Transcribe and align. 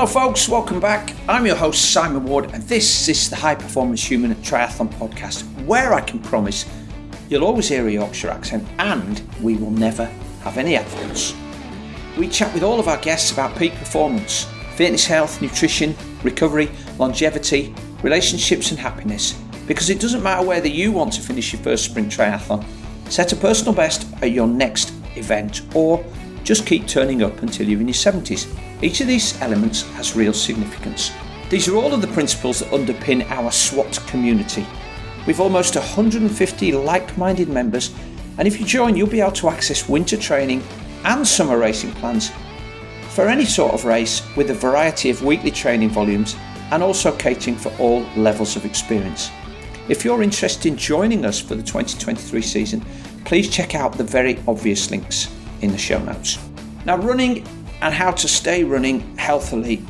Hello, 0.00 0.10
folks, 0.10 0.48
welcome 0.48 0.80
back. 0.80 1.14
I'm 1.28 1.44
your 1.44 1.56
host, 1.56 1.92
Simon 1.92 2.24
Ward, 2.24 2.54
and 2.54 2.62
this 2.62 3.06
is 3.06 3.28
the 3.28 3.36
High 3.36 3.54
Performance 3.54 4.02
Human 4.02 4.34
Triathlon 4.36 4.88
podcast, 4.94 5.42
where 5.66 5.92
I 5.92 6.00
can 6.00 6.20
promise 6.20 6.64
you'll 7.28 7.44
always 7.44 7.68
hear 7.68 7.86
a 7.86 7.90
Yorkshire 7.90 8.30
accent 8.30 8.66
and 8.78 9.22
we 9.42 9.56
will 9.56 9.70
never 9.70 10.06
have 10.42 10.56
any 10.56 10.76
adverts. 10.76 11.34
We 12.16 12.28
chat 12.28 12.54
with 12.54 12.62
all 12.62 12.80
of 12.80 12.88
our 12.88 12.96
guests 12.96 13.30
about 13.30 13.58
peak 13.58 13.74
performance, 13.74 14.46
fitness, 14.74 15.04
health, 15.04 15.42
nutrition, 15.42 15.94
recovery, 16.24 16.70
longevity, 16.96 17.74
relationships, 18.02 18.70
and 18.70 18.80
happiness. 18.80 19.32
Because 19.66 19.90
it 19.90 20.00
doesn't 20.00 20.22
matter 20.22 20.46
whether 20.46 20.68
you 20.68 20.92
want 20.92 21.12
to 21.12 21.20
finish 21.20 21.52
your 21.52 21.60
first 21.60 21.84
sprint 21.84 22.10
triathlon, 22.10 22.64
set 23.12 23.34
a 23.34 23.36
personal 23.36 23.74
best 23.74 24.06
at 24.22 24.30
your 24.30 24.48
next 24.48 24.94
event, 25.16 25.60
or 25.74 26.02
just 26.42 26.64
keep 26.64 26.88
turning 26.88 27.22
up 27.22 27.42
until 27.42 27.68
you're 27.68 27.82
in 27.82 27.88
your 27.88 27.92
70s. 27.92 28.46
Each 28.82 29.00
of 29.00 29.06
these 29.06 29.40
elements 29.42 29.82
has 29.92 30.16
real 30.16 30.32
significance. 30.32 31.12
These 31.50 31.68
are 31.68 31.76
all 31.76 31.92
of 31.92 32.00
the 32.00 32.06
principles 32.08 32.60
that 32.60 32.70
underpin 32.70 33.28
our 33.30 33.50
SWAT 33.50 34.00
community. 34.06 34.66
We've 35.26 35.40
almost 35.40 35.74
150 35.74 36.72
like 36.72 37.18
minded 37.18 37.48
members, 37.48 37.94
and 38.38 38.48
if 38.48 38.58
you 38.58 38.64
join, 38.64 38.96
you'll 38.96 39.08
be 39.08 39.20
able 39.20 39.32
to 39.32 39.50
access 39.50 39.88
winter 39.88 40.16
training 40.16 40.62
and 41.04 41.26
summer 41.26 41.58
racing 41.58 41.92
plans 41.92 42.30
for 43.10 43.28
any 43.28 43.44
sort 43.44 43.74
of 43.74 43.84
race 43.84 44.22
with 44.36 44.50
a 44.50 44.54
variety 44.54 45.10
of 45.10 45.22
weekly 45.22 45.50
training 45.50 45.90
volumes 45.90 46.36
and 46.70 46.82
also 46.82 47.14
catering 47.16 47.56
for 47.56 47.70
all 47.78 48.00
levels 48.16 48.56
of 48.56 48.64
experience. 48.64 49.30
If 49.88 50.04
you're 50.04 50.22
interested 50.22 50.66
in 50.70 50.78
joining 50.78 51.24
us 51.24 51.40
for 51.40 51.54
the 51.54 51.62
2023 51.62 52.40
season, 52.40 52.84
please 53.24 53.50
check 53.50 53.74
out 53.74 53.98
the 53.98 54.04
very 54.04 54.38
obvious 54.46 54.90
links 54.90 55.28
in 55.62 55.72
the 55.72 55.78
show 55.78 55.98
notes. 55.98 56.38
Now, 56.86 56.96
running 56.96 57.44
and 57.82 57.94
how 57.94 58.10
to 58.10 58.28
stay 58.28 58.64
running 58.64 59.16
healthily 59.16 59.84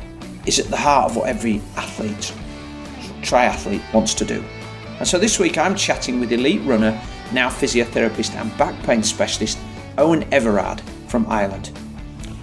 is 0.45 0.59
at 0.59 0.67
the 0.67 0.77
heart 0.77 1.11
of 1.11 1.17
what 1.17 1.29
every 1.29 1.61
athlete, 1.75 2.33
triathlete, 3.21 3.93
wants 3.93 4.13
to 4.15 4.25
do. 4.25 4.43
And 4.99 5.07
so 5.07 5.17
this 5.17 5.39
week 5.39 5.57
I'm 5.57 5.75
chatting 5.75 6.19
with 6.19 6.31
elite 6.31 6.61
runner, 6.63 6.99
now 7.33 7.49
physiotherapist 7.49 8.35
and 8.35 8.55
back 8.57 8.81
pain 8.83 9.03
specialist, 9.03 9.57
Owen 9.97 10.31
Everard 10.33 10.81
from 11.07 11.25
Ireland. 11.27 11.71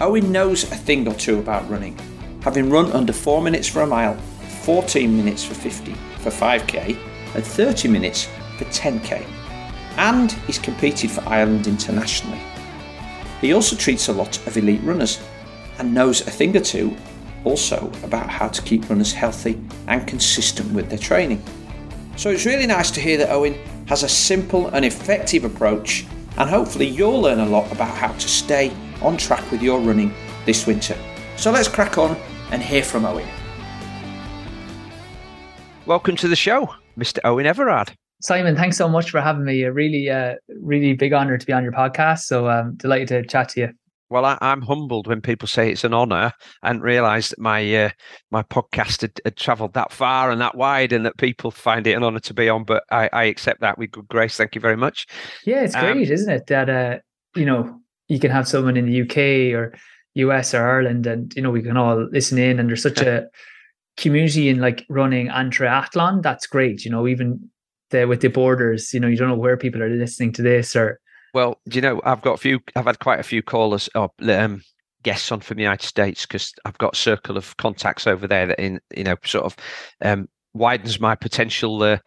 Owen 0.01 0.31
knows 0.31 0.63
a 0.63 0.75
thing 0.75 1.07
or 1.07 1.13
two 1.15 1.39
about 1.39 1.69
running, 1.69 1.97
having 2.41 2.69
run 2.69 2.91
under 2.91 3.13
4 3.13 3.41
minutes 3.41 3.67
for 3.67 3.81
a 3.81 3.87
mile, 3.87 4.15
14 4.63 5.15
minutes 5.15 5.43
for 5.43 5.55
50 5.55 5.93
for 6.19 6.29
5k, 6.29 6.97
and 7.35 7.43
30 7.43 7.87
minutes 7.87 8.27
for 8.57 8.65
10k. 8.65 9.25
And 9.97 10.31
he's 10.31 10.59
competed 10.59 11.11
for 11.11 11.27
Ireland 11.27 11.67
internationally. 11.67 12.39
He 13.41 13.53
also 13.53 13.75
treats 13.75 14.07
a 14.07 14.13
lot 14.13 14.37
of 14.47 14.57
elite 14.57 14.81
runners 14.83 15.19
and 15.79 15.93
knows 15.93 16.21
a 16.27 16.29
thing 16.29 16.55
or 16.55 16.59
two 16.59 16.95
also 17.45 17.91
about 18.03 18.29
how 18.29 18.47
to 18.47 18.61
keep 18.61 18.89
runners 18.89 19.13
healthy 19.13 19.59
and 19.87 20.05
consistent 20.07 20.71
with 20.73 20.89
their 20.89 20.97
training. 20.99 21.41
So 22.17 22.29
it's 22.29 22.45
really 22.45 22.67
nice 22.67 22.91
to 22.91 23.01
hear 23.01 23.17
that 23.17 23.31
Owen 23.31 23.55
has 23.87 24.03
a 24.03 24.09
simple 24.09 24.67
and 24.67 24.85
effective 24.85 25.45
approach, 25.45 26.05
and 26.37 26.49
hopefully 26.49 26.85
you'll 26.85 27.21
learn 27.21 27.39
a 27.39 27.45
lot 27.45 27.71
about 27.71 27.95
how 27.95 28.11
to 28.11 28.27
stay 28.27 28.71
on 29.01 29.17
track 29.17 29.49
with 29.51 29.61
your 29.61 29.79
running 29.79 30.13
this 30.45 30.67
winter. 30.67 30.97
So 31.37 31.51
let's 31.51 31.69
crack 31.69 31.97
on 31.97 32.17
and 32.51 32.61
hear 32.61 32.83
from 32.83 33.05
Owen. 33.05 33.27
Welcome 35.85 36.17
to 36.17 36.27
the 36.27 36.35
show, 36.35 36.75
Mr. 36.97 37.19
Owen 37.23 37.45
Everard. 37.45 37.93
Simon, 38.21 38.55
thanks 38.55 38.75
so 38.75 38.89
much 38.89 39.11
for 39.11 39.21
having 39.21 39.45
me. 39.45 39.63
A 39.63 39.71
really, 39.71 40.09
uh, 40.09 40.35
really 40.61 40.93
big 40.93 41.13
honor 41.13 41.37
to 41.37 41.45
be 41.45 41.53
on 41.53 41.63
your 41.63 41.71
podcast. 41.71 42.23
So 42.23 42.49
um, 42.49 42.75
delighted 42.75 43.07
to 43.07 43.23
chat 43.23 43.49
to 43.49 43.61
you. 43.61 43.69
Well, 44.09 44.25
I, 44.25 44.37
am 44.41 44.63
humbled 44.63 45.07
when 45.07 45.21
people 45.21 45.47
say 45.47 45.71
it's 45.71 45.83
an 45.83 45.93
honour, 45.93 46.33
and 46.63 46.81
realise 46.81 47.29
that 47.29 47.39
my 47.39 47.75
uh, 47.75 47.89
my 48.31 48.41
podcast 48.43 49.01
had, 49.01 49.21
had 49.23 49.37
travelled 49.37 49.73
that 49.73 49.91
far 49.91 50.31
and 50.31 50.41
that 50.41 50.55
wide, 50.55 50.91
and 50.91 51.05
that 51.05 51.17
people 51.17 51.51
find 51.51 51.85
it 51.85 51.93
an 51.93 52.03
honour 52.03 52.19
to 52.21 52.33
be 52.33 52.49
on. 52.49 52.63
But 52.63 52.83
I, 52.91 53.09
I, 53.13 53.23
accept 53.25 53.61
that 53.61 53.77
with 53.77 53.91
good 53.91 54.07
grace. 54.07 54.35
Thank 54.35 54.55
you 54.55 54.61
very 54.61 54.77
much. 54.77 55.05
Yeah, 55.45 55.61
it's 55.61 55.75
um, 55.75 55.81
great, 55.81 56.09
isn't 56.09 56.31
it? 56.31 56.47
That 56.47 56.69
uh, 56.69 56.97
you 57.35 57.45
know, 57.45 57.79
you 58.07 58.19
can 58.19 58.31
have 58.31 58.47
someone 58.47 58.77
in 58.77 58.87
the 58.87 59.01
UK 59.01 59.55
or 59.55 59.75
US 60.15 60.53
or 60.53 60.67
Ireland, 60.67 61.05
and 61.05 61.33
you 61.35 61.41
know, 61.41 61.51
we 61.51 61.61
can 61.61 61.77
all 61.77 62.07
listen 62.11 62.37
in, 62.37 62.59
and 62.59 62.67
there's 62.67 62.81
such 62.81 63.01
a 63.01 63.27
community 63.97 64.49
in 64.49 64.59
like 64.59 64.85
running 64.89 65.27
and 65.29 65.53
triathlon. 65.53 66.23
That's 66.23 66.47
great. 66.47 66.83
You 66.83 66.91
know, 66.91 67.07
even 67.07 67.49
the, 67.91 68.05
with 68.05 68.21
the 68.21 68.29
borders, 68.29 68.93
you 68.93 68.99
know, 68.99 69.07
you 69.07 69.17
don't 69.17 69.29
know 69.29 69.35
where 69.35 69.57
people 69.57 69.83
are 69.83 69.89
listening 69.89 70.31
to 70.33 70.41
this 70.41 70.75
or 70.75 70.99
well, 71.33 71.59
do 71.67 71.75
you 71.75 71.81
know, 71.81 72.01
I've 72.03 72.21
got 72.21 72.33
a 72.33 72.37
few, 72.37 72.59
I've 72.75 72.85
had 72.85 72.99
quite 72.99 73.19
a 73.19 73.23
few 73.23 73.41
callers 73.41 73.89
or 73.95 74.11
um, 74.27 74.61
guests 75.03 75.31
on 75.31 75.39
from 75.39 75.57
the 75.57 75.63
United 75.63 75.85
States 75.85 76.25
because 76.25 76.53
I've 76.65 76.77
got 76.77 76.93
a 76.93 76.97
circle 76.97 77.37
of 77.37 77.55
contacts 77.57 78.07
over 78.07 78.27
there 78.27 78.47
that, 78.47 78.59
in 78.59 78.79
you 78.95 79.03
know, 79.03 79.15
sort 79.23 79.45
of 79.45 79.55
um, 80.01 80.27
widens 80.53 80.99
my 80.99 81.15
potential 81.15 81.81
uh, 81.83 81.97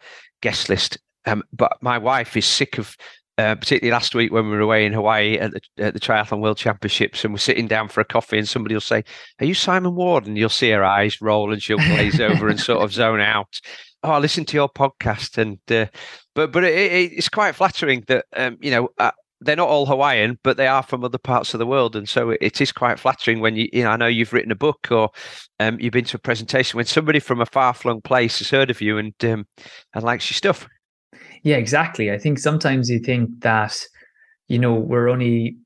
guest 0.41 0.69
list. 0.69 0.97
Um, 1.25 1.43
but 1.53 1.77
my 1.81 1.97
wife 1.97 2.35
is 2.35 2.45
sick 2.45 2.77
of, 2.77 2.95
uh, 3.37 3.55
particularly 3.55 3.93
last 3.93 4.13
week 4.13 4.31
when 4.31 4.45
we 4.45 4.51
were 4.51 4.59
away 4.59 4.85
in 4.85 4.93
Hawaii 4.93 5.37
at 5.37 5.51
the, 5.51 5.61
at 5.83 5.93
the 5.93 5.99
Triathlon 5.99 6.41
World 6.41 6.57
Championships, 6.57 7.23
and 7.23 7.33
we're 7.33 7.39
sitting 7.39 7.67
down 7.67 7.87
for 7.87 8.01
a 8.01 8.05
coffee, 8.05 8.37
and 8.37 8.47
somebody 8.47 8.75
will 8.75 8.81
say, 8.81 9.03
"Are 9.39 9.45
you 9.45 9.53
Simon 9.53 9.95
Ward?" 9.95 10.27
And 10.27 10.37
you'll 10.37 10.49
see 10.49 10.69
her 10.71 10.83
eyes 10.83 11.21
roll, 11.21 11.51
and 11.51 11.63
she'll 11.63 11.77
glaze 11.77 12.19
over 12.19 12.49
and 12.49 12.59
sort 12.59 12.83
of 12.83 12.91
zone 12.93 13.21
out. 13.21 13.59
Oh, 14.03 14.11
I 14.11 14.19
listen 14.19 14.45
to 14.45 14.57
your 14.57 14.69
podcast, 14.69 15.37
and 15.37 15.59
uh, 15.71 15.89
but 16.35 16.51
but 16.51 16.63
it, 16.63 16.73
it, 16.73 17.11
it's 17.13 17.29
quite 17.29 17.55
flattering 17.55 18.03
that 18.07 18.25
um, 18.35 18.57
you 18.61 18.71
know 18.71 18.89
uh, 18.99 19.11
they're 19.41 19.55
not 19.55 19.69
all 19.69 19.85
Hawaiian, 19.85 20.39
but 20.43 20.57
they 20.57 20.67
are 20.67 20.83
from 20.83 21.03
other 21.03 21.17
parts 21.17 21.53
of 21.53 21.59
the 21.59 21.65
world, 21.65 21.95
and 21.95 22.07
so 22.07 22.31
it 22.31 22.61
is 22.61 22.71
quite 22.71 22.99
flattering 22.99 23.39
when 23.39 23.55
you 23.55 23.67
you 23.73 23.83
know 23.83 23.89
I 23.89 23.97
know 23.97 24.07
you've 24.07 24.33
written 24.33 24.51
a 24.51 24.55
book 24.55 24.87
or 24.91 25.09
um, 25.59 25.79
you've 25.79 25.93
been 25.93 26.05
to 26.05 26.17
a 26.17 26.19
presentation 26.19 26.77
when 26.77 26.85
somebody 26.85 27.19
from 27.19 27.41
a 27.41 27.45
far 27.45 27.73
flung 27.73 28.01
place 28.01 28.39
has 28.39 28.49
heard 28.49 28.69
of 28.69 28.81
you 28.81 28.97
and 28.97 29.13
um, 29.23 29.45
and 29.93 30.03
likes 30.03 30.29
your 30.29 30.35
stuff. 30.35 30.67
Yeah, 31.43 31.57
exactly. 31.57 32.11
I 32.11 32.17
think 32.17 32.39
sometimes 32.39 32.89
you 32.89 32.99
think 32.99 33.41
that 33.41 33.77
you 34.47 34.59
know 34.59 34.73
we're 34.73 35.09
only 35.09 35.57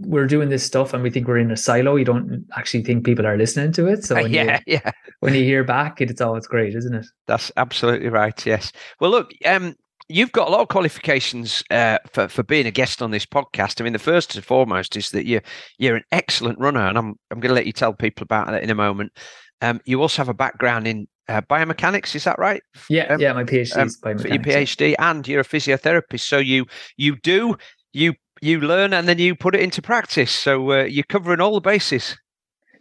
we're 0.00 0.26
doing 0.26 0.48
this 0.48 0.64
stuff 0.64 0.92
and 0.92 1.02
we 1.02 1.10
think 1.10 1.28
we're 1.28 1.38
in 1.38 1.50
a 1.50 1.56
silo. 1.56 1.96
You 1.96 2.04
don't 2.04 2.46
actually 2.56 2.82
think 2.82 3.04
people 3.04 3.26
are 3.26 3.36
listening 3.36 3.72
to 3.72 3.86
it. 3.86 4.04
So 4.04 4.14
when 4.22 4.32
yeah, 4.32 4.60
you, 4.66 4.78
yeah. 4.84 4.90
When 5.20 5.34
you 5.34 5.44
hear 5.44 5.64
back, 5.64 6.00
it's 6.00 6.20
always 6.20 6.46
great, 6.46 6.74
isn't 6.74 6.94
it? 6.94 7.06
That's 7.26 7.50
absolutely 7.56 8.08
right. 8.08 8.44
Yes. 8.46 8.72
Well, 9.00 9.10
look, 9.10 9.32
um, 9.44 9.76
you've 10.08 10.32
got 10.32 10.48
a 10.48 10.50
lot 10.50 10.60
of 10.60 10.68
qualifications 10.68 11.62
uh, 11.70 11.98
for 12.10 12.28
for 12.28 12.42
being 12.42 12.66
a 12.66 12.70
guest 12.70 13.02
on 13.02 13.10
this 13.10 13.26
podcast. 13.26 13.80
I 13.80 13.84
mean, 13.84 13.92
the 13.92 13.98
first 13.98 14.34
and 14.34 14.44
foremost 14.44 14.96
is 14.96 15.10
that 15.10 15.26
you're 15.26 15.42
you're 15.78 15.96
an 15.96 16.04
excellent 16.12 16.58
runner, 16.58 16.86
and 16.86 16.98
I'm 16.98 17.18
I'm 17.30 17.40
going 17.40 17.50
to 17.50 17.54
let 17.54 17.66
you 17.66 17.72
tell 17.72 17.92
people 17.92 18.24
about 18.24 18.48
that 18.48 18.62
in 18.62 18.70
a 18.70 18.74
moment. 18.74 19.12
Um, 19.60 19.80
you 19.84 20.02
also 20.02 20.20
have 20.20 20.28
a 20.28 20.34
background 20.34 20.86
in 20.86 21.08
uh, 21.28 21.40
biomechanics, 21.42 22.14
is 22.14 22.24
that 22.24 22.38
right? 22.38 22.62
Yeah, 22.90 23.04
um, 23.14 23.20
yeah. 23.20 23.32
My 23.32 23.44
PhD 23.44 23.76
um, 23.76 23.86
is 23.86 24.00
biomechanics. 24.00 24.28
Your 24.28 24.38
PhD, 24.38 24.94
and 24.98 25.26
you're 25.26 25.40
a 25.40 25.44
physiotherapist, 25.44 26.20
so 26.20 26.38
you 26.38 26.66
you 26.96 27.16
do 27.16 27.56
you 27.94 28.14
you 28.44 28.60
learn 28.60 28.92
and 28.92 29.08
then 29.08 29.18
you 29.18 29.34
put 29.34 29.54
it 29.54 29.60
into 29.60 29.82
practice. 29.82 30.30
So 30.30 30.72
uh, 30.72 30.84
you're 30.84 31.04
covering 31.04 31.40
all 31.40 31.54
the 31.54 31.60
bases. 31.60 32.16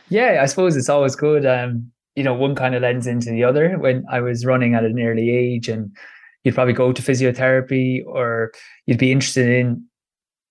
Yeah, 0.09 0.39
I 0.41 0.45
suppose 0.45 0.75
it's 0.75 0.89
always 0.89 1.15
good. 1.15 1.45
Um, 1.45 1.91
you 2.15 2.23
know, 2.23 2.33
one 2.33 2.55
kind 2.55 2.75
of 2.75 2.81
lends 2.81 3.07
into 3.07 3.31
the 3.31 3.43
other. 3.43 3.77
When 3.79 4.05
I 4.11 4.21
was 4.21 4.45
running 4.45 4.75
at 4.75 4.83
an 4.83 4.99
early 4.99 5.29
age 5.31 5.69
and 5.69 5.95
you'd 6.43 6.55
probably 6.55 6.73
go 6.73 6.91
to 6.91 7.01
physiotherapy 7.01 8.05
or 8.05 8.51
you'd 8.85 8.99
be 8.99 9.11
interested 9.11 9.49
in 9.49 9.85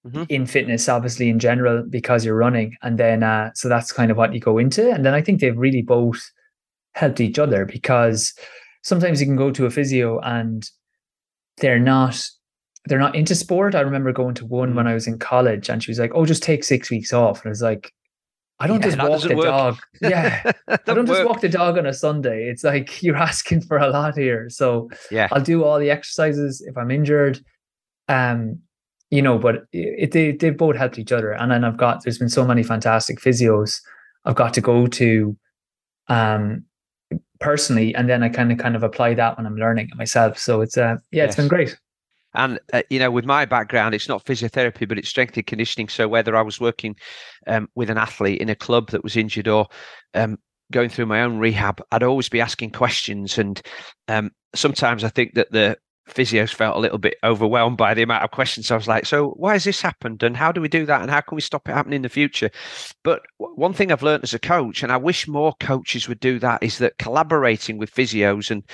mm-hmm. 0.07 0.25
in 0.29 0.47
fitness 0.47 0.89
obviously 0.89 1.29
in 1.29 1.39
general 1.39 1.85
because 1.89 2.25
you're 2.25 2.35
running 2.35 2.77
and 2.83 2.99
then 2.99 3.23
uh, 3.23 3.51
so 3.55 3.69
that's 3.69 3.93
kind 3.93 4.11
of 4.11 4.17
what 4.17 4.33
you 4.35 4.41
go 4.41 4.59
into 4.59 4.91
and 4.91 5.05
then 5.05 5.15
i 5.15 5.21
think 5.21 5.41
they've 5.41 5.59
really 5.59 5.83
both 5.83 6.31
helped 6.95 7.21
each 7.21 7.39
other 7.39 7.65
because 7.65 8.35
sometimes 8.83 9.21
you 9.21 9.27
can 9.27 9.37
go 9.37 9.51
to 9.51 9.67
a 9.67 9.71
physio 9.71 10.19
and 10.21 10.71
they're 11.59 11.79
not 11.79 12.23
they're 12.87 12.99
not 12.99 13.15
into 13.15 13.35
sport 13.35 13.75
i 13.75 13.81
remember 13.81 14.13
going 14.13 14.35
to 14.35 14.45
one 14.45 14.75
when 14.75 14.87
mm. 14.87 14.91
i 14.91 14.95
was 14.95 15.07
in 15.07 15.19
college 15.19 15.69
and 15.69 15.83
she 15.83 15.91
was 15.91 15.99
like 15.99 16.13
oh 16.15 16.27
just 16.27 16.43
take 16.43 16.65
six 16.65 16.91
weeks 16.91 17.13
off 17.13 17.41
and 17.41 17.47
i 17.47 17.51
was 17.51 17.63
like 17.63 17.93
I 18.63 18.69
don't 18.69 18.81
yeah, 18.81 18.91
just 18.91 18.99
walk 18.99 19.23
the 19.23 19.35
work. 19.35 19.47
dog. 19.47 19.79
Yeah. 20.03 20.53
I 20.69 20.79
don't 20.87 21.07
just 21.07 21.25
walk 21.25 21.41
the 21.41 21.49
dog 21.49 21.79
on 21.79 21.87
a 21.87 21.93
Sunday. 21.93 22.49
It's 22.49 22.63
like 22.63 23.03
you're 23.03 23.17
asking 23.17 23.63
for 23.63 23.77
a 23.77 23.89
lot 23.89 24.17
here. 24.17 24.49
So 24.51 24.89
yeah, 25.11 25.27
I'll 25.33 25.43
do 25.43 25.65
all 25.65 25.81
the 25.81 25.91
exercises 25.91 26.61
if 26.61 26.79
I'm 26.79 26.93
injured. 26.93 27.45
Um, 28.07 28.61
you 29.11 29.21
know, 29.21 29.37
but 29.37 29.65
it, 29.73 30.13
they 30.13 30.31
they 30.31 30.51
both 30.51 30.77
helped 30.77 30.97
each 30.97 31.11
other. 31.11 31.33
And 31.33 31.51
then 31.51 31.65
I've 31.65 31.77
got 31.77 32.05
there's 32.05 32.19
been 32.19 32.29
so 32.29 32.47
many 32.47 32.63
fantastic 32.63 33.19
physios 33.19 33.81
I've 34.25 34.37
got 34.37 34.55
to 34.55 34.61
go 34.61 34.87
to 34.87 35.37
um 36.07 36.65
personally, 37.41 37.93
and 37.97 38.09
then 38.09 38.23
I 38.23 38.29
kind 38.29 38.53
of 38.53 38.59
kind 38.59 38.77
of 38.77 38.85
apply 38.85 39.15
that 39.15 39.37
when 39.37 39.47
I'm 39.47 39.57
learning 39.57 39.89
it 39.91 39.99
myself. 39.99 40.39
So 40.39 40.61
it's 40.61 40.79
uh 40.79 40.99
yeah, 41.11 41.25
yes. 41.25 41.31
it's 41.31 41.37
been 41.37 41.49
great. 41.49 41.77
And 42.35 42.59
uh, 42.73 42.83
you 42.91 42.99
know, 42.99 43.11
with 43.11 43.25
my 43.25 43.45
background, 43.45 43.95
it's 43.95 44.09
not 44.09 44.25
physiotherapy, 44.25 44.89
but 44.89 44.99
it's 44.99 45.09
strength 45.09 45.37
and 45.37 45.47
conditioning. 45.47 45.89
So 45.89 46.09
whether 46.09 46.37
I 46.37 46.43
was 46.43 46.61
working 46.61 46.97
um, 47.47 47.69
with 47.75 47.91
an 47.91 47.99
athlete 47.99 48.41
in 48.41 48.49
a 48.49 48.55
club 48.55 48.91
that 48.91 49.05
was 49.05 49.17
injured 49.17 49.49
or 49.49 49.67
um, 50.15 50.39
going 50.71 50.89
through 50.89 51.07
my 51.07 51.23
own 51.23 51.39
rehab, 51.39 51.81
I'd 51.91 52.03
always 52.03 52.29
be 52.29 52.41
asking 52.41 52.71
questions. 52.71 53.39
And 53.39 53.61
um, 54.09 54.31
sometimes 54.55 55.05
I 55.05 55.09
think 55.09 55.35
that 55.35 55.53
the 55.53 55.77
physios 56.09 56.53
felt 56.53 56.77
a 56.77 56.81
little 56.81 56.99
bit 56.99 57.15
overwhelmed 57.23 57.77
by 57.77 57.95
the 57.95 58.03
amount 58.03 58.25
of 58.25 58.31
questions. 58.31 58.71
I 58.71 58.77
was 58.77 58.89
like, 58.89 59.07
so 59.07 59.31
why 59.31 59.53
has 59.53 59.65
this 59.65 59.81
happened? 59.81 60.23
And 60.23 60.37
how 60.37 60.51
do 60.53 60.61
we 60.61 60.69
do 60.69 60.85
that? 60.87 61.01
And 61.01 61.11
how 61.11 61.21
can 61.21 61.37
we 61.37 61.41
stop 61.41 61.69
it 61.69 61.73
happening 61.73 61.97
in 61.97 62.03
the 62.03 62.09
future? 62.09 62.51
But 63.05 63.23
one 63.39 63.73
thing 63.73 63.93
I've 63.93 64.03
learned 64.03 64.25
as 64.25 64.35
a 64.35 64.39
coach, 64.39 64.83
and 64.83 64.91
I 64.91 64.97
wish 64.97 65.29
more 65.29 65.55
coaches 65.61 66.09
would 66.09 66.21
do 66.21 66.39
that, 66.41 66.63
is 66.63 66.79
that 66.79 66.99
collaborating 66.99 67.79
with 67.79 67.95
physios 67.95 68.51
and 68.51 68.65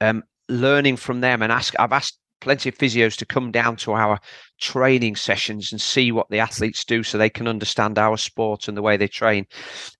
um, 0.00 0.22
learning 0.48 0.96
from 0.96 1.20
them 1.20 1.42
and 1.42 1.50
ask, 1.50 1.74
I've 1.78 1.92
asked 1.92 2.18
plenty 2.40 2.68
of 2.68 2.76
physios 2.76 3.16
to 3.16 3.26
come 3.26 3.50
down 3.50 3.76
to 3.76 3.92
our 3.92 4.18
training 4.60 5.16
sessions 5.16 5.72
and 5.72 5.80
see 5.80 6.12
what 6.12 6.28
the 6.30 6.38
athletes 6.38 6.84
do 6.84 7.02
so 7.02 7.18
they 7.18 7.30
can 7.30 7.48
understand 7.48 7.98
our 7.98 8.16
sport 8.16 8.68
and 8.68 8.76
the 8.76 8.82
way 8.82 8.96
they 8.96 9.08
train. 9.08 9.46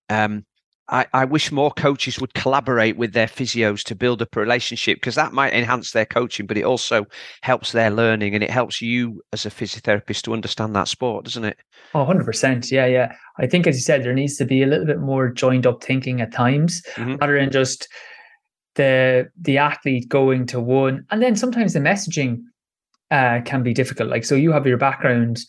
Um, 0.08 0.44
I, 0.88 1.06
I, 1.12 1.24
wish 1.24 1.50
more 1.50 1.72
coaches 1.72 2.20
would 2.20 2.34
collaborate 2.34 2.96
with 2.96 3.12
their 3.12 3.26
physios 3.26 3.82
to 3.84 3.96
build 3.96 4.22
up 4.22 4.36
a 4.36 4.40
relationship 4.40 4.98
because 4.98 5.16
that 5.16 5.32
might 5.32 5.52
enhance 5.52 5.90
their 5.90 6.06
coaching, 6.06 6.46
but 6.46 6.56
it 6.56 6.62
also 6.62 7.06
helps 7.42 7.72
their 7.72 7.90
learning 7.90 8.34
and 8.34 8.44
it 8.44 8.50
helps 8.50 8.80
you 8.80 9.20
as 9.32 9.44
a 9.44 9.50
physiotherapist 9.50 10.22
to 10.22 10.32
understand 10.32 10.76
that 10.76 10.86
sport, 10.86 11.24
doesn't 11.24 11.44
it? 11.44 11.58
Oh, 11.92 12.04
100%. 12.06 12.70
Yeah, 12.70 12.86
yeah. 12.86 13.16
I 13.38 13.46
think, 13.46 13.66
as 13.66 13.74
you 13.76 13.82
said, 13.82 14.04
there 14.04 14.14
needs 14.14 14.36
to 14.36 14.44
be 14.44 14.62
a 14.62 14.66
little 14.66 14.86
bit 14.86 15.00
more 15.00 15.28
joined 15.28 15.66
up 15.66 15.82
thinking 15.82 16.20
at 16.20 16.32
times 16.32 16.82
mm-hmm. 16.94 17.16
rather 17.16 17.38
than 17.38 17.50
just 17.50 17.88
the 18.76 19.28
the 19.40 19.58
athlete 19.58 20.08
going 20.08 20.46
to 20.46 20.60
one. 20.60 21.04
And 21.10 21.22
then 21.22 21.36
sometimes 21.36 21.72
the 21.72 21.80
messaging 21.80 22.42
uh, 23.10 23.40
can 23.44 23.62
be 23.62 23.74
difficult. 23.74 24.08
Like, 24.08 24.24
so 24.24 24.34
you 24.34 24.52
have 24.52 24.66
your 24.66 24.78
background 24.78 25.40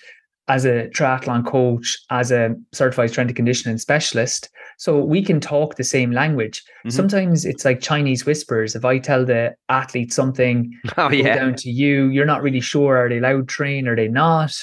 as 0.50 0.66
a 0.66 0.88
triathlon 0.90 1.46
coach, 1.46 1.98
as 2.10 2.32
a 2.32 2.56
certified 2.72 3.10
strength 3.10 3.30
and 3.30 3.36
conditioning 3.36 3.78
specialist. 3.78 4.50
So 4.78 5.04
we 5.04 5.22
can 5.24 5.42
talk 5.42 5.76
the 5.76 5.84
same 5.84 6.12
language. 6.12 6.64
Mm-hmm. 6.80 6.90
Sometimes 6.92 7.46
it's 7.46 7.66
like 7.66 7.82
Chinese 7.82 8.26
whispers. 8.26 8.76
If 8.76 8.86
I 8.86 9.00
tell 9.00 9.26
the 9.26 9.56
athlete 9.70 10.14
something, 10.14 10.72
oh, 10.98 11.12
yeah. 11.12 11.36
down 11.36 11.56
to 11.56 11.70
you, 11.70 12.08
you're 12.08 12.26
not 12.26 12.44
really 12.44 12.62
sure 12.62 12.98
are 12.98 13.10
they 13.10 13.20
loud 13.20 13.50
train, 13.50 13.88
are 13.88 13.96
they 13.96 14.08
not? 14.08 14.54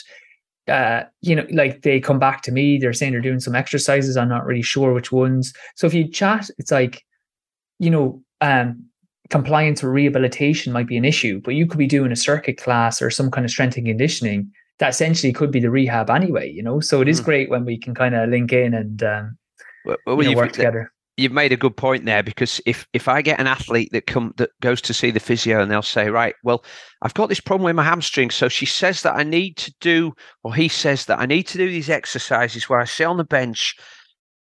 Uh, 0.67 1.03
you 1.21 1.37
know, 1.37 1.47
like 1.51 1.83
they 1.83 2.01
come 2.01 2.19
back 2.19 2.41
to 2.43 2.53
me, 2.53 2.79
they're 2.79 2.95
saying 2.95 3.13
they're 3.13 3.21
doing 3.21 3.41
some 3.41 3.55
exercises. 3.55 4.17
I'm 4.17 4.31
not 4.31 4.47
really 4.47 4.63
sure 4.63 4.95
which 4.95 5.13
ones. 5.13 5.53
So 5.77 5.87
if 5.87 5.93
you 5.93 6.09
chat, 6.09 6.49
it's 6.57 6.71
like, 6.71 7.05
you 7.79 7.91
know, 7.91 8.23
um, 8.45 8.85
compliance 9.31 9.83
or 9.83 9.91
rehabilitation 9.91 10.73
might 10.73 10.87
be 10.87 10.99
an 10.99 11.05
issue, 11.05 11.41
but 11.43 11.55
you 11.55 11.67
could 11.67 11.79
be 11.79 11.87
doing 11.87 12.13
a 12.13 12.17
circuit 12.17 12.59
class 12.59 13.01
or 13.01 13.11
some 13.11 13.31
kind 13.31 13.45
of 13.45 13.51
strength 13.51 13.77
and 13.77 13.87
conditioning 13.87 14.53
that 14.79 14.91
essentially 14.91 15.33
could 15.33 15.51
be 15.51 15.61
the 15.61 15.71
rehab 15.71 16.11
anyway, 16.11 16.51
you 16.51 16.63
know. 16.63 16.81
So 16.81 17.01
it 17.01 17.09
is 17.09 17.21
mm. 17.21 17.25
great 17.25 17.49
when 17.49 17.65
we 17.65 17.79
can 17.79 17.95
kind 17.95 18.15
of 18.15 18.29
link 18.29 18.53
in 18.53 18.75
and 18.75 19.03
um, 19.03 19.39
well, 19.85 19.97
well, 20.07 20.23
you 20.23 20.33
know, 20.33 20.37
work 20.37 20.53
together. 20.53 20.93
You've 21.17 21.33
made 21.33 21.53
a 21.53 21.57
good 21.57 21.77
point 21.77 22.05
there 22.05 22.25
because 22.25 22.61
if 22.67 22.87
if 22.93 23.09
I 23.09 23.23
get 23.23 23.41
an 23.41 23.47
athlete 23.47 23.91
that 23.93 24.07
come 24.07 24.35
that 24.37 24.51
goes 24.61 24.83
to 24.83 24.93
see 24.93 25.11
the 25.11 25.21
physio 25.21 25.63
and 25.63 25.71
they'll 25.71 25.81
say, 25.81 26.11
right, 26.11 26.35
well, 26.43 26.65
I've 27.03 27.15
got 27.15 27.29
this 27.29 27.41
problem 27.41 27.65
with 27.65 27.77
my 27.77 27.85
hamstring, 27.85 28.31
so 28.31 28.49
she 28.49 28.67
says 28.67 29.03
that 29.03 29.17
I 29.17 29.23
need 29.23 29.57
to 29.59 29.73
do, 29.81 30.13
or 30.43 30.55
he 30.55 30.69
says 30.69 31.07
that 31.07 31.21
I 31.21 31.27
need 31.27 31.45
to 31.45 31.59
do 31.59 31.69
these 31.69 31.89
exercises 31.89 32.69
where 32.69 32.81
I 32.81 32.85
sit 32.85 33.05
on 33.05 33.17
the 33.17 33.25
bench 33.25 33.77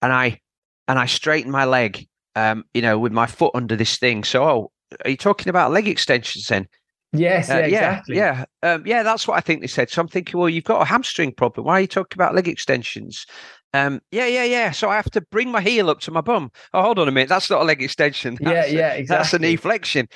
and 0.02 0.12
I 0.12 0.42
and 0.88 1.00
I 1.00 1.06
straighten 1.06 1.52
my 1.52 1.66
leg, 1.66 2.08
um, 2.36 2.64
you 2.74 2.82
know, 2.82 2.98
with 2.98 3.12
my 3.12 3.26
foot 3.26 3.52
under 3.54 3.76
this 3.76 3.98
thing. 3.98 4.24
So, 4.24 4.44
oh, 4.44 4.72
are 5.04 5.12
you 5.12 5.18
talking 5.18 5.50
about 5.50 5.72
leg 5.72 5.88
extensions 5.88 6.48
then? 6.48 6.68
Yes, 7.16 7.50
uh, 7.50 7.58
yeah, 7.58 7.66
exactly. 7.66 8.16
Yeah, 8.16 8.46
yeah, 8.64 8.74
um, 8.74 8.84
yeah. 8.88 9.04
That's 9.04 9.28
what 9.28 9.38
I 9.38 9.42
think 9.42 9.62
they 9.62 9.68
said. 9.68 9.92
So 9.92 10.02
I'm 10.02 10.08
thinking, 10.08 10.40
well, 10.40 10.50
you've 10.50 10.64
got 10.64 10.82
a 10.82 10.86
hamstring 10.86 11.32
problem. 11.32 11.68
Why 11.68 11.74
are 11.74 11.82
you 11.82 11.88
talking 11.88 12.18
about 12.18 12.34
leg 12.34 12.48
extensions? 12.48 13.28
Um, 13.76 14.02
yeah, 14.12 14.26
yeah, 14.26 14.44
yeah. 14.44 14.72
So 14.72 14.90
I 14.90 14.96
have 14.96 15.12
to 15.12 15.22
bring 15.22 15.52
my 15.52 15.62
heel 15.62 15.92
up 15.92 16.00
to 16.02 16.12
my 16.12 16.22
bum. 16.22 16.52
Oh, 16.74 16.82
hold 16.82 16.98
on 16.98 17.08
a 17.08 17.12
minute. 17.12 17.30
That's 17.30 17.52
not 17.52 17.62
a 17.62 17.66
leg 17.66 17.84
extension. 17.84 18.38
That's 18.42 18.72
yeah, 18.72 18.80
yeah, 18.80 18.94
exactly. 18.94 19.24
That's 19.24 19.34
a 19.34 19.40
knee 19.40 19.56
flexion. 19.56 20.08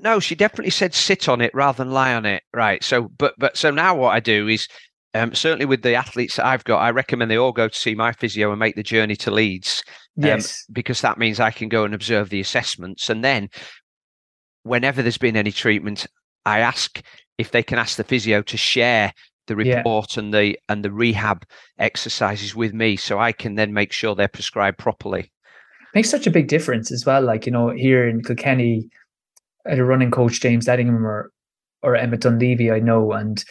No, 0.00 0.20
she 0.20 0.34
definitely 0.34 0.70
said 0.70 0.94
sit 0.94 1.28
on 1.28 1.40
it 1.40 1.54
rather 1.54 1.82
than 1.82 1.92
lie 1.92 2.14
on 2.14 2.26
it. 2.26 2.42
Right. 2.52 2.84
So, 2.84 3.08
but 3.16 3.34
but 3.38 3.56
so 3.56 3.70
now 3.70 3.94
what 3.94 4.10
I 4.10 4.20
do 4.20 4.48
is 4.48 4.68
um, 5.14 5.34
certainly 5.34 5.66
with 5.66 5.82
the 5.82 5.94
athletes 5.94 6.36
that 6.36 6.46
I've 6.46 6.64
got, 6.64 6.78
I 6.78 6.90
recommend 6.90 7.30
they 7.30 7.36
all 7.36 7.52
go 7.52 7.68
to 7.68 7.78
see 7.78 7.94
my 7.94 8.12
physio 8.12 8.50
and 8.50 8.58
make 8.58 8.76
the 8.76 8.82
journey 8.82 9.16
to 9.16 9.30
Leeds. 9.30 9.82
Um, 10.18 10.26
yes. 10.26 10.64
Because 10.72 11.00
that 11.02 11.18
means 11.18 11.40
I 11.40 11.50
can 11.50 11.68
go 11.68 11.84
and 11.84 11.94
observe 11.94 12.30
the 12.30 12.40
assessments. 12.40 13.10
And 13.10 13.22
then 13.22 13.48
whenever 14.62 15.02
there's 15.02 15.18
been 15.18 15.36
any 15.36 15.52
treatment, 15.52 16.06
I 16.46 16.60
ask 16.60 17.02
if 17.38 17.50
they 17.50 17.62
can 17.62 17.78
ask 17.78 17.96
the 17.96 18.04
physio 18.04 18.42
to 18.42 18.56
share 18.56 19.12
the 19.48 19.56
report 19.56 20.16
yeah. 20.16 20.22
and 20.22 20.32
the 20.34 20.58
and 20.68 20.84
the 20.84 20.92
rehab 20.92 21.44
exercises 21.78 22.54
with 22.54 22.72
me 22.72 22.96
so 22.96 23.18
I 23.18 23.32
can 23.32 23.56
then 23.56 23.72
make 23.72 23.92
sure 23.92 24.14
they're 24.14 24.28
prescribed 24.28 24.78
properly. 24.78 25.32
Makes 25.94 26.10
such 26.10 26.26
a 26.26 26.30
big 26.30 26.48
difference 26.48 26.90
as 26.90 27.04
well. 27.04 27.22
Like, 27.22 27.44
you 27.44 27.52
know, 27.52 27.70
here 27.70 28.08
in 28.08 28.22
Kilkenny, 28.22 28.88
at 29.66 29.78
a 29.78 29.84
running 29.84 30.10
coach, 30.10 30.40
James 30.40 30.66
Edingham 30.66 31.02
or 31.02 31.30
or 31.82 31.96
Emma 31.96 32.16
Dunleavy, 32.16 32.70
I 32.70 32.78
know, 32.78 33.12
and 33.12 33.44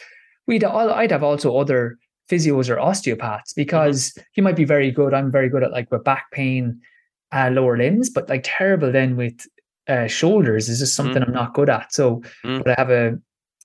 we'd 0.46 0.64
all 0.64 0.90
I'd 0.90 1.10
have 1.10 1.22
also 1.22 1.56
other 1.56 1.98
physios 2.30 2.70
or 2.70 2.78
osteopaths 2.78 3.52
mm-hmm. 3.52 3.60
because 3.60 4.10
mm-hmm. 4.10 4.22
he 4.32 4.42
might 4.42 4.56
be 4.56 4.64
very 4.64 4.90
good. 4.90 5.14
I'm 5.14 5.30
very 5.30 5.48
good 5.48 5.62
at 5.62 5.72
like 5.72 5.90
with 5.90 6.04
back 6.04 6.30
pain, 6.32 6.80
uh, 7.32 7.50
lower 7.50 7.76
limbs, 7.76 8.10
but 8.10 8.28
like 8.28 8.42
terrible 8.44 8.92
then 8.92 9.16
with 9.16 9.46
uh, 9.88 10.06
shoulders 10.06 10.68
is 10.68 10.78
just 10.78 10.94
something 10.94 11.22
mm. 11.22 11.26
I'm 11.26 11.34
not 11.34 11.54
good 11.54 11.68
at. 11.68 11.92
So, 11.92 12.22
mm. 12.44 12.62
but 12.62 12.78
I 12.78 12.80
have 12.80 12.90
a 12.90 13.18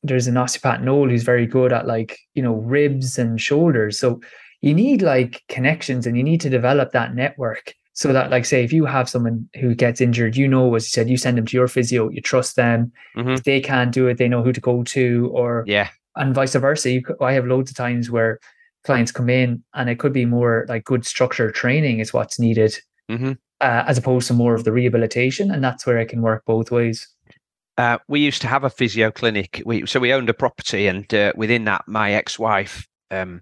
there's 0.04 0.28
an 0.28 0.38
osteopath 0.38 0.82
Noel 0.82 1.10
who's 1.10 1.24
very 1.24 1.46
good 1.46 1.74
at 1.74 1.88
like 1.88 2.18
you 2.34 2.44
know 2.44 2.56
ribs 2.56 3.18
and 3.18 3.40
shoulders. 3.40 4.00
So 4.00 4.22
you 4.62 4.74
need 4.74 5.02
like 5.02 5.44
connections 5.50 6.08
and 6.08 6.18
you 6.18 6.24
need 6.24 6.42
to 6.42 6.50
develop 6.50 6.92
that 6.92 7.14
network 7.14 7.74
so 7.94 8.14
that 8.14 8.30
like 8.30 8.46
say 8.46 8.64
if 8.64 8.72
you 8.72 8.86
have 8.86 9.10
someone 9.10 9.50
who 9.60 9.76
gets 9.76 10.02
injured 10.02 10.36
you 10.36 10.48
know 10.48 10.74
as 10.76 10.86
you 10.86 10.90
said 10.90 11.10
you 11.10 11.18
send 11.18 11.38
them 11.38 11.46
to 11.46 11.58
your 11.58 11.68
physio 11.68 12.10
you 12.10 12.22
trust 12.22 12.56
them 12.56 12.92
mm-hmm. 13.16 13.30
if 13.30 13.44
they 13.44 13.60
can't 13.60 13.92
do 13.92 14.08
it 14.08 14.18
they 14.18 14.28
know 14.28 14.44
who 14.44 14.54
to 14.54 14.62
go 14.62 14.84
to 14.84 15.30
or 15.34 15.64
yeah 15.68 15.90
and 16.18 16.36
vice 16.36 16.56
versa 16.56 16.92
you, 16.92 17.02
i 17.22 17.34
have 17.34 17.46
loads 17.46 17.72
of 17.72 17.78
times 17.78 18.12
where 18.12 18.40
clients 18.84 19.12
come 19.12 19.30
in 19.30 19.64
and 19.74 19.90
it 19.90 20.00
could 20.00 20.14
be 20.14 20.26
more 20.26 20.66
like 20.70 20.84
good 20.84 21.06
structure 21.06 21.52
training 21.52 22.00
is 22.00 22.14
what's 22.14 22.40
needed 22.40 22.78
mm-hmm 23.10 23.34
uh, 23.62 23.84
as 23.88 23.98
opposed 23.98 24.28
to 24.28 24.34
more 24.34 24.54
of 24.54 24.64
the 24.64 24.72
rehabilitation. 24.72 25.52
And 25.52 25.64
that's 25.64 25.86
where 25.86 26.00
I 26.00 26.06
can 26.06 26.22
work 26.22 26.44
both 26.46 26.72
ways. 26.72 27.08
Uh, 27.78 27.98
we 28.08 28.20
used 28.20 28.42
to 28.42 28.48
have 28.48 28.64
a 28.64 28.70
physio 28.70 29.12
clinic. 29.12 29.62
We, 29.66 29.86
so 29.86 30.00
we 30.00 30.14
owned 30.14 30.30
a 30.30 30.34
property, 30.34 30.88
and 30.88 31.12
uh, 31.14 31.34
within 31.36 31.66
that, 31.66 31.84
my 31.88 32.14
ex-wife 32.14 32.88
um, 33.12 33.42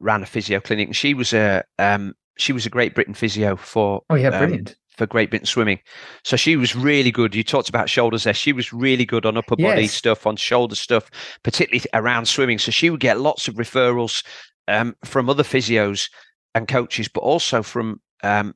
ran 0.00 0.22
a 0.22 0.26
physio 0.26 0.60
clinic. 0.60 0.88
And 0.88 0.96
she 0.96 1.14
was 1.14 1.32
a 1.32 1.64
um, 1.78 2.14
she 2.36 2.52
was 2.52 2.66
a 2.66 2.70
Great 2.70 2.94
Britain 2.94 3.14
physio 3.14 3.56
for 3.56 4.02
oh 4.10 4.16
yeah, 4.16 4.28
um, 4.28 4.38
brilliant 4.38 4.70
um, 4.70 4.74
for 4.96 5.06
Great 5.06 5.30
Britain 5.30 5.46
swimming. 5.46 5.80
So 6.24 6.36
she 6.36 6.56
was 6.56 6.76
really 6.76 7.10
good. 7.10 7.34
You 7.34 7.44
talked 7.44 7.68
about 7.68 7.90
shoulders 7.90 8.24
there. 8.24 8.34
She 8.34 8.52
was 8.52 8.72
really 8.72 9.04
good 9.04 9.26
on 9.26 9.36
upper 9.36 9.56
body 9.56 9.82
yes. 9.82 9.92
stuff, 9.92 10.26
on 10.26 10.36
shoulder 10.36 10.74
stuff, 10.74 11.10
particularly 11.42 11.84
around 11.92 12.26
swimming. 12.26 12.58
So 12.58 12.70
she 12.70 12.90
would 12.90 13.00
get 13.00 13.20
lots 13.20 13.48
of 13.48 13.54
referrals 13.54 14.24
um, 14.68 14.94
from 15.04 15.28
other 15.28 15.42
physios 15.42 16.10
and 16.54 16.68
coaches, 16.68 17.08
but 17.08 17.20
also 17.20 17.62
from 17.62 18.00
um, 18.22 18.54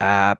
uh, 0.00 0.34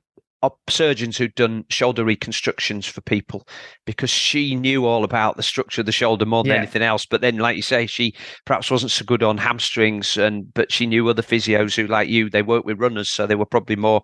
surgeons 0.68 1.16
who'd 1.16 1.34
done 1.34 1.64
shoulder 1.68 2.04
reconstructions 2.04 2.86
for 2.86 3.00
people 3.02 3.46
because 3.86 4.10
she 4.10 4.54
knew 4.54 4.86
all 4.86 5.04
about 5.04 5.36
the 5.36 5.42
structure 5.42 5.82
of 5.82 5.86
the 5.86 5.92
shoulder 5.92 6.26
more 6.26 6.42
than 6.42 6.52
yeah. 6.52 6.58
anything 6.58 6.82
else. 6.82 7.06
But 7.06 7.20
then, 7.20 7.38
like 7.38 7.56
you 7.56 7.62
say, 7.62 7.86
she 7.86 8.14
perhaps 8.44 8.70
wasn't 8.70 8.90
so 8.90 9.04
good 9.04 9.22
on 9.22 9.38
hamstrings, 9.38 10.16
and 10.16 10.52
but 10.54 10.72
she 10.72 10.86
knew 10.86 11.08
other 11.08 11.22
physios 11.22 11.76
who, 11.76 11.86
like 11.86 12.08
you, 12.08 12.28
they 12.28 12.42
worked 12.42 12.66
with 12.66 12.80
runners, 12.80 13.08
so 13.08 13.26
they 13.26 13.34
were 13.34 13.46
probably 13.46 13.76
more 13.76 14.02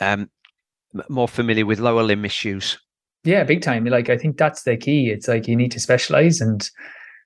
um, 0.00 0.28
more 1.08 1.28
familiar 1.28 1.66
with 1.66 1.78
lower 1.78 2.02
limb 2.02 2.24
issues. 2.24 2.78
Yeah, 3.24 3.44
big 3.44 3.62
time. 3.62 3.84
Like 3.84 4.08
I 4.08 4.16
think 4.16 4.36
that's 4.38 4.62
the 4.62 4.76
key. 4.76 5.10
It's 5.10 5.28
like 5.28 5.48
you 5.48 5.56
need 5.56 5.72
to 5.72 5.80
specialize 5.80 6.40
and 6.40 6.68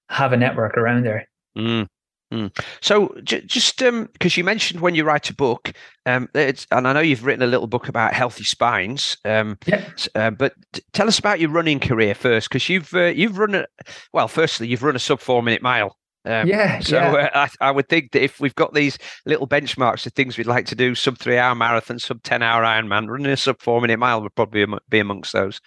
have 0.09 0.33
a 0.33 0.37
network 0.37 0.77
around 0.77 1.05
there. 1.05 1.29
Mm. 1.57 1.87
Mm. 2.33 2.57
So, 2.81 3.15
j- 3.25 3.43
just 3.45 3.79
because 3.79 3.89
um, 3.89 4.09
you 4.23 4.45
mentioned 4.45 4.81
when 4.81 4.95
you 4.95 5.03
write 5.05 5.29
a 5.31 5.35
book, 5.35 5.73
um, 6.07 6.29
and 6.35 6.67
I 6.71 6.93
know 6.93 7.01
you've 7.01 7.25
written 7.25 7.43
a 7.43 7.51
little 7.51 7.67
book 7.67 7.89
about 7.89 8.15
healthy 8.15 8.45
spines. 8.45 9.17
Um, 9.25 9.59
yeah. 9.67 9.85
Uh, 10.15 10.31
but 10.31 10.55
t- 10.73 10.83
tell 10.93 11.09
us 11.09 11.19
about 11.19 11.41
your 11.41 11.51
running 11.51 11.81
career 11.81 12.15
first, 12.15 12.49
because 12.49 12.69
you've 12.69 12.95
uh, 12.95 13.07
you've 13.07 13.37
run 13.37 13.57
a 13.57 13.67
well. 14.13 14.29
Firstly, 14.29 14.69
you've 14.69 14.85
run 14.85 14.95
a 14.95 15.01
sub 15.01 15.19
four 15.19 15.43
minute 15.43 15.61
mile. 15.61 15.97
Um, 16.25 16.47
yeah. 16.47 16.81
So 16.81 16.97
yeah. 16.97 17.13
Uh, 17.13 17.47
I, 17.61 17.69
I, 17.69 17.71
would 17.71 17.89
think 17.89 18.13
that 18.13 18.23
if 18.23 18.41
we've 18.41 18.55
got 18.55 18.75
these 18.75 18.99
little 19.25 19.49
benchmarks 19.49 20.05
of 20.07 20.13
things 20.13 20.37
we'd 20.37 20.47
like 20.47 20.67
to 20.67 20.75
do, 20.75 20.95
sub 20.95 21.19
three 21.19 21.39
hour 21.39 21.55
marathon, 21.55 21.99
sub 21.99 22.23
ten 22.23 22.43
hour 22.43 22.63
Ironman, 22.63 23.09
running 23.09 23.27
a 23.27 23.37
sub 23.37 23.61
four 23.61 23.81
minute 23.81 23.99
mile 23.99 24.21
would 24.23 24.35
probably 24.35 24.67
be 24.89 24.99
amongst 24.99 25.33
those. 25.33 25.61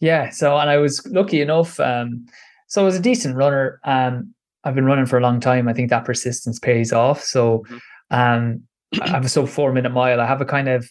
Yeah. 0.00 0.30
So, 0.30 0.56
and 0.58 0.70
I 0.70 0.76
was 0.76 1.04
lucky 1.06 1.40
enough. 1.40 1.80
Um, 1.80 2.26
so 2.68 2.82
I 2.82 2.84
was 2.84 2.96
a 2.96 3.00
decent 3.00 3.36
runner. 3.36 3.80
Um, 3.84 4.34
I've 4.62 4.74
been 4.74 4.86
running 4.86 5.06
for 5.06 5.18
a 5.18 5.22
long 5.22 5.40
time. 5.40 5.68
I 5.68 5.72
think 5.72 5.90
that 5.90 6.04
persistence 6.04 6.58
pays 6.58 6.92
off. 6.92 7.22
So 7.22 7.64
mm-hmm. 7.68 7.76
um, 8.10 8.62
I 9.00 9.08
have 9.08 9.24
a 9.24 9.28
sub 9.28 9.48
four 9.48 9.72
minute 9.72 9.90
mile. 9.90 10.20
I 10.20 10.26
have 10.26 10.40
a 10.40 10.46
kind 10.46 10.68
of 10.68 10.88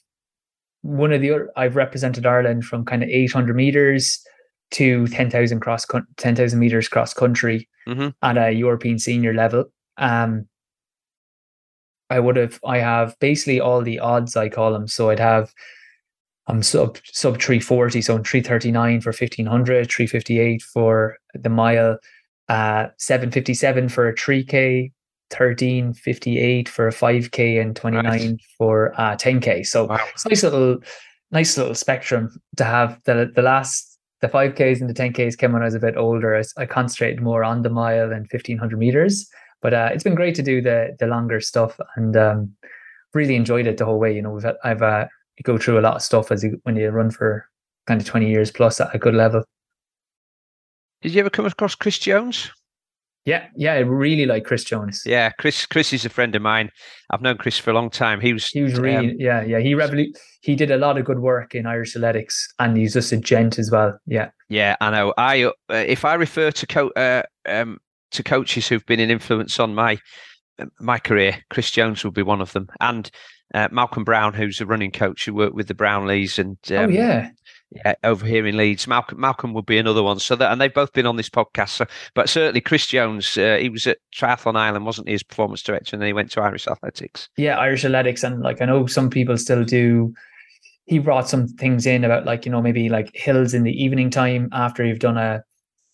one 0.82 1.14
of 1.14 1.22
the 1.22 1.32
other, 1.32 1.52
I've 1.56 1.78
represented 1.78 2.26
Ireland 2.26 2.66
from 2.66 2.84
kind 2.84 3.02
of 3.02 3.10
800 3.10 3.56
meters 3.56 4.22
to 4.74 5.08
10,000 5.08 5.60
cross 5.60 5.86
10,000 6.18 6.60
meters 6.60 6.88
cross 6.88 7.14
country 7.14 7.68
mm-hmm. 7.88 8.10
at 8.22 8.38
a 8.38 8.52
European 8.52 9.00
senior 9.00 9.34
level. 9.34 9.66
Um, 9.98 10.48
I 12.10 12.20
would 12.20 12.36
have, 12.36 12.60
I 12.66 12.80
have 12.80 13.16
basically 13.20 13.60
all 13.60 13.82
the 13.82 14.00
odds, 14.00 14.36
I 14.36 14.50
call 14.50 14.74
them. 14.74 14.88
So 14.88 15.10
I'd 15.10 15.20
have 15.20 15.54
I'm 16.48 16.62
sub 16.62 16.98
sub 17.06 17.40
340, 17.40 18.02
so 18.02 18.16
I'm 18.16 18.24
339 18.24 19.02
for 19.02 19.10
1500, 19.10 19.90
358 19.90 20.62
for 20.62 21.18
the 21.34 21.50
mile, 21.50 21.98
uh, 22.50 22.88
757 22.98 23.90
for 23.90 24.10
a 24.10 24.14
3k, 24.14 24.92
1358 25.32 26.68
for 26.68 26.88
a 26.88 26.92
5k, 26.92 27.62
and 27.62 27.76
29 27.76 28.04
right. 28.04 28.42
for 28.58 28.94
uh, 29.00 29.16
10k. 29.16 29.66
So 29.66 29.86
wow. 29.86 30.00
it's 30.12 30.26
nice 30.26 30.44
little, 30.44 30.80
nice 31.32 31.58
little 31.58 31.76
spectrum 31.76 32.30
to 32.58 32.66
have. 32.66 33.00
The 33.06 33.32
the 33.34 33.42
last 33.42 33.93
the 34.24 34.30
5ks 34.30 34.80
and 34.80 34.90
the 34.90 34.94
10ks 34.94 35.38
came 35.38 35.52
when 35.52 35.62
I 35.62 35.66
was 35.66 35.76
a 35.76 35.82
bit 35.82 35.98
older. 35.98 36.34
I, 36.34 36.44
I 36.62 36.66
concentrated 36.66 37.22
more 37.22 37.44
on 37.44 37.62
the 37.62 37.70
mile 37.70 38.10
and 38.14 38.26
1500 38.32 38.80
meters, 38.80 39.30
but 39.62 39.74
uh, 39.74 39.90
it's 39.92 40.06
been 40.06 40.16
great 40.16 40.34
to 40.36 40.42
do 40.42 40.62
the 40.62 40.96
the 40.98 41.08
longer 41.08 41.42
stuff 41.42 41.78
and 41.98 42.16
um, 42.16 42.56
really 43.14 43.36
enjoyed 43.36 43.68
it 43.68 43.78
the 43.78 43.86
whole 43.86 44.00
way. 44.00 44.16
You 44.16 44.22
know, 44.22 44.32
we've 44.32 44.44
had, 44.44 44.56
I've 44.64 44.82
uh, 44.82 45.08
go 45.44 45.58
through 45.58 45.78
a 45.78 45.82
lot 45.82 45.98
of 45.98 46.02
stuff 46.02 46.32
as 46.32 46.42
you 46.42 46.58
when 46.64 46.78
you 46.78 46.90
run 46.90 47.12
for 47.12 47.50
kind 47.86 48.00
of 48.00 48.08
20 48.08 48.30
years 48.30 48.50
plus 48.50 48.80
at 48.80 48.96
a 48.96 48.98
good 48.98 49.14
level. 49.14 49.44
Did 51.02 51.14
you 51.14 51.20
ever 51.20 51.30
come 51.30 51.46
across 51.46 51.76
Chris 51.76 52.00
Jones? 52.00 52.50
Yeah, 53.26 53.48
yeah, 53.56 53.74
I 53.74 53.80
really 53.80 54.26
like 54.26 54.44
Chris 54.44 54.66
Jones. 54.66 55.04
Yeah, 55.06 55.30
Chris. 55.40 55.66
Chris 55.66 55.94
is 55.94 56.04
a 56.04 56.10
friend 56.10 56.36
of 56.36 56.42
mine. 56.42 56.70
I've 57.10 57.22
known 57.22 57.38
Chris 57.38 57.58
for 57.58 57.72
a 57.72 57.74
long 57.74 57.90
time. 57.90 58.20
He 58.20 58.34
was. 58.34 58.48
He 58.48 58.62
was 58.62 58.78
really. 58.78 59.12
Um, 59.12 59.16
yeah, 59.18 59.42
yeah. 59.44 59.60
He 59.60 59.74
revolu- 59.76 60.14
He 60.42 60.56
did 60.56 60.72
a 60.72 60.78
lot 60.78 60.98
of 60.98 61.06
good 61.06 61.20
work 61.20 61.56
in 61.56 61.66
Irish 61.66 61.96
athletics, 61.96 62.54
and 62.60 62.76
he's 62.76 62.94
just 62.94 63.14
a 63.14 63.18
gent 63.18 63.58
as 63.58 63.72
well. 63.72 63.98
Yeah. 64.06 64.32
Yeah, 64.50 64.76
I 64.82 64.92
know. 64.92 65.14
I 65.18 65.44
uh, 65.44 65.52
if 65.70 66.04
I 66.04 66.16
refer 66.16 66.52
to 66.52 66.68
co- 66.68 66.92
uh, 66.98 67.24
um, 67.46 67.80
to 68.12 68.24
coaches 68.24 68.68
who've 68.68 68.86
been 68.86 69.00
an 69.00 69.10
influence 69.10 69.58
on 69.58 69.74
my 69.74 69.98
my 70.80 71.00
career, 71.00 71.38
Chris 71.50 71.72
Jones 71.72 72.04
would 72.04 72.14
be 72.14 72.24
one 72.24 72.42
of 72.42 72.52
them, 72.52 72.68
and 72.82 73.10
uh, 73.54 73.70
Malcolm 73.72 74.04
Brown, 74.04 74.34
who's 74.34 74.62
a 74.62 74.66
running 74.66 74.92
coach 74.92 75.26
who 75.26 75.34
worked 75.34 75.56
with 75.56 75.68
the 75.68 75.76
Brownlees 75.76 76.40
and 76.40 76.58
oh, 76.72 76.84
um, 76.84 76.86
oh 76.86 76.94
yeah, 76.94 77.30
yeah, 77.72 77.94
over 78.04 78.26
here 78.26 78.46
in 78.46 78.58
Leeds. 78.58 78.88
Malcolm 78.88 79.20
Malcolm 79.20 79.54
would 79.54 79.66
be 79.66 79.78
another 79.78 80.04
one. 80.04 80.20
So 80.20 80.36
that 80.36 80.52
and 80.52 80.60
they've 80.60 80.74
both 80.74 80.94
been 80.94 81.06
on 81.06 81.16
this 81.16 81.30
podcast. 81.30 81.70
So, 81.70 81.86
but 82.14 82.30
certainly 82.30 82.62
Chris 82.62 82.88
Jones, 82.88 83.38
uh, 83.38 83.58
he 83.60 83.70
was 83.70 83.88
at 83.88 83.98
Triathlon 84.16 84.56
Ireland, 84.56 84.86
wasn't 84.86 85.08
he, 85.08 85.14
as 85.14 85.24
performance 85.24 85.62
director, 85.62 85.96
and 85.96 86.02
then 86.02 86.08
he 86.08 86.14
went 86.14 86.32
to 86.32 86.42
Irish 86.42 86.68
Athletics. 86.68 87.30
Yeah, 87.38 87.58
Irish 87.58 87.86
Athletics, 87.86 88.24
and 88.24 88.42
like 88.42 88.62
I 88.62 88.66
know 88.66 88.86
some 88.86 89.10
people 89.10 89.38
still 89.38 89.64
do. 89.64 90.14
He 90.86 91.00
brought 91.00 91.30
some 91.30 91.48
things 91.48 91.86
in 91.86 92.04
about 92.04 92.26
like 92.26 92.46
you 92.46 92.52
know 92.52 92.62
maybe 92.62 92.90
like 92.90 93.16
hills 93.16 93.54
in 93.54 93.64
the 93.64 93.72
evening 93.72 94.10
time 94.10 94.50
after 94.52 94.84
you've 94.84 95.00
done 95.00 95.18
a 95.18 95.44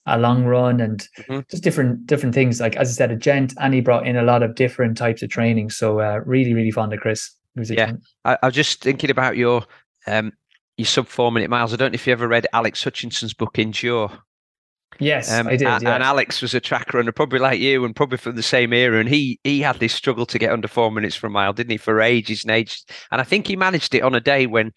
a 0.06 0.18
long 0.18 0.46
run 0.46 0.80
and 0.80 1.08
mm-hmm. 1.20 1.42
just 1.50 1.64
different 1.64 2.06
different 2.08 2.34
things. 2.34 2.60
Like 2.60 2.76
as 2.76 2.90
I 2.90 2.94
said, 2.94 3.12
a 3.12 3.16
gent, 3.16 3.54
and 3.60 3.74
he 3.74 3.82
brought 3.82 4.08
in 4.08 4.18
a 4.18 4.24
lot 4.24 4.44
of 4.44 4.56
different 4.56 4.98
types 4.98 5.22
of 5.22 5.30
training. 5.30 5.70
So 5.70 6.00
uh, 6.00 6.22
really, 6.26 6.54
really 6.54 6.72
fond 6.72 6.94
of 6.94 7.00
Chris. 7.00 7.32
Yeah, 7.56 7.94
I, 8.26 8.38
I, 8.42 8.46
was 8.48 8.56
just 8.56 8.82
thinking 8.82 9.10
about 9.10 9.38
your 9.38 9.64
um, 10.08 10.34
your 10.78 10.86
sub 10.86 11.08
four 11.08 11.32
minute 11.32 11.50
miles. 11.50 11.74
I 11.74 11.78
don't 11.78 11.92
know 11.92 11.96
if 11.96 12.08
you 12.08 12.14
ever 12.14 12.28
read 12.28 12.48
Alex 12.54 12.84
Hutchinson's 12.84 13.34
book 13.34 13.60
Endure. 13.60 14.12
Yes, 15.00 15.32
um, 15.32 15.48
I 15.48 15.52
did. 15.52 15.68
And, 15.68 15.84
yeah. 15.84 15.96
and 15.96 16.04
Alex 16.04 16.42
was 16.42 16.54
a 16.54 16.60
track 16.60 16.94
runner, 16.94 17.12
probably 17.12 17.40
like 17.40 17.60
you, 17.60 17.86
and 17.86 17.96
probably 17.96 18.18
from 18.18 18.36
the 18.36 18.44
same 18.44 18.74
era. 18.74 19.00
And 19.00 19.08
he 19.08 19.40
he 19.44 19.62
had 19.62 19.80
this 19.80 19.94
struggle 19.94 20.26
to 20.26 20.40
get 20.40 20.52
under 20.52 20.68
four 20.68 20.92
minutes 20.92 21.16
for 21.16 21.28
a 21.28 21.30
mile, 21.30 21.54
didn't 21.54 21.72
he, 21.72 21.78
for 21.78 22.02
ages 22.02 22.44
and 22.44 22.52
ages? 22.52 22.86
And 23.12 23.22
I 23.22 23.24
think 23.24 23.48
he 23.48 23.56
managed 23.56 23.96
it 23.96 24.04
on 24.04 24.16
a 24.16 24.20
day 24.20 24.46
when 24.46 24.74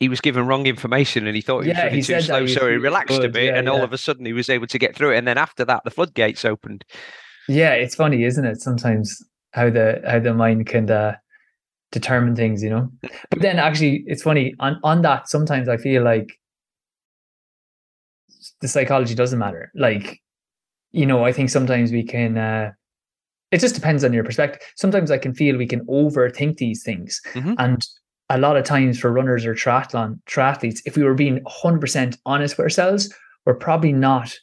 he 0.00 0.08
was 0.08 0.20
given 0.20 0.46
wrong 0.46 0.66
information 0.66 1.26
and 1.26 1.36
he 1.36 1.40
thought 1.42 1.64
he 1.64 1.70
yeah, 1.70 1.84
was 1.84 1.84
running 1.84 2.04
too 2.04 2.20
slow, 2.20 2.46
so 2.46 2.68
he 2.68 2.76
relaxed 2.76 3.16
good. 3.16 3.24
a 3.24 3.28
bit, 3.28 3.44
yeah, 3.46 3.58
and 3.58 3.68
all 3.68 3.82
of 3.82 3.92
a 3.92 3.98
sudden 3.98 4.26
he 4.26 4.32
was 4.32 4.50
able 4.50 4.66
to 4.66 4.78
get 4.78 4.94
through 4.94 5.12
it. 5.12 5.18
And 5.18 5.26
then 5.26 5.38
after 5.38 5.64
that, 5.64 5.82
the 5.84 5.90
floodgates 5.90 6.44
opened. 6.44 6.84
Yeah, 7.48 7.72
it's 7.72 7.94
funny, 7.94 8.24
isn't 8.24 8.44
it? 8.44 8.60
Sometimes 8.60 9.22
how 9.52 9.70
the 9.70 10.02
how 10.06 10.18
the 10.18 10.34
mind 10.34 10.66
can 10.66 10.90
uh, 10.90 11.16
determine 11.94 12.36
things, 12.36 12.62
you 12.62 12.70
know. 12.70 12.90
But 13.30 13.40
then 13.40 13.58
actually, 13.58 14.04
it's 14.06 14.22
funny 14.22 14.54
on 14.60 14.78
on 14.82 15.02
that. 15.02 15.28
Sometimes 15.28 15.68
I 15.68 15.76
feel 15.76 16.02
like 16.02 16.38
the 18.60 18.68
psychology 18.68 19.14
doesn't 19.14 19.38
matter. 19.38 19.70
Like, 19.74 20.20
you 20.92 21.06
know, 21.06 21.24
I 21.24 21.32
think 21.32 21.50
sometimes 21.50 21.90
we 21.90 22.04
can. 22.04 22.36
uh 22.36 22.72
it 23.50 23.60
just 23.60 23.76
depends 23.76 24.02
on 24.02 24.12
your 24.12 24.24
perspective. 24.24 24.60
Sometimes 24.76 25.12
I 25.12 25.18
can 25.18 25.32
feel 25.32 25.56
we 25.56 25.66
can 25.66 25.86
overthink 25.86 26.56
these 26.56 26.82
things, 26.82 27.20
mm-hmm. 27.34 27.54
and 27.58 27.86
a 28.30 28.38
lot 28.38 28.56
of 28.56 28.64
times 28.64 28.98
for 28.98 29.12
runners 29.12 29.46
or 29.46 29.54
triathlon 29.54 30.18
triathletes, 30.26 30.80
if 30.86 30.96
we 30.96 31.04
were 31.04 31.14
being 31.14 31.38
100% 31.40 32.18
honest 32.26 32.56
with 32.56 32.64
ourselves, 32.64 33.14
we're 33.44 33.54
probably 33.54 33.92
not 33.92 34.34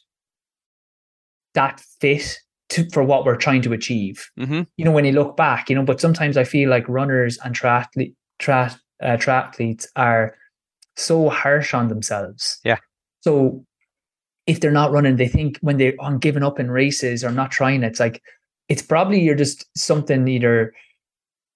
that 1.54 1.80
fit 2.00 2.38
to, 2.72 2.88
for 2.90 3.02
what 3.02 3.24
we're 3.24 3.36
trying 3.36 3.62
to 3.62 3.72
achieve. 3.72 4.28
Mm-hmm. 4.38 4.62
You 4.76 4.84
know, 4.84 4.92
when 4.92 5.04
you 5.04 5.12
look 5.12 5.36
back, 5.36 5.68
you 5.68 5.76
know, 5.76 5.84
but 5.84 6.00
sometimes 6.00 6.36
I 6.36 6.44
feel 6.44 6.68
like 6.68 6.88
runners 6.88 7.38
and 7.44 7.54
triathlete, 7.54 8.14
tri- 8.38 8.74
uh, 9.02 9.16
triathletes 9.16 9.86
are 9.96 10.34
so 10.96 11.28
harsh 11.28 11.74
on 11.74 11.88
themselves. 11.88 12.58
Yeah. 12.64 12.78
So 13.20 13.64
if 14.46 14.60
they're 14.60 14.70
not 14.70 14.90
running, 14.90 15.16
they 15.16 15.28
think 15.28 15.58
when 15.60 15.76
they're 15.76 15.94
on 16.00 16.18
giving 16.18 16.42
up 16.42 16.58
in 16.58 16.70
races 16.70 17.22
or 17.22 17.30
not 17.30 17.50
trying, 17.50 17.82
it's 17.82 18.00
like, 18.00 18.22
it's 18.68 18.82
probably 18.82 19.20
you're 19.20 19.34
just 19.34 19.66
something 19.76 20.26
either 20.26 20.72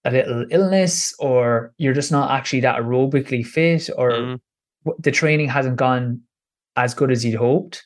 a 0.05 0.11
little 0.11 0.47
illness 0.51 1.15
or 1.19 1.73
you're 1.79 1.95
just 1.95 2.13
not 2.13 2.31
actually 2.31 2.61
that 2.61 2.79
aerobically 2.79 3.45
fit 3.45 3.89
or 3.97 4.11
mm. 4.13 4.41
the 4.99 5.11
training 5.11 5.49
hasn't 5.49 5.77
gone 5.77 6.21
as 6.77 6.95
good 6.95 7.11
as 7.11 7.25
you'd 7.25 7.35
hoped 7.35 7.83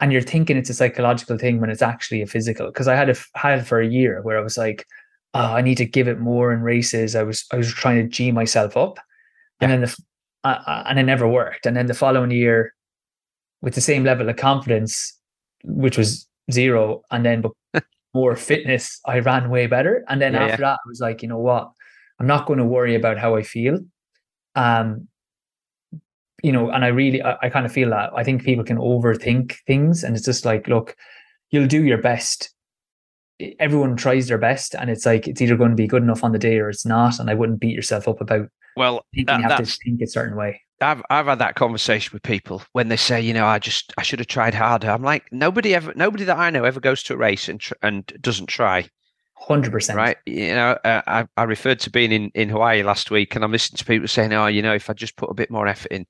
and 0.00 0.12
you're 0.12 0.22
thinking 0.22 0.56
it's 0.56 0.70
a 0.70 0.74
psychological 0.74 1.36
thing 1.36 1.60
when 1.60 1.70
it's 1.70 1.82
actually 1.82 2.22
a 2.22 2.26
physical 2.26 2.66
because 2.66 2.88
i 2.88 2.94
had 2.94 3.10
a 3.10 3.16
had 3.34 3.66
for 3.66 3.80
a 3.80 3.86
year 3.86 4.22
where 4.22 4.38
i 4.38 4.42
was 4.42 4.56
like 4.56 4.86
oh 5.34 5.54
i 5.54 5.60
need 5.60 5.76
to 5.76 5.84
give 5.84 6.08
it 6.08 6.18
more 6.18 6.52
in 6.52 6.62
races 6.62 7.14
i 7.14 7.22
was 7.22 7.44
i 7.52 7.56
was 7.56 7.72
trying 7.72 8.02
to 8.02 8.08
g 8.08 8.30
myself 8.32 8.76
up 8.76 8.98
yeah. 9.60 9.68
and 9.68 9.72
then 9.72 9.80
the 9.82 9.96
uh, 10.44 10.84
and 10.86 10.98
it 10.98 11.02
never 11.02 11.26
worked 11.26 11.66
and 11.66 11.76
then 11.76 11.86
the 11.86 11.94
following 11.94 12.30
year 12.30 12.72
with 13.60 13.74
the 13.74 13.80
same 13.80 14.04
level 14.04 14.28
of 14.28 14.36
confidence 14.36 15.18
which 15.64 15.98
was 15.98 16.28
zero 16.50 17.02
and 17.10 17.26
then 17.26 17.42
but 17.42 17.52
more 18.14 18.36
fitness, 18.36 19.00
I 19.06 19.18
ran 19.20 19.50
way 19.50 19.66
better. 19.66 20.04
And 20.08 20.20
then 20.20 20.34
yeah, 20.34 20.44
after 20.44 20.62
yeah. 20.62 20.70
that, 20.70 20.80
I 20.84 20.88
was 20.88 21.00
like, 21.00 21.22
you 21.22 21.28
know 21.28 21.38
what? 21.38 21.70
I'm 22.18 22.26
not 22.26 22.46
going 22.46 22.58
to 22.58 22.64
worry 22.64 22.94
about 22.94 23.18
how 23.18 23.36
I 23.36 23.42
feel. 23.42 23.78
Um, 24.54 25.08
you 26.42 26.52
know, 26.52 26.70
and 26.70 26.84
I 26.84 26.88
really, 26.88 27.22
I, 27.22 27.36
I 27.42 27.48
kind 27.48 27.66
of 27.66 27.72
feel 27.72 27.90
that 27.90 28.10
I 28.14 28.24
think 28.24 28.44
people 28.44 28.64
can 28.64 28.78
overthink 28.78 29.56
things, 29.66 30.04
and 30.04 30.16
it's 30.16 30.24
just 30.24 30.44
like, 30.44 30.68
look, 30.68 30.96
you'll 31.50 31.66
do 31.66 31.84
your 31.84 31.98
best. 31.98 32.54
Everyone 33.60 33.96
tries 33.96 34.28
their 34.28 34.38
best, 34.38 34.74
and 34.74 34.90
it's 34.90 35.06
like 35.06 35.28
it's 35.28 35.40
either 35.40 35.56
going 35.56 35.70
to 35.70 35.76
be 35.76 35.86
good 35.86 36.02
enough 36.02 36.24
on 36.24 36.32
the 36.32 36.38
day 36.38 36.58
or 36.58 36.68
it's 36.68 36.86
not. 36.86 37.18
And 37.18 37.30
I 37.30 37.34
wouldn't 37.34 37.60
beat 37.60 37.74
yourself 37.74 38.08
up 38.08 38.20
about 38.20 38.48
well, 38.76 39.04
that, 39.14 39.40
you 39.40 39.48
have 39.48 39.58
to 39.58 39.66
think 39.66 40.00
a 40.02 40.06
certain 40.06 40.36
way. 40.36 40.62
I've 40.80 41.02
I've 41.10 41.26
had 41.26 41.40
that 41.40 41.56
conversation 41.56 42.10
with 42.12 42.22
people 42.22 42.62
when 42.72 42.88
they 42.88 42.96
say, 42.96 43.20
you 43.20 43.34
know, 43.34 43.46
I 43.46 43.58
just 43.58 43.92
I 43.98 44.02
should 44.02 44.20
have 44.20 44.28
tried 44.28 44.54
harder. 44.54 44.90
I'm 44.90 45.02
like, 45.02 45.32
nobody 45.32 45.74
ever, 45.74 45.92
nobody 45.96 46.24
that 46.24 46.38
I 46.38 46.50
know 46.50 46.64
ever 46.64 46.80
goes 46.80 47.02
to 47.04 47.14
a 47.14 47.16
race 47.16 47.48
and 47.48 47.60
tr- 47.60 47.74
and 47.82 48.06
doesn't 48.20 48.46
try. 48.46 48.88
Hundred 49.40 49.72
percent. 49.72 49.96
Right. 49.96 50.16
You 50.26 50.54
know, 50.54 50.76
uh, 50.84 51.02
I 51.06 51.26
I 51.36 51.44
referred 51.44 51.80
to 51.80 51.90
being 51.90 52.12
in 52.12 52.30
in 52.34 52.48
Hawaii 52.48 52.82
last 52.82 53.10
week, 53.10 53.34
and 53.34 53.44
I'm 53.44 53.52
listening 53.52 53.78
to 53.78 53.84
people 53.84 54.08
saying, 54.08 54.32
oh, 54.32 54.46
you 54.46 54.62
know, 54.62 54.74
if 54.74 54.90
I 54.90 54.92
just 54.92 55.16
put 55.16 55.30
a 55.30 55.34
bit 55.34 55.50
more 55.50 55.66
effort 55.66 55.92
in, 55.92 56.06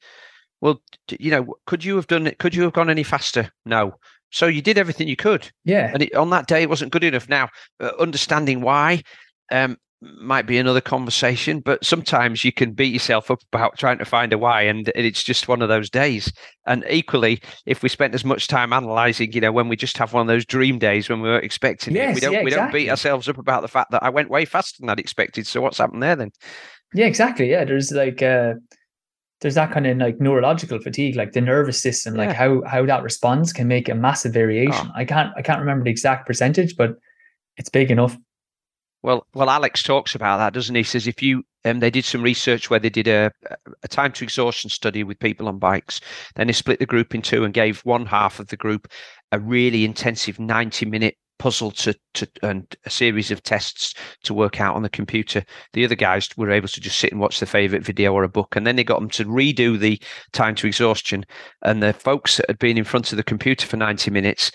well, 0.61 0.83
you 1.19 1.31
know, 1.31 1.55
could 1.67 1.85
you 1.85 1.97
have 1.97 2.07
done 2.07 2.27
it? 2.27 2.39
Could 2.39 2.55
you 2.55 2.63
have 2.63 2.73
gone 2.73 2.91
any 2.91 3.03
faster? 3.03 3.53
No. 3.65 3.95
So 4.31 4.47
you 4.47 4.61
did 4.61 4.77
everything 4.77 5.09
you 5.09 5.17
could. 5.17 5.51
Yeah. 5.65 5.91
And 5.93 6.03
it, 6.03 6.15
on 6.15 6.31
that 6.31 6.47
day, 6.47 6.63
it 6.63 6.69
wasn't 6.69 6.93
good 6.93 7.05
enough. 7.05 7.29
Now, 7.29 7.49
uh, 7.81 7.93
understanding 7.99 8.61
why, 8.61 9.03
um, 9.51 9.79
might 10.01 10.47
be 10.47 10.59
another 10.59 10.81
conversation, 10.81 11.61
but 11.61 11.85
sometimes 11.85 12.45
you 12.45 12.53
can 12.53 12.73
beat 12.73 12.93
yourself 12.93 13.31
up 13.31 13.41
about 13.53 13.77
trying 13.79 13.99
to 13.99 14.05
find 14.05 14.33
a 14.33 14.39
why, 14.39 14.63
and 14.63 14.91
it's 14.95 15.25
just 15.25 15.49
one 15.49 15.61
of 15.61 15.69
those 15.69 15.91
days. 15.91 16.33
And 16.67 16.85
equally, 16.89 17.41
if 17.67 17.83
we 17.83 17.89
spent 17.89 18.15
as 18.15 18.25
much 18.25 18.47
time 18.47 18.73
analysing, 18.73 19.33
you 19.33 19.41
know, 19.41 19.51
when 19.51 19.69
we 19.69 19.77
just 19.77 19.99
have 19.99 20.13
one 20.13 20.23
of 20.23 20.29
those 20.29 20.45
dream 20.45 20.79
days 20.79 21.09
when 21.09 21.21
we 21.21 21.29
weren't 21.29 21.45
expecting 21.45 21.95
yes, 21.95 22.13
it, 22.13 22.15
we 22.15 22.21
don't 22.21 22.33
yeah, 22.33 22.43
we 22.45 22.51
don't 22.51 22.73
beat 22.73 22.91
ourselves 22.91 23.29
up 23.29 23.39
about 23.39 23.63
the 23.63 23.69
fact 23.69 23.91
that 23.91 24.03
I 24.03 24.11
went 24.11 24.31
way 24.31 24.45
faster 24.45 24.77
than 24.81 24.89
I'd 24.89 25.01
expected. 25.01 25.47
So 25.47 25.61
what's 25.61 25.79
happened 25.79 26.03
there 26.03 26.17
then? 26.17 26.31
Yeah, 26.95 27.07
exactly. 27.07 27.51
Yeah, 27.51 27.65
there's 27.65 27.91
like 27.91 28.23
uh 28.23 28.55
there's 29.41 29.55
that 29.55 29.71
kind 29.71 29.87
of 29.87 29.99
like 29.99 30.21
neurological 30.21 30.81
fatigue, 30.81 31.17
like 31.17 31.33
the 31.33 31.41
nervous 31.41 31.81
system, 31.81 32.15
yeah. 32.15 32.27
like 32.27 32.37
how 32.37 32.63
how 32.67 32.87
that 32.87 33.03
responds 33.03 33.53
can 33.53 33.69
make 33.69 33.89
a 33.89 33.95
massive 33.95 34.33
variation. 34.33 34.87
Oh. 34.89 34.93
I 34.95 35.05
can't 35.05 35.33
I 35.37 35.43
can't 35.43 35.61
remember 35.61 35.85
the 35.85 35.91
exact 35.91 36.27
percentage, 36.27 36.77
but 36.77 36.97
it's 37.57 37.69
big 37.69 37.91
enough. 37.91 38.17
Well, 39.03 39.27
well, 39.33 39.51
Alex 39.51 39.83
talks 39.83 40.15
about 40.15 40.39
that, 40.39 40.53
doesn't 40.53 40.75
he? 40.75 40.83
says 40.83 41.07
if 41.07 41.23
you 41.23 41.45
um, 41.65 41.81
they 41.81 41.91
did 41.91 42.05
some 42.05 42.23
research 42.23 42.71
where 42.71 42.81
they 42.81 42.91
did 42.91 43.09
a, 43.09 43.31
a 43.83 43.89
time 43.89 44.13
to 44.13 44.25
exhaustion 44.25 44.71
study 44.71 45.05
with 45.05 45.19
people 45.19 45.49
on 45.49 45.59
bikes. 45.59 46.01
Then 46.37 46.47
they 46.47 46.53
split 46.53 46.79
the 46.79 46.87
group 46.87 47.15
in 47.15 47.23
two 47.23 47.45
and 47.45 47.53
gave 47.53 47.81
one 47.81 48.07
half 48.07 48.41
of 48.41 48.49
the 48.49 48.57
group 48.57 48.89
a 49.33 49.39
really 49.39 49.85
intensive 49.85 50.39
90 50.39 50.87
minute 50.87 51.17
puzzle 51.39 51.71
to, 51.71 51.95
to 52.15 52.29
and 52.43 52.77
a 52.85 52.91
series 52.91 53.31
of 53.31 53.43
tests 53.43 53.95
to 54.25 54.35
work 54.35 54.61
out 54.61 54.75
on 54.75 54.83
the 54.83 54.89
computer. 54.89 55.45
The 55.73 55.85
other 55.85 55.95
guys 55.95 56.29
were 56.37 56.51
able 56.51 56.69
to 56.69 56.81
just 56.81 56.99
sit 56.99 57.13
and 57.13 57.21
watch 57.21 57.41
their 57.41 57.47
favorite 57.47 57.85
video 57.85 58.13
or 58.13 58.25
a 58.25 58.29
book, 58.29 58.57
and 58.57 58.67
then 58.67 58.77
they 58.77 58.85
got 58.85 58.99
them 58.99 59.11
to 59.11 59.25
redo 59.25 59.79
the 59.79 60.01
time 60.33 60.55
to 60.57 60.67
exhaustion. 60.67 61.25
And 61.63 61.83
the 61.83 61.93
folks 61.93 62.37
that 62.37 62.47
had 62.49 62.59
been 62.59 62.79
in 62.79 62.85
front 62.85 63.13
of 63.13 63.17
the 63.17 63.25
computer 63.25 63.67
for 63.67 63.77
90 63.77 64.11
minutes 64.11 64.51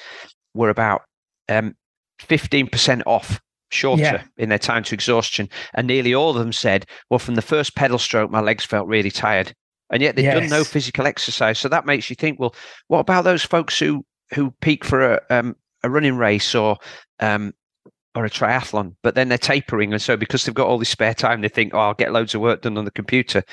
were 0.54 0.70
about 0.70 1.04
um, 1.50 1.76
15% 2.22 3.02
off 3.06 3.40
shorter 3.74 4.02
yeah. 4.02 4.24
in 4.38 4.50
their 4.50 4.60
time 4.60 4.84
to 4.84 4.96
exhaustion. 4.96 5.50
And 5.74 5.88
nearly 5.88 6.14
all 6.14 6.30
of 6.32 6.38
them 6.38 6.54
said, 6.54 6.86
well, 7.10 7.20
from 7.20 7.36
the 7.36 7.42
first 7.42 7.76
pedal 7.76 7.98
stroke, 7.98 8.32
my 8.32 8.42
legs 8.42 8.66
felt 8.66 8.88
really 8.88 9.12
tired. 9.12 9.54
and 9.92 10.02
yet 10.02 10.16
they've 10.16 10.26
yes. 10.26 10.40
done 10.40 10.50
no 10.50 10.64
physical 10.64 11.06
exercise. 11.06 11.60
So 11.60 11.70
that 11.70 11.86
makes 11.86 12.10
you 12.10 12.16
think, 12.16 12.40
well, 12.40 12.56
what 12.88 13.00
about 13.00 13.24
those 13.24 13.44
folks 13.44 13.78
who 13.80 14.06
who 14.34 14.52
peak 14.62 14.84
for 14.84 15.14
a 15.14 15.22
um, 15.30 15.56
a 15.84 15.90
running 15.90 16.18
race 16.18 16.56
or 16.56 16.78
um, 17.20 17.54
or 18.16 18.26
a 18.26 18.30
triathlon, 18.30 18.96
but 19.02 19.16
then 19.16 19.30
they're 19.30 19.38
tapering, 19.38 19.92
and 19.92 20.02
so 20.02 20.16
because 20.16 20.46
they've 20.46 20.54
got 20.54 20.68
all 20.68 20.78
this 20.78 20.90
spare 20.90 21.14
time, 21.14 21.42
they 21.42 21.50
think, 21.50 21.74
"Oh, 21.74 21.80
I'll 21.80 21.94
get 21.94 22.14
loads 22.14 22.36
of 22.36 22.42
work 22.42 22.62
done 22.62 22.78
on 22.78 22.86
the 22.86 22.92
computer." 22.92 23.44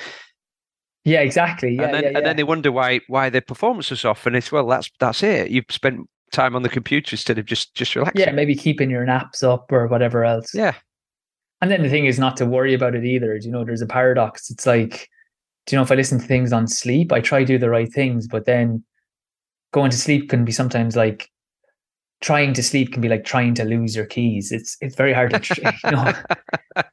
Yeah, 1.03 1.21
exactly. 1.21 1.75
Yeah, 1.75 1.83
and 1.83 1.93
then 1.93 2.03
yeah, 2.03 2.09
yeah. 2.11 2.17
and 2.17 2.27
then 2.27 2.35
they 2.35 2.43
wonder 2.43 2.71
why 2.71 3.01
why 3.07 3.29
their 3.29 3.41
performance 3.41 3.91
is 3.91 4.05
off, 4.05 4.25
and 4.25 4.35
it's 4.35 4.51
well, 4.51 4.67
that's 4.67 4.89
that's 4.99 5.23
it. 5.23 5.49
You've 5.51 5.65
spent 5.69 6.07
time 6.31 6.55
on 6.55 6.63
the 6.63 6.69
computer 6.69 7.13
instead 7.13 7.37
of 7.37 7.45
just 7.45 7.75
just 7.75 7.95
relaxing. 7.95 8.21
Yeah, 8.21 8.31
maybe 8.31 8.55
keeping 8.55 8.89
your 8.89 9.05
naps 9.05 9.43
up 9.43 9.71
or 9.71 9.87
whatever 9.87 10.23
else. 10.25 10.53
Yeah. 10.53 10.75
And 11.61 11.69
then 11.69 11.83
the 11.83 11.89
thing 11.89 12.05
is 12.05 12.17
not 12.17 12.37
to 12.37 12.45
worry 12.45 12.73
about 12.73 12.95
it 12.95 13.05
either. 13.05 13.37
Do 13.37 13.45
you 13.45 13.51
know, 13.51 13.63
there's 13.63 13.81
a 13.81 13.87
paradox. 13.87 14.49
It's 14.49 14.65
like, 14.65 15.09
do 15.65 15.75
you 15.75 15.77
know, 15.77 15.83
if 15.83 15.91
I 15.91 15.95
listen 15.95 16.19
to 16.19 16.25
things 16.25 16.51
on 16.51 16.67
sleep, 16.67 17.11
I 17.11 17.21
try 17.21 17.39
to 17.39 17.45
do 17.45 17.59
the 17.59 17.69
right 17.69 17.91
things, 17.91 18.27
but 18.27 18.45
then 18.45 18.83
going 19.71 19.91
to 19.91 19.97
sleep 19.97 20.29
can 20.29 20.43
be 20.43 20.51
sometimes 20.51 20.95
like 20.95 21.29
trying 22.21 22.53
to 22.53 22.63
sleep 22.63 22.91
can 22.91 23.01
be 23.01 23.09
like 23.09 23.25
trying 23.25 23.53
to 23.55 23.63
lose 23.63 23.95
your 23.95 24.05
keys. 24.05 24.51
It's 24.51 24.75
it's 24.81 24.95
very 24.95 25.13
hard 25.13 25.31
to, 25.31 25.73
you 25.83 25.91
know. 25.91 26.13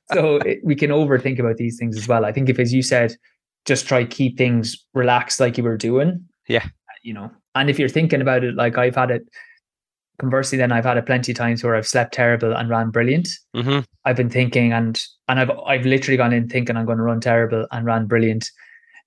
so 0.13 0.37
it, 0.37 0.61
we 0.63 0.75
can 0.75 0.91
overthink 0.91 1.39
about 1.39 1.57
these 1.57 1.79
things 1.79 1.97
as 1.97 2.07
well. 2.07 2.25
I 2.25 2.33
think 2.33 2.49
if, 2.49 2.59
as 2.59 2.73
you 2.73 2.83
said, 2.83 3.15
just 3.65 3.87
try 3.87 4.05
keep 4.05 4.37
things 4.37 4.87
relaxed 4.95 5.41
like 5.41 5.57
you 5.57 5.65
were 5.65 5.77
doing. 5.77 6.25
Yeah. 6.47 6.67
You 7.03 7.15
know, 7.15 7.31
and 7.55 7.71
if 7.71 7.79
you're 7.79 7.89
thinking 7.89 8.21
about 8.21 8.45
it, 8.45 8.55
like 8.55 8.79
I've 8.79 8.97
had 8.97 9.11
it. 9.11 9.23
Conversely, 10.21 10.59
then 10.59 10.73
I've 10.73 10.85
had 10.85 10.97
it 10.97 11.07
plenty 11.07 11.31
of 11.31 11.39
times 11.39 11.63
where 11.63 11.77
I've 11.77 11.87
slept 11.87 12.13
terrible 12.13 12.53
and 12.53 12.69
ran 12.69 12.91
brilliant. 12.91 13.29
Mm-hmm. 13.55 13.81
I've 14.05 14.17
been 14.17 14.31
thinking, 14.31 14.73
and 14.73 15.01
and 15.29 15.39
I've 15.39 15.51
I've 15.65 15.87
literally 15.87 16.17
gone 16.17 16.33
in 16.33 16.49
thinking 16.49 16.77
I'm 16.77 16.87
going 16.87 16.99
to 16.99 17.05
run 17.05 17.21
terrible 17.21 17.69
and 17.71 17.87
ran 17.87 18.07
brilliant. 18.07 18.51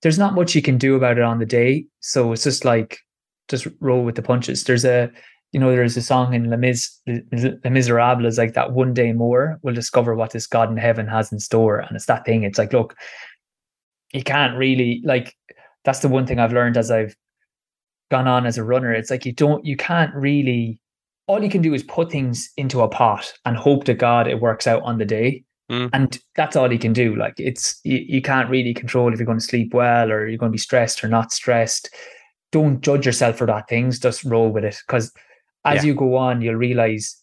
There's 0.00 0.18
not 0.18 0.34
much 0.34 0.54
you 0.54 0.62
can 0.62 0.78
do 0.78 0.96
about 0.96 1.18
it 1.18 1.24
on 1.24 1.38
the 1.38 1.44
day, 1.44 1.84
so 2.00 2.32
it's 2.32 2.44
just 2.44 2.64
like 2.64 2.98
just 3.48 3.66
roll 3.80 4.04
with 4.04 4.14
the 4.14 4.22
punches. 4.22 4.64
There's 4.64 4.86
a 4.86 5.12
you 5.52 5.60
know, 5.60 5.70
there's 5.70 5.98
a 5.98 6.02
song 6.02 6.32
in 6.32 6.48
Les, 6.48 6.56
Mis- 6.56 6.98
Les 7.06 7.70
Miserables, 7.70 8.26
is 8.26 8.38
like 8.38 8.54
that 8.54 8.72
one 8.72 8.94
day 8.94 9.12
more 9.12 9.58
we'll 9.62 9.74
discover 9.74 10.14
what 10.14 10.30
this 10.30 10.46
God 10.46 10.70
in 10.70 10.78
heaven 10.78 11.06
has 11.06 11.30
in 11.30 11.38
store. 11.38 11.78
And 11.78 11.94
it's 11.94 12.06
that 12.06 12.24
thing. 12.24 12.42
It's 12.42 12.58
like, 12.58 12.72
look, 12.72 12.96
you 14.12 14.22
can't 14.22 14.56
really 14.56 15.02
like 15.04 15.36
that's 15.84 16.00
the 16.00 16.08
one 16.08 16.26
thing 16.26 16.38
I've 16.38 16.52
learned 16.52 16.76
as 16.76 16.90
I've 16.90 17.14
gone 18.12 18.28
on 18.28 18.46
as 18.46 18.58
a 18.58 18.62
runner. 18.62 18.92
It's 18.92 19.10
like 19.10 19.26
you 19.26 19.32
don't 19.32 19.64
you 19.64 19.76
can't 19.76 20.14
really 20.14 20.78
all 21.26 21.42
you 21.42 21.48
can 21.48 21.62
do 21.62 21.72
is 21.72 21.82
put 21.82 22.12
things 22.12 22.50
into 22.56 22.82
a 22.82 22.88
pot 22.88 23.32
and 23.44 23.56
hope 23.56 23.84
to 23.84 23.94
God 23.94 24.28
it 24.28 24.40
works 24.40 24.66
out 24.66 24.82
on 24.82 24.98
the 24.98 25.04
day. 25.04 25.44
Mm. 25.70 25.88
And 25.94 26.18
that's 26.36 26.54
all 26.54 26.70
you 26.70 26.78
can 26.78 26.92
do. 26.92 27.16
Like 27.16 27.34
it's 27.38 27.80
you, 27.84 28.04
you 28.06 28.20
can't 28.20 28.50
really 28.50 28.74
control 28.74 29.12
if 29.12 29.18
you're 29.18 29.26
going 29.26 29.38
to 29.38 29.44
sleep 29.44 29.72
well 29.72 30.12
or 30.12 30.28
you're 30.28 30.38
going 30.38 30.52
to 30.52 30.58
be 30.60 30.68
stressed 30.68 31.02
or 31.02 31.08
not 31.08 31.32
stressed. 31.32 31.88
Don't 32.50 32.82
judge 32.82 33.06
yourself 33.06 33.38
for 33.38 33.46
that 33.46 33.66
things. 33.68 33.98
Just 33.98 34.24
roll 34.24 34.50
with 34.50 34.64
it. 34.64 34.78
Because 34.86 35.10
as 35.64 35.76
yeah. 35.76 35.88
you 35.88 35.94
go 35.94 36.16
on, 36.16 36.42
you'll 36.42 36.56
realize 36.56 37.16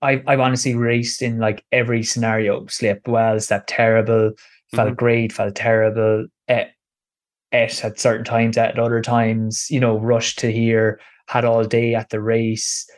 I've 0.00 0.22
I've 0.26 0.40
honestly 0.40 0.74
raced 0.74 1.20
in 1.20 1.38
like 1.38 1.62
every 1.72 2.02
scenario. 2.02 2.66
Slept 2.68 3.06
well, 3.06 3.38
slept 3.38 3.68
terrible, 3.68 4.32
felt 4.74 4.88
mm-hmm. 4.88 4.94
great, 4.94 5.32
felt 5.32 5.54
terrible, 5.54 6.26
ate, 6.48 6.68
ate 7.52 7.84
at 7.84 8.00
certain 8.00 8.24
times, 8.24 8.56
at 8.56 8.78
other 8.78 9.02
times, 9.02 9.66
you 9.70 9.80
know, 9.80 9.98
rushed 9.98 10.38
to 10.40 10.52
here, 10.52 11.00
had 11.28 11.44
all 11.44 11.64
day 11.64 11.94
at 11.94 12.10
the 12.10 12.20
race. 12.20 12.88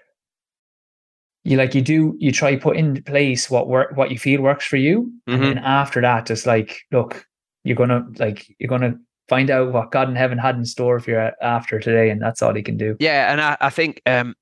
You 1.45 1.57
like 1.57 1.75
you 1.75 1.83
do 1.83 2.15
you 2.19 2.33
try 2.33 2.57
put 2.57 2.77
in 2.77 3.03
place 3.05 3.51
what 3.51 3.69
work 3.69 3.97
what 3.97 4.11
you 4.11 4.19
feel 4.19 4.43
works 4.43 4.67
for 4.67 4.77
you. 4.77 5.13
Mm-hmm. 5.29 5.33
And 5.33 5.43
then 5.43 5.59
after 5.59 6.01
that, 6.03 6.27
just 6.27 6.47
like, 6.47 6.81
look, 6.93 7.25
you're 7.65 7.77
gonna 7.77 8.07
like 8.19 8.47
you're 8.59 8.69
gonna 8.69 8.95
find 9.29 9.51
out 9.51 9.73
what 9.73 9.91
God 9.91 10.09
in 10.09 10.17
heaven 10.17 10.39
had 10.39 10.57
in 10.57 10.65
store 10.65 11.01
for 11.01 11.11
you 11.11 11.31
after 11.41 11.79
today, 11.79 12.11
and 12.11 12.21
that's 12.21 12.43
all 12.43 12.55
he 12.55 12.63
can 12.63 12.77
do. 12.77 12.97
Yeah, 12.99 13.31
and 13.31 13.41
I, 13.41 13.57
I 13.61 13.71
think 13.71 14.03
um, 14.07 14.35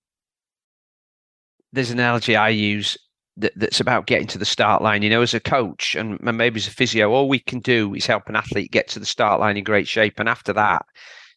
there's 1.73 1.91
an 1.91 1.99
analogy 1.99 2.35
I 2.35 2.49
use 2.49 2.97
that, 3.37 3.53
that's 3.57 3.81
about 3.81 4.07
getting 4.07 4.27
to 4.29 4.39
the 4.39 4.45
start 4.45 4.83
line. 4.83 5.03
You 5.03 5.11
know, 5.11 5.23
as 5.23 5.35
a 5.35 5.41
coach 5.41 5.95
and, 5.95 6.21
and 6.21 6.39
maybe 6.39 6.59
as 6.59 6.69
a 6.69 6.71
physio, 6.71 7.13
all 7.13 7.29
we 7.29 7.39
can 7.39 7.61
do 7.61 7.95
is 7.95 8.07
help 8.07 8.29
an 8.29 8.37
athlete 8.37 8.71
get 8.71 8.89
to 8.89 8.99
the 8.99 9.07
start 9.07 9.41
line 9.41 9.57
in 9.57 9.65
great 9.65 9.89
shape, 9.89 10.19
and 10.19 10.29
after 10.29 10.53
that, 10.55 10.85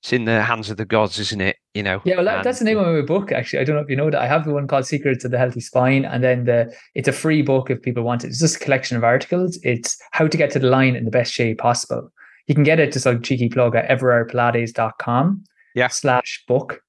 it's 0.02 0.14
in 0.14 0.26
the 0.26 0.42
hands 0.42 0.70
of 0.70 0.78
the 0.78 0.86
gods, 0.86 1.20
isn't 1.20 1.42
it? 1.42 1.58
You 1.74 1.84
know. 1.84 2.02
Yeah, 2.06 2.16
well, 2.16 2.26
that, 2.26 2.44
that's 2.44 2.60
the 2.60 2.66
name 2.66 2.78
of 2.78 2.88
my 2.88 3.02
book. 3.02 3.32
Actually, 3.32 3.60
I 3.60 3.64
don't 3.64 3.76
know 3.76 3.82
if 3.82 3.90
you 3.90 3.96
know 3.96 4.10
that. 4.10 4.22
I 4.22 4.28
have 4.28 4.46
the 4.46 4.54
one 4.54 4.68
called 4.68 4.86
Secrets 4.86 5.26
of 5.26 5.32
the 5.32 5.38
Healthy 5.38 5.62
Spine, 5.62 6.06
and 6.06 6.24
then 6.24 6.46
the 6.46 6.74
it's 6.96 7.08
a 7.08 7.14
free 7.14 7.42
book 7.42 7.70
if 7.70 7.82
people 7.82 8.04
want 8.04 8.24
it. 8.24 8.28
It's 8.28 8.40
just 8.40 8.58
a 8.58 8.60
collection 8.60 8.98
of 8.98 9.04
articles. 9.04 9.60
It's 9.64 9.98
how 10.12 10.28
to 10.28 10.38
get 10.38 10.52
to 10.52 10.60
the 10.60 10.70
line 10.70 10.96
in 10.96 11.06
the 11.06 11.12
best 11.12 11.34
shape 11.34 11.58
possible 11.58 12.12
you 12.50 12.56
can 12.56 12.64
get 12.64 12.80
it 12.80 12.92
just 12.92 13.06
like 13.06 13.22
cheeky 13.22 13.48
plug 13.48 13.76
at 13.76 13.88
everardpilates.com 13.88 15.44
yeah. 15.76 15.88
slash 15.88 16.44
book. 16.48 16.82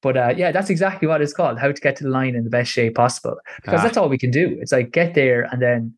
But 0.00 0.16
uh, 0.16 0.34
yeah, 0.36 0.52
that's 0.52 0.70
exactly 0.70 1.08
what 1.08 1.20
it's 1.20 1.32
called. 1.32 1.58
How 1.58 1.72
to 1.72 1.80
get 1.80 1.96
to 1.96 2.04
the 2.04 2.10
line 2.10 2.36
in 2.36 2.44
the 2.44 2.50
best 2.50 2.70
shape 2.70 2.94
possible. 2.94 3.36
Because 3.62 3.80
ah. 3.80 3.82
that's 3.82 3.96
all 3.96 4.08
we 4.08 4.18
can 4.18 4.30
do. 4.30 4.56
It's 4.60 4.72
like 4.72 4.92
get 4.92 5.14
there 5.14 5.42
and 5.50 5.60
then 5.60 5.94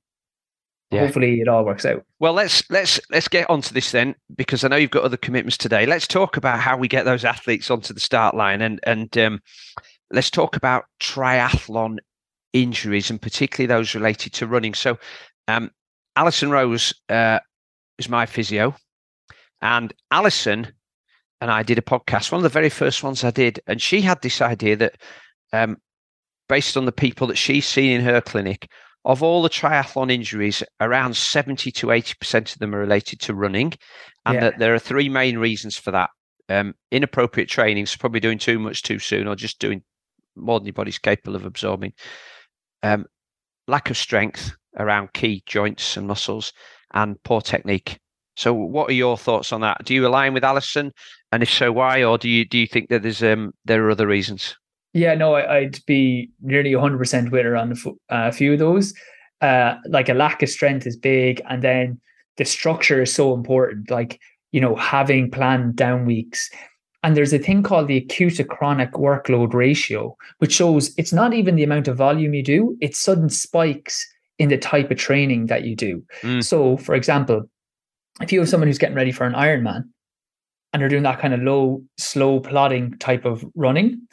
yeah. 0.90 1.00
hopefully 1.00 1.40
it 1.40 1.48
all 1.48 1.64
works 1.64 1.84
out. 1.84 2.04
Well, 2.18 2.32
let's 2.32 2.68
let's 2.70 3.00
let's 3.10 3.28
get 3.28 3.48
onto 3.48 3.74
this 3.74 3.92
then, 3.92 4.14
because 4.36 4.64
I 4.64 4.68
know 4.68 4.76
you've 4.76 4.90
got 4.90 5.04
other 5.04 5.16
commitments 5.16 5.56
today. 5.56 5.86
Let's 5.86 6.06
talk 6.06 6.36
about 6.36 6.60
how 6.60 6.76
we 6.76 6.88
get 6.88 7.04
those 7.04 7.24
athletes 7.24 7.70
onto 7.70 7.94
the 7.94 8.00
start 8.00 8.34
line, 8.34 8.62
and 8.62 8.80
and 8.84 9.16
um, 9.18 9.42
let's 10.10 10.30
talk 10.30 10.56
about 10.56 10.86
triathlon 11.00 11.98
injuries, 12.52 13.10
and 13.10 13.20
particularly 13.20 13.66
those 13.66 13.94
related 13.94 14.32
to 14.34 14.46
running. 14.46 14.74
So, 14.74 14.98
um, 15.46 15.70
Alison 16.16 16.50
Rose 16.50 16.92
uh, 17.08 17.38
is 17.98 18.08
my 18.08 18.26
physio. 18.26 18.74
And 19.62 19.92
Alison 20.10 20.72
and 21.40 21.50
I 21.50 21.62
did 21.62 21.78
a 21.78 21.82
podcast, 21.82 22.32
one 22.32 22.40
of 22.40 22.42
the 22.42 22.48
very 22.48 22.68
first 22.68 23.02
ones 23.02 23.24
I 23.24 23.30
did, 23.30 23.60
and 23.66 23.80
she 23.80 24.00
had 24.00 24.20
this 24.22 24.40
idea 24.40 24.76
that, 24.76 24.96
um, 25.52 25.78
based 26.48 26.76
on 26.76 26.84
the 26.84 26.92
people 26.92 27.26
that 27.28 27.38
she's 27.38 27.66
seen 27.66 27.92
in 27.92 28.04
her 28.04 28.20
clinic, 28.20 28.68
of 29.04 29.22
all 29.22 29.42
the 29.42 29.48
triathlon 29.48 30.10
injuries, 30.10 30.62
around 30.80 31.16
70 31.16 31.70
to 31.72 31.86
80% 31.86 32.52
of 32.52 32.58
them 32.58 32.74
are 32.74 32.80
related 32.80 33.20
to 33.20 33.34
running. 33.34 33.72
And 34.26 34.34
yeah. 34.34 34.40
that 34.40 34.58
there 34.58 34.74
are 34.74 34.78
three 34.78 35.08
main 35.08 35.38
reasons 35.38 35.76
for 35.76 35.90
that. 35.92 36.10
Um, 36.48 36.74
inappropriate 36.90 37.48
training, 37.48 37.86
so 37.86 37.96
probably 37.98 38.20
doing 38.20 38.38
too 38.38 38.58
much 38.58 38.82
too 38.82 38.98
soon, 38.98 39.26
or 39.26 39.36
just 39.36 39.60
doing 39.60 39.82
more 40.36 40.58
than 40.58 40.66
your 40.66 40.74
body's 40.74 40.98
capable 40.98 41.36
of 41.36 41.46
absorbing. 41.46 41.92
Um, 42.82 43.06
lack 43.68 43.88
of 43.88 43.96
strength 43.96 44.52
around 44.76 45.12
key 45.12 45.42
joints 45.46 45.96
and 45.96 46.06
muscles, 46.06 46.52
and 46.92 47.22
poor 47.22 47.40
technique. 47.40 47.98
So, 48.36 48.54
what 48.54 48.88
are 48.88 48.94
your 48.94 49.18
thoughts 49.18 49.52
on 49.52 49.60
that? 49.62 49.84
Do 49.84 49.94
you 49.94 50.06
align 50.06 50.34
with 50.34 50.44
Alison, 50.44 50.92
and 51.32 51.42
if 51.42 51.50
so, 51.50 51.72
why? 51.72 52.02
Or 52.02 52.18
do 52.18 52.28
you 52.28 52.44
do 52.44 52.58
you 52.58 52.66
think 52.66 52.88
that 52.88 53.02
there's 53.02 53.22
um 53.22 53.52
there 53.64 53.84
are 53.84 53.90
other 53.90 54.06
reasons? 54.06 54.56
Yeah, 54.92 55.14
no, 55.14 55.34
I, 55.34 55.60
would 55.60 55.78
be 55.86 56.30
nearly 56.40 56.74
100 56.74 56.98
percent 56.98 57.30
with 57.30 57.44
her 57.44 57.56
on 57.56 57.72
a, 57.72 57.88
uh, 58.14 58.28
a 58.28 58.32
few 58.32 58.54
of 58.54 58.58
those. 58.58 58.92
Uh, 59.40 59.76
like 59.88 60.08
a 60.08 60.14
lack 60.14 60.42
of 60.42 60.48
strength 60.48 60.86
is 60.86 60.96
big, 60.96 61.40
and 61.48 61.62
then 61.62 62.00
the 62.36 62.44
structure 62.44 63.02
is 63.02 63.14
so 63.14 63.34
important. 63.34 63.90
Like 63.90 64.20
you 64.52 64.60
know, 64.60 64.74
having 64.74 65.30
planned 65.30 65.76
down 65.76 66.04
weeks. 66.06 66.50
And 67.02 67.16
there's 67.16 67.32
a 67.32 67.38
thing 67.38 67.62
called 67.62 67.88
the 67.88 67.96
acute 67.96 68.36
to 68.36 68.44
chronic 68.44 68.92
workload 68.92 69.54
ratio, 69.54 70.16
which 70.38 70.52
shows 70.52 70.92
it's 70.98 71.12
not 71.12 71.32
even 71.32 71.56
the 71.56 71.62
amount 71.62 71.88
of 71.88 71.96
volume 71.96 72.34
you 72.34 72.42
do, 72.42 72.76
it's 72.80 72.98
sudden 72.98 73.30
spikes 73.30 74.06
in 74.38 74.48
the 74.48 74.58
type 74.58 74.90
of 74.90 74.98
training 74.98 75.46
that 75.46 75.64
you 75.64 75.74
do. 75.74 76.02
Mm. 76.22 76.44
So, 76.44 76.76
for 76.76 76.94
example, 76.94 77.48
if 78.20 78.32
you 78.32 78.40
have 78.40 78.48
someone 78.48 78.68
who's 78.68 78.78
getting 78.78 78.96
ready 78.96 79.12
for 79.12 79.24
an 79.24 79.34
Ironman 79.34 79.84
and 80.72 80.80
they're 80.82 80.88
doing 80.88 81.02
that 81.04 81.20
kind 81.20 81.34
of 81.34 81.40
low, 81.40 81.82
slow 81.98 82.40
plodding 82.40 82.96
type 82.98 83.24
of 83.24 83.44
running, 83.54 84.06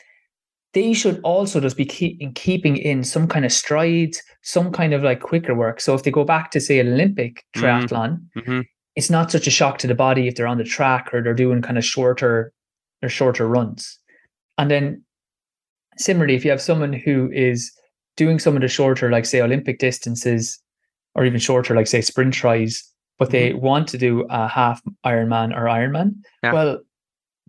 they 0.73 0.93
should 0.93 1.19
also 1.23 1.59
just 1.59 1.77
be 1.77 1.85
keep, 1.85 2.21
in 2.21 2.33
keeping 2.33 2.77
in 2.77 3.03
some 3.03 3.27
kind 3.27 3.45
of 3.45 3.51
strides, 3.51 4.21
some 4.43 4.71
kind 4.71 4.93
of 4.93 5.03
like 5.03 5.21
quicker 5.21 5.55
work. 5.55 5.81
So 5.81 5.95
if 5.95 6.03
they 6.03 6.11
go 6.11 6.23
back 6.23 6.51
to 6.51 6.61
say 6.61 6.79
an 6.79 6.93
Olympic 6.93 7.43
mm-hmm. 7.55 7.65
triathlon, 7.65 8.21
mm-hmm. 8.35 8.61
it's 8.95 9.09
not 9.09 9.31
such 9.31 9.47
a 9.47 9.51
shock 9.51 9.77
to 9.79 9.87
the 9.87 9.95
body 9.95 10.27
if 10.27 10.35
they're 10.35 10.47
on 10.47 10.57
the 10.57 10.63
track 10.63 11.13
or 11.13 11.23
they're 11.23 11.33
doing 11.33 11.61
kind 11.61 11.77
of 11.77 11.85
shorter 11.85 12.53
or 13.01 13.09
shorter 13.09 13.47
runs. 13.47 13.97
And 14.57 14.69
then 14.69 15.03
similarly, 15.97 16.35
if 16.35 16.45
you 16.45 16.51
have 16.51 16.61
someone 16.61 16.93
who 16.93 17.29
is 17.31 17.71
doing 18.15 18.39
some 18.39 18.55
of 18.55 18.61
the 18.61 18.67
shorter, 18.67 19.09
like 19.09 19.25
say 19.25 19.41
Olympic 19.41 19.79
distances, 19.79 20.59
or 21.15 21.25
even 21.25 21.39
shorter, 21.39 21.75
like 21.75 21.87
say 21.87 22.01
sprint 22.01 22.33
tries, 22.33 22.83
but 23.17 23.31
they 23.31 23.51
mm-hmm. 23.51 23.65
want 23.65 23.87
to 23.89 23.97
do 23.97 24.25
a 24.29 24.47
half 24.47 24.81
Ironman 25.05 25.55
or 25.55 25.65
Ironman, 25.65 26.15
yeah. 26.43 26.53
well, 26.53 26.79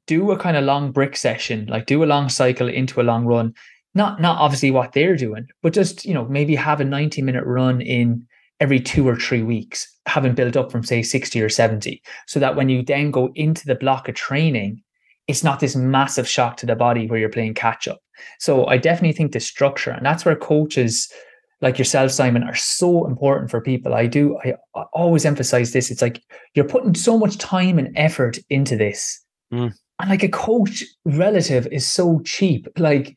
do 0.06 0.30
a 0.30 0.38
kind 0.38 0.56
of 0.56 0.64
long 0.64 0.90
brick 0.90 1.16
session, 1.16 1.66
like 1.66 1.86
do 1.86 2.02
a 2.02 2.06
long 2.06 2.28
cycle 2.28 2.68
into 2.68 3.00
a 3.00 3.02
long 3.02 3.26
run. 3.26 3.54
Not 3.94 4.20
not 4.20 4.38
obviously 4.38 4.70
what 4.70 4.92
they're 4.92 5.16
doing, 5.16 5.46
but 5.62 5.72
just 5.72 6.04
you 6.04 6.14
know 6.14 6.24
maybe 6.26 6.54
have 6.54 6.80
a 6.80 6.84
ninety 6.84 7.22
minute 7.22 7.44
run 7.44 7.80
in 7.80 8.26
every 8.60 8.80
two 8.80 9.06
or 9.06 9.16
three 9.16 9.42
weeks, 9.42 9.86
having 10.06 10.34
built 10.34 10.56
up 10.56 10.72
from 10.72 10.82
say 10.82 11.02
sixty 11.02 11.40
or 11.40 11.48
seventy, 11.48 12.02
so 12.26 12.40
that 12.40 12.56
when 12.56 12.68
you 12.68 12.82
then 12.82 13.10
go 13.10 13.30
into 13.34 13.66
the 13.66 13.74
block 13.74 14.08
of 14.08 14.14
training, 14.14 14.82
it's 15.26 15.44
not 15.44 15.60
this 15.60 15.76
massive 15.76 16.28
shock 16.28 16.56
to 16.58 16.66
the 16.66 16.76
body 16.76 17.06
where 17.06 17.18
you're 17.18 17.28
playing 17.28 17.54
catch 17.54 17.86
up. 17.86 18.00
So 18.38 18.66
I 18.66 18.78
definitely 18.78 19.12
think 19.12 19.32
the 19.32 19.40
structure, 19.40 19.90
and 19.90 20.04
that's 20.04 20.24
where 20.24 20.36
coaches 20.36 21.12
like 21.60 21.78
yourself, 21.78 22.12
Simon, 22.12 22.44
are 22.44 22.54
so 22.54 23.06
important 23.06 23.50
for 23.50 23.60
people. 23.60 23.94
I 23.94 24.06
do, 24.06 24.38
I, 24.44 24.54
I 24.74 24.82
always 24.92 25.24
emphasize 25.24 25.72
this. 25.72 25.90
It's 25.90 26.02
like 26.02 26.22
you're 26.54 26.64
putting 26.64 26.94
so 26.94 27.18
much 27.18 27.38
time 27.38 27.78
and 27.78 27.96
effort 27.96 28.38
into 28.48 28.76
this. 28.76 29.20
Mm. 29.52 29.72
And 29.98 30.10
like 30.10 30.22
a 30.22 30.28
coach 30.28 30.84
relative 31.04 31.66
is 31.72 31.86
so 31.86 32.20
cheap. 32.24 32.68
Like, 32.78 33.16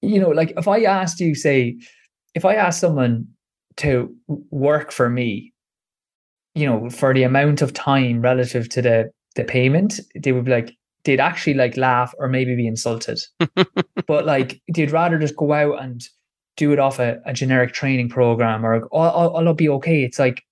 you 0.00 0.18
know, 0.18 0.30
like 0.30 0.54
if 0.56 0.66
I 0.66 0.82
asked 0.82 1.20
you, 1.20 1.34
say, 1.34 1.76
if 2.34 2.44
I 2.44 2.54
asked 2.54 2.80
someone 2.80 3.26
to 3.78 4.14
work 4.50 4.90
for 4.90 5.10
me, 5.10 5.52
you 6.54 6.66
know, 6.66 6.88
for 6.88 7.12
the 7.12 7.24
amount 7.24 7.60
of 7.60 7.74
time 7.74 8.22
relative 8.22 8.68
to 8.70 8.82
the 8.82 9.10
the 9.34 9.44
payment, 9.44 10.00
they 10.18 10.32
would 10.32 10.46
be 10.46 10.50
like, 10.50 10.74
they'd 11.04 11.20
actually 11.20 11.52
like 11.52 11.76
laugh 11.76 12.14
or 12.18 12.28
maybe 12.28 12.56
be 12.56 12.66
insulted. 12.66 13.20
but 14.06 14.24
like 14.24 14.62
they'd 14.72 14.90
rather 14.90 15.18
just 15.18 15.36
go 15.36 15.52
out 15.52 15.82
and 15.82 16.00
do 16.56 16.72
it 16.72 16.78
off 16.78 16.98
a, 16.98 17.20
a 17.24 17.32
generic 17.32 17.72
training 17.72 18.08
program 18.08 18.64
or 18.64 18.88
I'll, 18.94 19.36
I'll 19.36 19.54
be 19.54 19.68
okay. 19.68 20.02
It's 20.02 20.18
like 20.18 20.42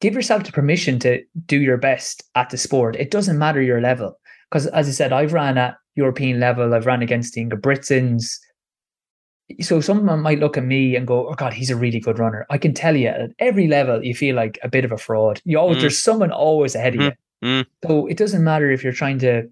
give 0.00 0.14
yourself 0.14 0.44
the 0.44 0.52
permission 0.52 0.98
to 1.00 1.22
do 1.46 1.60
your 1.60 1.76
best 1.76 2.22
at 2.34 2.50
the 2.50 2.56
sport. 2.56 2.96
It 2.96 3.10
doesn't 3.10 3.38
matter 3.38 3.60
your 3.60 3.80
level. 3.80 4.18
Because 4.50 4.66
as 4.68 4.88
I 4.88 4.92
said, 4.92 5.12
I've 5.12 5.32
ran 5.32 5.58
at 5.58 5.76
European 5.94 6.40
level, 6.40 6.72
I've 6.72 6.86
ran 6.86 7.02
against 7.02 7.34
the 7.34 7.44
Ingebrigtsens. 7.44 8.36
So 9.60 9.80
someone 9.80 10.20
might 10.20 10.38
look 10.38 10.56
at 10.56 10.64
me 10.64 10.94
and 10.94 11.06
go, 11.06 11.28
Oh 11.28 11.34
God, 11.34 11.52
he's 11.52 11.70
a 11.70 11.76
really 11.76 12.00
good 12.00 12.18
runner. 12.18 12.46
I 12.50 12.58
can 12.58 12.72
tell 12.72 12.96
you 12.96 13.08
at 13.08 13.30
every 13.38 13.66
level 13.66 14.04
you 14.04 14.14
feel 14.14 14.36
like 14.36 14.58
a 14.62 14.68
bit 14.68 14.84
of 14.84 14.92
a 14.92 14.98
fraud. 14.98 15.40
You 15.44 15.58
always 15.58 15.78
mm. 15.78 15.80
there's 15.82 16.02
someone 16.02 16.30
always 16.30 16.74
ahead 16.74 16.94
of 16.94 17.00
mm. 17.00 17.04
you. 17.04 17.48
Mm. 17.48 17.66
So 17.86 18.06
it 18.06 18.16
doesn't 18.16 18.44
matter 18.44 18.70
if 18.70 18.84
you're 18.84 18.92
trying 18.92 19.18
to, 19.20 19.48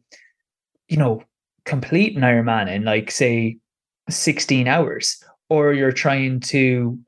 you 0.89 0.97
know, 0.97 1.23
complete 1.65 2.17
an 2.17 2.23
Ironman 2.23 2.71
in 2.73 2.85
like 2.85 3.11
say 3.11 3.59
16 4.09 4.69
hours, 4.69 5.23
or 5.49 5.73
you're 5.73 5.93
trying 5.93 6.41
to, 6.41 6.99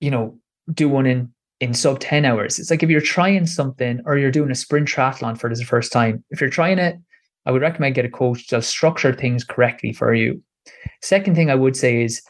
you 0.00 0.10
know, 0.10 0.38
do 0.72 0.88
one 0.88 1.06
in 1.06 1.32
in 1.60 1.74
sub 1.74 2.00
10 2.00 2.24
hours. 2.24 2.58
It's 2.58 2.70
like 2.70 2.82
if 2.82 2.88
you're 2.88 3.00
trying 3.00 3.46
something 3.46 4.00
or 4.06 4.16
you're 4.16 4.30
doing 4.30 4.50
a 4.50 4.54
sprint 4.54 4.88
triathlon 4.88 5.38
for 5.38 5.54
the 5.54 5.64
first 5.64 5.92
time, 5.92 6.24
if 6.30 6.40
you're 6.40 6.50
trying 6.50 6.78
it, 6.78 6.96
I 7.46 7.52
would 7.52 7.62
recommend 7.62 7.94
get 7.94 8.04
a 8.06 8.10
coach 8.10 8.46
to 8.48 8.62
structure 8.62 9.12
things 9.12 9.44
correctly 9.44 9.92
for 9.92 10.14
you. 10.14 10.42
Second 11.02 11.34
thing 11.34 11.50
I 11.50 11.54
would 11.54 11.76
say 11.76 12.02
is, 12.02 12.22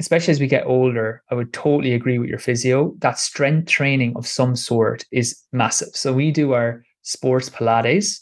especially 0.00 0.32
as 0.32 0.40
we 0.40 0.46
get 0.46 0.66
older, 0.66 1.22
I 1.30 1.34
would 1.34 1.52
totally 1.52 1.94
agree 1.94 2.18
with 2.18 2.28
your 2.28 2.38
physio. 2.38 2.94
That 2.98 3.18
strength 3.18 3.68
training 3.68 4.14
of 4.16 4.26
some 4.26 4.56
sort 4.56 5.04
is 5.12 5.38
massive. 5.52 5.94
So 5.94 6.12
we 6.12 6.30
do 6.30 6.52
our 6.52 6.82
sports 7.02 7.48
Pilates, 7.48 8.20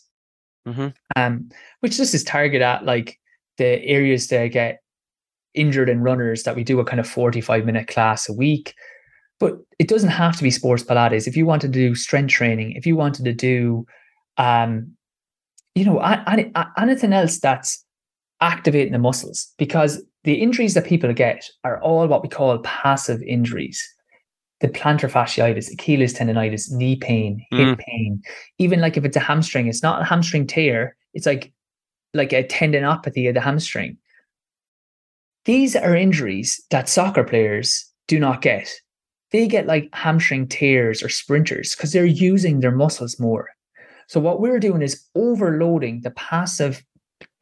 mm-hmm. 0.66 0.88
um, 1.16 1.48
which 1.80 1.96
just 1.96 2.14
is 2.14 2.24
target 2.24 2.62
at 2.62 2.84
like 2.84 3.18
the 3.58 3.82
areas 3.84 4.28
that 4.28 4.48
get 4.48 4.81
injured 5.54 5.88
in 5.88 6.02
runners 6.02 6.42
that 6.44 6.56
we 6.56 6.64
do 6.64 6.80
a 6.80 6.84
kind 6.84 7.00
of 7.00 7.08
45 7.08 7.64
minute 7.64 7.88
class 7.88 8.28
a 8.28 8.32
week. 8.32 8.74
But 9.40 9.58
it 9.78 9.88
doesn't 9.88 10.10
have 10.10 10.36
to 10.36 10.42
be 10.42 10.50
sports 10.50 10.84
Pilates. 10.84 11.26
If 11.26 11.36
you 11.36 11.46
wanted 11.46 11.72
to 11.72 11.78
do 11.78 11.94
strength 11.94 12.30
training, 12.30 12.72
if 12.72 12.86
you 12.86 12.96
wanted 12.96 13.24
to 13.24 13.32
do, 13.32 13.86
um, 14.36 14.92
you 15.74 15.84
know, 15.84 15.98
anything 16.78 17.12
else 17.12 17.40
that's 17.40 17.84
activating 18.40 18.92
the 18.92 18.98
muscles, 18.98 19.52
because 19.58 20.02
the 20.24 20.34
injuries 20.34 20.74
that 20.74 20.86
people 20.86 21.12
get 21.12 21.48
are 21.64 21.80
all 21.80 22.06
what 22.06 22.22
we 22.22 22.28
call 22.28 22.58
passive 22.60 23.20
injuries 23.22 23.82
the 24.62 24.68
plantar 24.68 25.10
fasciitis, 25.10 25.70
Achilles 25.72 26.14
tendonitis, 26.14 26.70
knee 26.70 26.96
pain, 26.96 27.44
hip 27.50 27.76
mm. 27.76 27.78
pain. 27.78 28.22
Even 28.58 28.80
like 28.80 28.96
if 28.96 29.04
it's 29.04 29.16
a 29.16 29.20
hamstring, 29.20 29.66
it's 29.66 29.82
not 29.82 30.00
a 30.00 30.04
hamstring 30.04 30.46
tear. 30.46 30.96
It's 31.14 31.26
like 31.26 31.52
like 32.14 32.32
a 32.32 32.44
tendinopathy 32.44 33.28
of 33.28 33.34
the 33.34 33.40
hamstring. 33.40 33.98
These 35.44 35.74
are 35.74 35.96
injuries 35.96 36.62
that 36.70 36.88
soccer 36.88 37.24
players 37.24 37.84
do 38.06 38.18
not 38.20 38.42
get. 38.42 38.70
They 39.32 39.48
get 39.48 39.66
like 39.66 39.88
hamstring 39.92 40.46
tears 40.48 41.02
or 41.02 41.08
sprinters 41.08 41.74
because 41.74 41.92
they're 41.92 42.04
using 42.04 42.60
their 42.60 42.70
muscles 42.70 43.18
more. 43.18 43.48
So 44.08 44.20
what 44.20 44.40
we're 44.40 44.60
doing 44.60 44.82
is 44.82 45.02
overloading 45.14 46.02
the 46.02 46.10
passive 46.10 46.82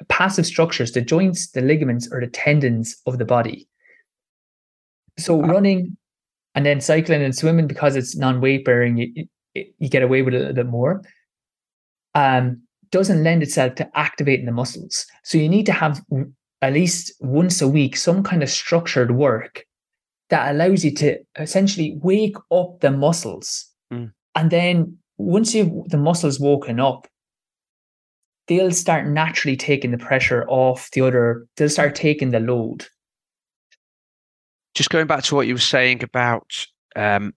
passive 0.09 0.47
structures, 0.47 0.93
the 0.93 1.01
joints, 1.01 1.51
the 1.51 1.61
ligaments, 1.61 2.09
or 2.11 2.21
the 2.21 2.27
tendons 2.27 2.97
of 3.07 3.19
the 3.19 3.25
body. 3.25 3.69
So 5.19 5.41
running 5.43 5.97
and 6.55 6.65
then 6.65 6.81
cycling 6.81 7.23
and 7.23 7.35
swimming 7.35 7.67
because 7.67 7.97
it's 7.97 8.17
non-weight 8.17 8.65
bearing 8.65 8.97
you, 8.97 9.27
you 9.55 9.89
get 9.89 10.03
away 10.03 10.23
with 10.23 10.35
it 10.35 10.39
a 10.39 10.41
little 10.41 10.55
bit 10.55 10.67
more 10.67 11.03
um 12.15 12.61
doesn't 12.91 13.23
lend 13.23 13.43
itself 13.43 13.75
to 13.77 13.89
activating 13.97 14.47
the 14.47 14.53
muscles 14.53 15.07
so 15.23 15.39
you 15.39 15.49
need 15.49 15.67
to 15.67 15.73
have 15.73 16.03
at 16.63 16.73
least 16.73 17.13
once 17.21 17.61
a 17.61 17.69
week 17.69 17.97
some 17.97 18.23
kind 18.23 18.43
of 18.43 18.51
structured 18.51 19.13
work 19.13 19.65
that 20.29 20.55
allows 20.55 20.85
you 20.85 20.95
to 20.95 21.19
essentially 21.39 21.99
wake 22.03 22.37
up 22.53 22.81
the 22.81 22.91
muscles 22.91 23.67
mm. 23.93 24.13
and 24.35 24.51
then 24.51 24.97
once 25.19 25.55
you've 25.55 25.89
the 25.89 25.97
muscles 25.97 26.39
woken 26.39 26.81
up 26.81 27.07
they'll 28.47 28.73
start 28.73 29.07
naturally 29.07 29.57
taking 29.57 29.91
the 29.91 29.99
pressure 29.99 30.45
off 30.49 30.91
the 30.93 31.01
other 31.01 31.47
they'll 31.57 31.69
start 31.69 31.95
taking 31.95 32.31
the 32.31 32.41
load 32.41 32.87
just 34.75 34.91
going 34.91 35.07
back 35.07 35.23
to 35.23 35.35
what 35.35 35.47
you 35.47 35.55
were 35.55 35.61
saying 35.61 36.03
about 36.03 36.67
um, 36.97 37.35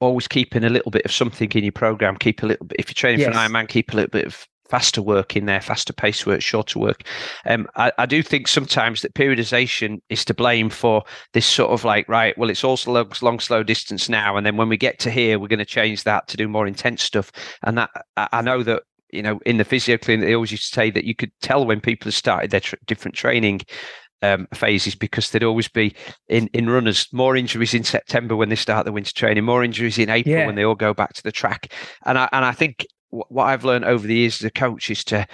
always 0.00 0.28
keeping 0.28 0.64
a 0.64 0.68
little 0.68 0.90
bit 0.90 1.04
of 1.04 1.12
something 1.12 1.50
in 1.52 1.64
your 1.64 1.72
program. 1.72 2.16
Keep 2.16 2.42
a 2.42 2.46
little 2.46 2.66
bit 2.66 2.78
if 2.78 2.88
you're 2.88 2.94
training 2.94 3.20
yes. 3.20 3.32
for 3.32 3.38
an 3.38 3.50
Ironman, 3.50 3.68
keep 3.68 3.92
a 3.92 3.96
little 3.96 4.10
bit 4.10 4.26
of 4.26 4.46
faster 4.68 5.02
work 5.02 5.36
in 5.36 5.46
there, 5.46 5.60
faster 5.60 5.92
pace 5.92 6.26
work, 6.26 6.42
shorter 6.42 6.78
work. 6.78 7.02
Um, 7.46 7.66
I, 7.76 7.92
I, 7.98 8.06
do 8.06 8.22
think 8.22 8.48
sometimes 8.48 9.02
that 9.02 9.14
periodization 9.14 10.00
is 10.08 10.24
to 10.26 10.34
blame 10.34 10.70
for 10.70 11.04
this 11.32 11.46
sort 11.46 11.70
of 11.70 11.84
like, 11.84 12.08
right, 12.08 12.36
well, 12.38 12.50
it's 12.50 12.64
also 12.64 12.92
long, 12.92 13.12
long, 13.22 13.40
slow 13.40 13.62
distance 13.62 14.08
now. 14.08 14.36
And 14.36 14.46
then 14.46 14.56
when 14.56 14.68
we 14.68 14.76
get 14.76 14.98
to 15.00 15.10
here, 15.10 15.38
we're 15.38 15.48
going 15.48 15.58
to 15.58 15.64
change 15.64 16.04
that 16.04 16.28
to 16.28 16.36
do 16.36 16.48
more 16.48 16.66
intense 16.66 17.02
stuff. 17.02 17.32
And 17.62 17.78
that 17.78 17.90
I, 18.16 18.42
know 18.42 18.62
that 18.62 18.82
you 19.12 19.22
know, 19.22 19.40
in 19.46 19.56
the 19.56 19.64
physio 19.64 19.96
clinic, 19.98 20.26
they 20.26 20.34
always 20.34 20.50
used 20.52 20.68
to 20.68 20.74
say 20.74 20.90
that 20.90 21.04
you 21.04 21.14
could 21.14 21.32
tell 21.40 21.64
when 21.64 21.80
people 21.80 22.06
have 22.06 22.14
started 22.14 22.50
their 22.50 22.60
tr- 22.60 22.76
different 22.86 23.14
training 23.16 23.62
um, 24.22 24.48
phases 24.54 24.94
because 24.94 25.30
there'd 25.30 25.44
always 25.44 25.68
be 25.68 25.94
in, 26.28 26.48
in 26.48 26.70
runners 26.70 27.06
more 27.12 27.36
injuries 27.36 27.74
in 27.74 27.84
September 27.84 28.34
when 28.34 28.48
they 28.48 28.56
start 28.56 28.84
the 28.84 28.92
winter 28.92 29.12
training, 29.12 29.44
more 29.44 29.62
injuries 29.62 29.98
in 29.98 30.10
April 30.10 30.34
yeah. 30.34 30.46
when 30.46 30.54
they 30.54 30.64
all 30.64 30.74
go 30.74 30.94
back 30.94 31.12
to 31.14 31.22
the 31.22 31.32
track. 31.32 31.72
And 32.04 32.18
I 32.18 32.28
and 32.32 32.44
I 32.44 32.52
think 32.52 32.86
what 33.10 33.44
I've 33.44 33.64
learned 33.64 33.84
over 33.84 34.06
the 34.06 34.14
years 34.14 34.40
as 34.40 34.44
a 34.44 34.50
coach 34.50 34.90
is 34.90 35.04
to, 35.04 35.26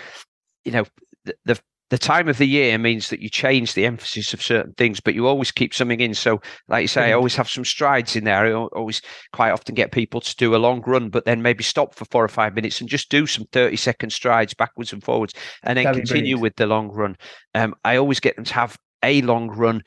you 0.65 0.73
know, 0.73 0.85
the, 1.25 1.35
the 1.45 1.61
the 1.93 1.99
time 1.99 2.27
of 2.27 2.39
the 2.39 2.47
year 2.47 2.79
means 2.79 3.11
that 3.11 3.21
you 3.21 3.29
change 3.29 3.75
the 3.75 3.85
emphasis 3.85 4.33
of 4.33 4.41
certain 4.41 4.73
things, 4.79 4.99
but 4.99 5.15
you 5.15 5.27
always 5.27 5.53
keep 5.53 5.75
something 5.75 6.01
in. 6.01 6.15
So, 6.15 6.41
like 6.67 6.81
you 6.81 6.89
say, 6.89 7.11
I 7.11 7.13
always 7.13 7.37
have 7.37 7.51
some 7.51 7.67
strides 7.67 8.17
in 8.17 8.25
there. 8.25 8.47
I 8.47 8.53
always 8.55 9.03
quite 9.35 9.51
often 9.51 9.75
get 9.75 9.93
people 9.93 10.23
to 10.23 10.37
do 10.37 10.55
a 10.55 10.57
long 10.57 10.81
run, 10.87 11.11
but 11.11 11.27
then 11.27 11.43
maybe 11.43 11.63
stop 11.63 11.95
for 11.95 12.07
four 12.07 12.25
or 12.25 12.29
five 12.29 12.55
minutes 12.55 12.81
and 12.81 12.89
just 12.89 13.11
do 13.11 13.27
some 13.27 13.45
30 13.53 13.77
second 13.77 14.09
strides 14.09 14.55
backwards 14.55 14.95
and 14.95 15.05
forwards 15.05 15.35
and 15.65 15.77
then 15.77 15.85
That'd 15.85 16.07
continue 16.07 16.39
with 16.39 16.57
the 16.57 16.67
long 16.67 16.89
run. 16.89 17.15
Um, 17.55 17.75
I 17.85 17.97
always 17.97 18.21
get 18.21 18.37
them 18.37 18.47
to 18.47 18.55
have 18.55 18.79
a 19.03 19.21
long 19.21 19.49
run 19.49 19.83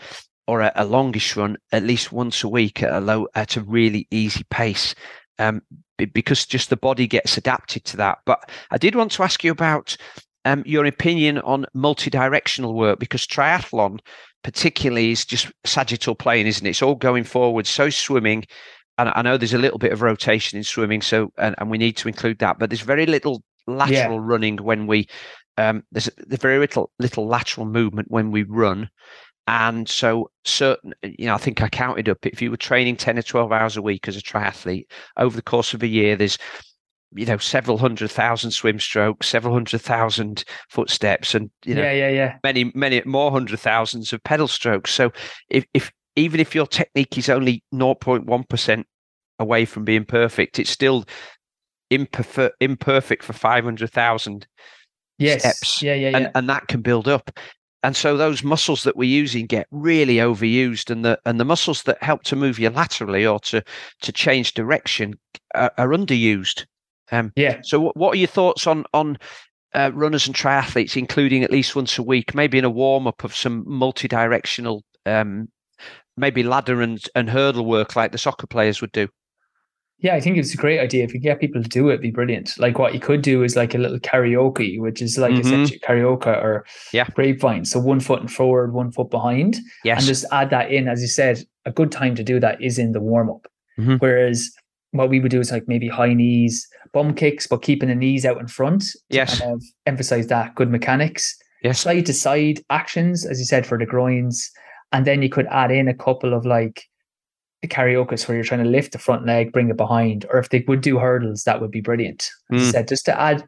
or 0.45 0.61
a, 0.61 0.71
a 0.75 0.85
longish 0.85 1.35
run 1.35 1.57
at 1.71 1.81
least 1.81 2.11
once 2.11 2.43
a 2.43 2.47
week 2.47 2.83
at 2.83 2.93
a 2.93 2.99
low, 2.99 3.27
at 3.33 3.57
a 3.57 3.61
really 3.61 4.07
easy 4.11 4.43
pace. 4.51 4.93
Um, 5.39 5.63
because 5.97 6.45
just 6.45 6.69
the 6.69 6.77
body 6.77 7.07
gets 7.07 7.37
adapted 7.37 7.85
to 7.85 7.97
that. 7.97 8.19
But 8.25 8.51
I 8.71 8.77
did 8.77 8.95
want 8.95 9.11
to 9.13 9.23
ask 9.23 9.43
you 9.43 9.51
about 9.51 9.97
um, 10.45 10.63
your 10.65 10.85
opinion 10.85 11.39
on 11.39 11.65
multi-directional 11.73 12.73
work 12.73 12.99
because 12.99 13.25
triathlon 13.25 13.99
particularly 14.43 15.11
is 15.11 15.25
just 15.25 15.51
sagittal 15.65 16.13
plane 16.13 16.45
isn't 16.45 16.67
it 16.67 16.69
it's 16.69 16.83
all 16.83 16.93
going 16.93 17.23
forward 17.23 17.65
so 17.65 17.89
swimming 17.89 18.45
and 18.99 19.09
i 19.15 19.23
know 19.23 19.37
there's 19.37 19.55
a 19.55 19.57
little 19.57 19.79
bit 19.79 19.91
of 19.91 20.03
rotation 20.03 20.55
in 20.55 20.63
swimming 20.63 21.01
so 21.01 21.31
and, 21.39 21.55
and 21.57 21.71
we 21.71 21.79
need 21.79 21.97
to 21.97 22.07
include 22.07 22.37
that 22.37 22.59
but 22.59 22.69
there's 22.69 22.81
very 22.81 23.07
little 23.07 23.43
lateral 23.65 24.17
yeah. 24.17 24.21
running 24.21 24.57
when 24.57 24.85
we 24.85 25.07
um, 25.57 25.83
there's, 25.91 26.09
there's 26.17 26.41
very 26.41 26.59
little 26.59 26.91
little 26.99 27.27
lateral 27.27 27.65
movement 27.65 28.11
when 28.11 28.29
we 28.29 28.43
run 28.43 28.89
and 29.47 29.87
so 29.87 30.29
certain 30.43 30.93
you 31.03 31.27
know 31.27 31.35
i 31.35 31.37
think 31.37 31.61
i 31.61 31.69
counted 31.69 32.09
up 32.09 32.25
if 32.25 32.41
you 32.41 32.49
were 32.49 32.57
training 32.57 32.95
10 32.95 33.19
or 33.19 33.21
12 33.21 33.51
hours 33.51 33.77
a 33.77 33.81
week 33.81 34.07
as 34.07 34.17
a 34.17 34.21
triathlete 34.21 34.87
over 35.17 35.35
the 35.35 35.41
course 35.41 35.73
of 35.73 35.83
a 35.83 35.87
year 35.87 36.15
there's 36.15 36.37
you 37.15 37.25
know 37.25 37.37
several 37.37 37.77
hundred 37.77 38.11
thousand 38.11 38.51
swim 38.51 38.79
strokes 38.79 39.27
several 39.27 39.53
hundred 39.53 39.81
thousand 39.81 40.43
footsteps 40.69 41.33
and 41.33 41.49
you 41.63 41.73
know 41.73 41.81
yeah 41.81 41.91
yeah 41.91 42.09
yeah. 42.09 42.37
many 42.43 42.71
many 42.75 43.01
more 43.05 43.31
hundred 43.31 43.59
thousands 43.59 44.13
of 44.13 44.23
pedal 44.23 44.47
strokes. 44.47 44.91
So 44.91 45.11
if 45.49 45.65
if 45.73 45.91
even 46.15 46.39
if 46.39 46.55
your 46.55 46.67
technique 46.67 47.17
is 47.17 47.27
only 47.27 47.61
0.1% 47.73 48.83
away 49.39 49.65
from 49.65 49.83
being 49.83 50.05
perfect 50.05 50.59
it's 50.59 50.69
still 50.69 51.05
imperfect 51.89 52.55
imperfect 52.59 53.23
for 53.23 53.33
500,000 53.33 54.47
yes. 55.17 55.41
steps. 55.41 55.81
Yeah 55.81 55.93
yeah 55.93 56.09
yeah. 56.09 56.17
and, 56.17 56.31
and 56.35 56.49
that 56.49 56.67
can 56.67 56.81
build 56.81 57.07
up 57.07 57.31
and 57.85 57.95
so 57.95 58.17
those 58.17 58.43
muscles 58.43 58.83
that 58.83 58.97
we're 58.97 59.03
using 59.03 59.45
get 59.45 59.67
really 59.71 60.15
overused 60.15 60.89
and 60.89 61.05
the 61.05 61.19
and 61.25 61.39
the 61.39 61.45
muscles 61.45 61.83
that 61.83 62.01
help 62.01 62.23
to 62.23 62.35
move 62.35 62.59
you 62.59 62.69
laterally 62.69 63.25
or 63.25 63.39
to 63.39 63.63
to 64.01 64.11
change 64.11 64.53
direction 64.53 65.13
are, 65.53 65.71
are 65.77 65.89
underused 65.89 66.65
um, 67.11 67.31
yeah. 67.35 67.59
So, 67.63 67.91
what 67.95 68.15
are 68.15 68.17
your 68.17 68.27
thoughts 68.27 68.67
on 68.67 68.85
on 68.93 69.17
uh, 69.73 69.91
runners 69.93 70.25
and 70.25 70.35
triathletes, 70.35 70.97
including 70.97 71.43
at 71.43 71.51
least 71.51 71.75
once 71.75 71.97
a 71.97 72.03
week, 72.03 72.33
maybe 72.33 72.57
in 72.57 72.65
a 72.65 72.69
warm 72.69 73.07
up 73.07 73.23
of 73.23 73.35
some 73.35 73.63
multi 73.67 74.07
directional 74.07 74.83
um, 75.05 75.49
maybe 76.17 76.43
ladder 76.43 76.81
and, 76.81 77.03
and 77.13 77.29
hurdle 77.29 77.65
work 77.65 77.95
like 77.95 78.11
the 78.11 78.17
soccer 78.17 78.47
players 78.47 78.81
would 78.81 78.91
do. 78.91 79.07
Yeah, 79.99 80.13
I 80.15 80.19
think 80.19 80.37
it's 80.37 80.53
a 80.53 80.57
great 80.57 80.79
idea. 80.79 81.03
If 81.05 81.13
you 81.13 81.19
get 81.19 81.39
people 81.39 81.63
to 81.63 81.69
do 81.69 81.87
it, 81.89 81.93
it'd 81.93 82.01
be 82.01 82.11
brilliant. 82.11 82.59
Like 82.59 82.77
what 82.77 82.93
you 82.93 82.99
could 82.99 83.21
do 83.21 83.43
is 83.43 83.55
like 83.55 83.73
a 83.73 83.77
little 83.77 83.99
karaoke, 83.99 84.79
which 84.79 85.01
is 85.01 85.17
like 85.17 85.31
Mhm. 85.33 85.39
essentially 85.39 85.79
karaoke 85.79 86.27
or 86.27 86.65
Yeah. 86.91 87.07
grapevine. 87.15 87.63
So 87.65 87.79
one 87.79 87.99
foot 88.01 88.21
in 88.21 88.27
forward, 88.27 88.73
one 88.73 88.91
foot 88.91 89.09
behind. 89.09 89.57
Yes. 89.83 89.99
and 89.99 90.07
just 90.07 90.25
add 90.31 90.49
that 90.49 90.69
in. 90.71 90.87
As 90.87 91.01
you 91.01 91.07
said, 91.07 91.39
a 91.65 91.71
good 91.71 91.91
time 91.91 92.13
to 92.15 92.23
do 92.23 92.39
that 92.41 92.61
is 92.61 92.77
in 92.77 92.91
the 92.91 92.99
warm 93.01 93.29
up. 93.29 93.47
Mhm. 93.79 93.99
Whereas 93.99 94.51
what 94.91 95.09
we 95.09 95.19
would 95.19 95.31
do 95.31 95.39
is 95.39 95.51
like 95.51 95.67
maybe 95.67 95.87
high 95.87 96.13
knees, 96.13 96.67
bum 96.93 97.13
kicks, 97.13 97.47
but 97.47 97.61
keeping 97.61 97.89
the 97.89 97.95
knees 97.95 98.25
out 98.25 98.39
in 98.39 98.47
front. 98.47 98.83
Yes. 99.09 99.39
kind 99.39 99.53
of 99.53 99.63
emphasize 99.85 100.27
that 100.27 100.55
good 100.55 100.69
mechanics. 100.69 101.35
yes. 101.63 101.79
Side 101.79 102.05
to 102.05 102.13
side 102.13 102.59
actions, 102.69 103.25
as 103.25 103.39
you 103.39 103.45
said, 103.45 103.65
for 103.65 103.77
the 103.79 103.85
groins, 103.87 104.51
and 104.91 105.05
then 105.05 105.21
you 105.23 105.29
could 105.29 105.47
add 105.49 105.71
in 105.71 105.87
a 105.87 105.93
couple 105.95 106.33
of 106.33 106.45
like 106.45 106.83
the 107.67 107.75
karaoke's 107.75 108.27
where 108.27 108.35
you're 108.35 108.43
trying 108.43 108.63
to 108.63 108.69
lift 108.69 108.91
the 108.91 108.99
front 108.99 109.25
leg, 109.25 109.51
bring 109.51 109.69
it 109.69 109.77
behind, 109.77 110.25
or 110.29 110.37
if 110.37 110.49
they 110.49 110.63
would 110.67 110.81
do 110.81 110.99
hurdles, 110.99 111.43
that 111.43 111.59
would 111.61 111.71
be 111.71 111.81
brilliant. 111.81 112.29
As 112.51 112.61
I 112.61 112.65
Mm. 112.67 112.71
said, 112.71 112.87
just 112.87 113.05
to 113.05 113.19
add 113.19 113.43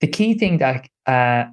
the 0.00 0.06
key 0.06 0.32
thing 0.34 0.58
that 0.58 0.88
uh, 1.06 1.44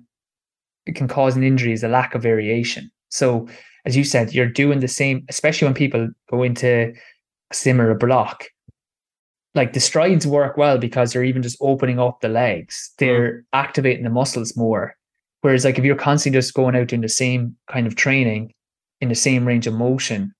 can 0.95 1.07
cause 1.09 1.35
an 1.35 1.43
injury 1.43 1.73
is 1.73 1.83
a 1.83 1.89
lack 1.89 2.15
of 2.15 2.21
variation. 2.21 2.89
So, 3.09 3.47
as 3.85 3.97
you 3.97 4.03
said, 4.03 4.33
you're 4.33 4.47
doing 4.49 4.79
the 4.79 4.87
same, 4.87 5.25
especially 5.29 5.65
when 5.65 5.73
people 5.75 6.09
go 6.31 6.43
into 6.43 6.93
a 7.51 7.53
similar 7.53 7.93
block. 7.93 8.45
Like 9.55 9.73
the 9.73 9.79
strides 9.79 10.25
work 10.27 10.55
well 10.55 10.77
because 10.77 11.11
they're 11.11 11.23
even 11.23 11.41
just 11.41 11.57
opening 11.61 11.99
up 11.99 12.21
the 12.21 12.29
legs, 12.29 12.93
they're 12.99 13.43
activating 13.53 14.03
the 14.03 14.09
muscles 14.09 14.55
more. 14.55 14.95
Whereas, 15.41 15.65
like 15.65 15.77
if 15.77 15.85
you're 15.85 15.95
constantly 15.95 16.37
just 16.37 16.53
going 16.53 16.75
out 16.75 16.87
doing 16.87 17.01
the 17.01 17.09
same 17.09 17.55
kind 17.71 17.87
of 17.87 17.95
training 17.95 18.53
in 19.01 19.09
the 19.09 19.15
same 19.15 19.45
range 19.47 19.67
of 19.67 19.73
motion, 19.73 20.33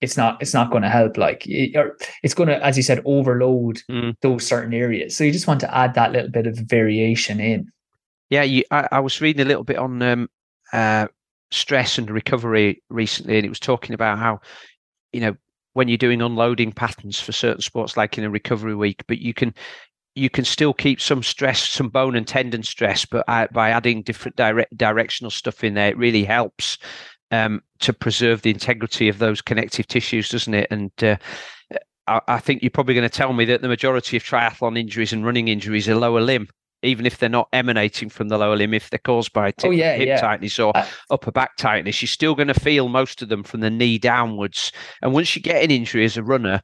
it's 0.00 0.16
not 0.16 0.40
it's 0.42 0.54
not 0.54 0.70
going 0.70 0.82
to 0.82 0.90
help. 0.90 1.16
Like 1.16 1.42
it's 1.46 2.34
going 2.34 2.48
to, 2.48 2.64
as 2.64 2.76
you 2.76 2.82
said, 2.82 3.02
overload 3.04 3.82
Mm. 3.90 4.14
those 4.20 4.46
certain 4.46 4.74
areas. 4.74 5.16
So 5.16 5.24
you 5.24 5.32
just 5.32 5.46
want 5.46 5.60
to 5.60 5.76
add 5.76 5.94
that 5.94 6.12
little 6.12 6.30
bit 6.30 6.46
of 6.46 6.56
variation 6.58 7.40
in. 7.40 7.70
Yeah, 8.30 8.42
you, 8.42 8.64
I, 8.70 8.88
I 8.92 9.00
was 9.00 9.20
reading 9.20 9.42
a 9.42 9.48
little 9.48 9.64
bit 9.64 9.78
on 9.78 10.02
um, 10.02 10.28
uh, 10.72 11.06
stress 11.50 11.96
and 11.96 12.10
recovery 12.10 12.82
recently, 12.88 13.36
and 13.36 13.46
it 13.46 13.48
was 13.48 13.60
talking 13.60 13.94
about 13.94 14.18
how, 14.18 14.40
you 15.12 15.20
know, 15.20 15.36
when 15.74 15.88
you're 15.88 15.96
doing 15.96 16.20
unloading 16.20 16.72
patterns 16.72 17.20
for 17.20 17.32
certain 17.32 17.62
sports, 17.62 17.96
like 17.96 18.18
in 18.18 18.24
a 18.24 18.30
recovery 18.30 18.74
week, 18.74 19.04
but 19.06 19.18
you 19.18 19.32
can 19.32 19.54
you 20.14 20.30
can 20.30 20.44
still 20.46 20.72
keep 20.72 20.98
some 21.00 21.22
stress, 21.22 21.68
some 21.68 21.90
bone 21.90 22.16
and 22.16 22.26
tendon 22.26 22.62
stress, 22.62 23.04
but 23.04 23.22
uh, 23.28 23.46
by 23.52 23.68
adding 23.70 24.02
different 24.02 24.34
direct 24.36 24.76
directional 24.76 25.30
stuff 25.30 25.62
in 25.62 25.74
there, 25.74 25.90
it 25.90 25.98
really 25.98 26.24
helps 26.24 26.78
um, 27.30 27.62
to 27.80 27.92
preserve 27.92 28.42
the 28.42 28.50
integrity 28.50 29.08
of 29.08 29.18
those 29.18 29.42
connective 29.42 29.86
tissues, 29.86 30.28
doesn't 30.28 30.54
it? 30.54 30.68
And 30.70 30.90
uh, 31.02 31.16
I, 32.06 32.20
I 32.28 32.38
think 32.38 32.62
you're 32.62 32.70
probably 32.70 32.94
going 32.94 33.08
to 33.08 33.14
tell 33.16 33.32
me 33.32 33.44
that 33.46 33.62
the 33.62 33.68
majority 33.68 34.16
of 34.16 34.22
triathlon 34.24 34.78
injuries 34.78 35.12
and 35.12 35.24
running 35.24 35.48
injuries 35.48 35.88
are 35.88 35.96
lower 35.96 36.20
limb, 36.20 36.48
even 36.82 37.06
if 37.06 37.18
they're 37.18 37.28
not 37.28 37.48
emanating 37.52 38.08
from 38.08 38.28
the 38.28 38.38
lower 38.38 38.56
limb, 38.56 38.74
if 38.74 38.90
they're 38.90 38.98
caused 38.98 39.32
by 39.32 39.50
tip, 39.50 39.68
Oh, 39.68 39.72
yeah, 39.72 39.96
hip 39.96 40.06
yeah. 40.06 40.20
tightness 40.20 40.58
or 40.58 40.76
Uh, 40.76 40.86
upper 41.10 41.32
back 41.32 41.56
tightness, 41.56 42.00
you're 42.00 42.06
still 42.08 42.34
going 42.34 42.48
to 42.48 42.54
feel 42.54 42.88
most 42.88 43.22
of 43.22 43.28
them 43.28 43.42
from 43.42 43.60
the 43.60 43.70
knee 43.70 43.98
downwards. 43.98 44.72
And 45.02 45.12
once 45.12 45.34
you 45.34 45.42
get 45.42 45.64
an 45.64 45.70
injury 45.70 46.04
as 46.04 46.16
a 46.16 46.22
runner, 46.22 46.62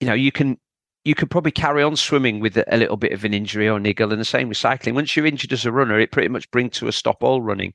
you 0.00 0.06
know 0.06 0.14
you 0.14 0.32
can 0.32 0.58
you 1.04 1.14
could 1.14 1.30
probably 1.30 1.52
carry 1.52 1.82
on 1.82 1.96
swimming 1.96 2.40
with 2.40 2.56
a 2.56 2.76
little 2.76 2.96
bit 2.96 3.12
of 3.12 3.24
an 3.24 3.34
injury 3.34 3.68
or 3.68 3.78
niggle, 3.78 4.10
and 4.10 4.20
the 4.20 4.24
same 4.24 4.48
with 4.48 4.56
cycling. 4.56 4.94
Once 4.94 5.14
you're 5.14 5.26
injured 5.26 5.52
as 5.52 5.66
a 5.66 5.72
runner, 5.72 6.00
it 6.00 6.10
pretty 6.10 6.28
much 6.28 6.50
brings 6.50 6.78
to 6.78 6.88
a 6.88 6.92
stop 6.92 7.22
all 7.22 7.42
running. 7.42 7.74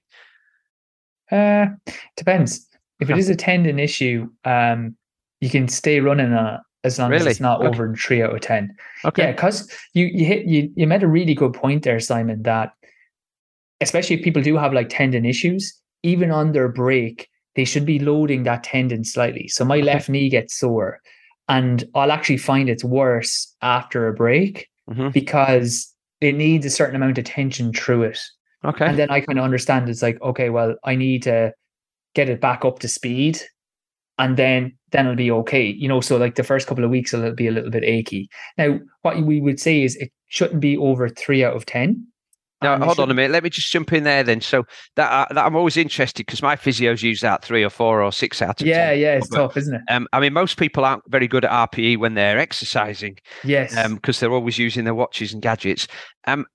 Uh, 1.31 1.67
depends. 2.17 2.67
If 2.99 3.09
it 3.09 3.17
is 3.17 3.29
a 3.29 3.35
tendon 3.35 3.79
issue, 3.79 4.27
um, 4.43 4.95
you 5.39 5.49
can 5.49 5.67
stay 5.67 5.99
running 6.01 6.33
on 6.33 6.55
it 6.55 6.59
as 6.83 6.99
long 6.99 7.13
as 7.13 7.25
it's 7.25 7.39
not 7.39 7.59
Okay. 7.59 7.67
over 7.69 7.95
three 7.95 8.21
out 8.21 8.33
of 8.33 8.41
ten. 8.41 8.75
Okay. 9.05 9.23
Yeah, 9.23 9.31
because 9.31 9.71
you 9.93 10.05
you 10.07 10.25
hit 10.25 10.45
you 10.45 10.71
you 10.75 10.87
made 10.87 11.03
a 11.03 11.07
really 11.07 11.33
good 11.33 11.53
point 11.53 11.83
there, 11.83 11.99
Simon. 11.99 12.41
That 12.43 12.71
especially 13.81 14.17
if 14.17 14.23
people 14.23 14.41
do 14.41 14.57
have 14.57 14.73
like 14.73 14.89
tendon 14.89 15.25
issues, 15.25 15.73
even 16.03 16.31
on 16.31 16.51
their 16.51 16.67
break, 16.67 17.29
they 17.55 17.63
should 17.65 17.85
be 17.85 17.99
loading 17.99 18.43
that 18.43 18.63
tendon 18.63 19.03
slightly. 19.03 19.47
So 19.47 19.63
my 19.63 19.77
Okay. 19.77 19.85
left 19.85 20.09
knee 20.09 20.29
gets 20.29 20.57
sore, 20.57 20.99
and 21.47 21.83
I'll 21.95 22.11
actually 22.11 22.37
find 22.37 22.69
it's 22.69 22.83
worse 22.83 23.55
after 23.61 24.07
a 24.07 24.13
break 24.13 24.67
Mhm. 24.89 25.13
because 25.13 25.93
it 26.19 26.35
needs 26.35 26.65
a 26.65 26.69
certain 26.69 26.95
amount 26.97 27.17
of 27.17 27.23
tension 27.23 27.71
through 27.71 28.03
it. 28.03 28.19
Okay. 28.65 28.85
And 28.85 28.97
then 28.99 29.09
I 29.09 29.21
kind 29.21 29.39
of 29.39 29.45
understand 29.45 29.87
it's 29.89 30.01
like, 30.01 30.21
okay, 30.21 30.49
well, 30.49 30.75
I 30.83 30.95
need 30.95 31.23
to 31.23 31.53
get 32.15 32.29
it 32.29 32.41
back 32.41 32.65
up 32.65 32.79
to 32.79 32.87
speed 32.87 33.39
and 34.17 34.35
then 34.37 34.75
then 34.91 35.05
it'll 35.05 35.15
be 35.15 35.31
okay. 35.31 35.65
You 35.67 35.87
know, 35.87 36.01
so 36.01 36.17
like 36.17 36.35
the 36.35 36.43
first 36.43 36.67
couple 36.67 36.83
of 36.83 36.89
weeks 36.89 37.13
it'll 37.13 37.33
be 37.33 37.47
a 37.47 37.51
little 37.51 37.69
bit 37.69 37.83
achy. 37.83 38.27
Now, 38.57 38.79
what 39.03 39.21
we 39.23 39.39
would 39.39 39.59
say 39.59 39.83
is 39.83 39.95
it 39.95 40.11
shouldn't 40.27 40.59
be 40.59 40.77
over 40.77 41.07
three 41.09 41.43
out 41.43 41.55
of 41.55 41.65
ten. 41.65 42.05
Now, 42.61 42.77
hold 42.77 42.99
on 42.99 43.09
a 43.09 43.13
minute. 43.13 43.31
Let 43.31 43.43
me 43.45 43.49
just 43.49 43.71
jump 43.71 43.93
in 43.93 44.03
there 44.03 44.21
then. 44.21 44.41
So 44.41 44.65
that, 44.97 45.09
uh, 45.09 45.33
that 45.33 45.45
I'm 45.45 45.55
always 45.55 45.77
interested 45.77 46.25
because 46.25 46.41
my 46.41 46.57
physios 46.57 47.01
use 47.01 47.21
that 47.21 47.41
three 47.41 47.63
or 47.63 47.69
four 47.69 48.03
or 48.03 48.11
six 48.11 48.41
out 48.41 48.59
of 48.59 48.67
Yeah, 48.67 48.89
10. 48.89 48.99
yeah, 48.99 49.13
it's 49.15 49.29
But, 49.29 49.37
tough, 49.37 49.55
isn't 49.55 49.75
it? 49.75 49.81
Um, 49.89 50.09
I 50.11 50.19
mean, 50.19 50.33
most 50.33 50.57
people 50.57 50.83
aren't 50.83 51.09
very 51.09 51.25
good 51.29 51.45
at 51.45 51.51
RPE 51.51 51.97
when 51.99 52.15
they're 52.15 52.37
exercising 52.37 53.15
Yes. 53.45 53.73
because 53.93 54.19
they're 54.19 54.33
always 54.33 54.57
using 54.57 54.83
their 54.83 54.93
watches 54.93 55.31
and 55.31 55.41
gadgets. 55.41 55.87
Um, 56.27 56.45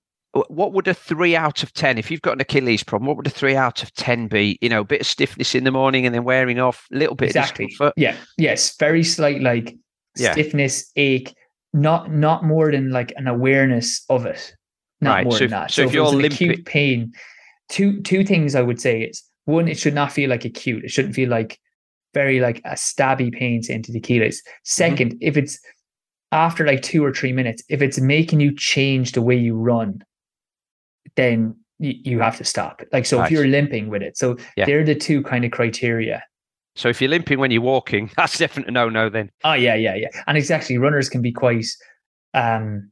what 0.49 0.73
would 0.73 0.87
a 0.87 0.93
three 0.93 1.35
out 1.35 1.63
of 1.63 1.73
10, 1.73 1.97
if 1.97 2.11
you've 2.11 2.21
got 2.21 2.33
an 2.33 2.41
Achilles 2.41 2.83
problem, 2.83 3.07
what 3.07 3.15
would 3.17 3.27
a 3.27 3.29
three 3.29 3.55
out 3.55 3.81
of 3.83 3.93
10 3.95 4.27
be? 4.27 4.57
You 4.61 4.69
know, 4.69 4.81
a 4.81 4.85
bit 4.85 5.01
of 5.01 5.07
stiffness 5.07 5.55
in 5.55 5.63
the 5.63 5.71
morning 5.71 6.05
and 6.05 6.13
then 6.13 6.23
wearing 6.25 6.59
off, 6.59 6.87
a 6.91 6.97
little 6.97 7.15
bit 7.15 7.27
exactly. 7.27 7.65
of 7.65 7.69
discomfort. 7.69 7.93
Yeah. 7.97 8.15
Yes. 8.37 8.75
Very 8.77 9.03
slight 9.03 9.41
like 9.41 9.75
Yeah. 10.17 10.33
stiffness, 10.33 10.91
ache, 10.95 11.33
not 11.73 12.11
not 12.11 12.43
more 12.43 12.71
than 12.71 12.89
like 12.91 13.13
an 13.17 13.27
awareness 13.27 14.03
of 14.09 14.25
it. 14.25 14.53
Not 15.01 15.11
Right, 15.15 15.23
more 15.23 15.31
so 15.33 15.37
than 15.39 15.45
if- 15.45 15.51
that. 15.51 15.71
so 15.71 15.81
if 15.83 15.87
if 15.89 15.93
you're 15.93 16.05
limping- 16.07 16.49
acute 16.51 16.65
pain, 16.65 17.11
two 17.69 18.01
two 18.01 18.23
things 18.23 18.55
I 18.55 18.61
would 18.61 18.79
say 18.79 19.01
is 19.03 19.23
one, 19.45 19.67
it 19.67 19.77
should 19.77 19.93
not 19.93 20.11
feel 20.11 20.29
like 20.29 20.45
acute. 20.45 20.83
It 20.85 20.91
shouldn't 20.91 21.15
feel 21.15 21.29
like 21.29 21.59
very 22.13 22.39
like 22.39 22.59
a 22.65 22.71
stabby 22.75 23.31
pain 23.31 23.61
to 23.63 23.73
into 23.73 23.91
the 23.91 23.99
Achilles. 23.99 24.41
Mm-hmm. 24.41 24.51
Second, 24.63 25.17
if 25.21 25.35
it's 25.37 25.59
after 26.31 26.65
like 26.65 26.81
two 26.81 27.03
or 27.05 27.13
three 27.13 27.31
minutes, 27.33 27.61
if 27.69 27.81
it's 27.81 27.99
making 27.99 28.39
you 28.39 28.53
change 28.55 29.11
the 29.11 29.21
way 29.21 29.35
you 29.35 29.55
run, 29.55 30.01
then 31.15 31.55
you, 31.79 31.93
you 32.03 32.19
have 32.19 32.37
to 32.37 32.43
stop. 32.43 32.81
Like 32.91 33.05
so 33.05 33.17
Right. 33.19 33.25
if 33.25 33.31
you're 33.31 33.47
limping 33.47 33.89
with 33.89 34.01
it. 34.01 34.17
So 34.17 34.37
Yeah. 34.55 34.65
they're 34.65 34.83
the 34.83 34.95
two 34.95 35.21
kind 35.23 35.45
of 35.45 35.51
criteria. 35.51 36.23
So 36.75 36.89
if 36.89 36.99
you're 37.01 37.09
limping 37.09 37.39
when 37.39 37.51
you're 37.51 37.61
walking, 37.61 38.09
that's 38.17 38.37
definitely 38.37 38.73
no 38.73 38.89
no 38.89 39.09
then. 39.09 39.29
Oh 39.43 39.53
yeah, 39.53 39.75
yeah, 39.75 39.95
yeah. 39.95 40.09
And 40.27 40.37
exactly, 40.37 40.77
runners 40.77 41.09
can 41.09 41.21
be 41.21 41.31
quite 41.31 41.65
um 42.33 42.91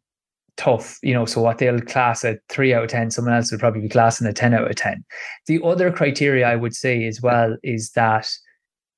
tough, 0.56 1.00
you 1.02 1.14
know. 1.14 1.26
So 1.26 1.42
what 1.42 1.58
they'll 1.58 1.82
class 1.82 2.24
a 2.24 2.38
three 2.50 2.74
out 2.74 2.84
of 2.84 2.90
ten, 2.90 3.12
someone 3.12 3.34
else 3.34 3.52
would 3.52 3.60
probably 3.60 3.82
be 3.82 3.90
classing 3.90 4.28
a 4.28 4.34
ten 4.34 4.54
out 4.54 4.70
of 4.70 4.76
ten. 4.76 5.04
The 5.48 5.62
other 5.64 5.92
criteria 5.92 6.48
I 6.48 6.56
would 6.56 6.76
say 6.76 7.06
as 7.06 7.22
well 7.22 7.58
is 7.64 7.92
that 7.92 8.30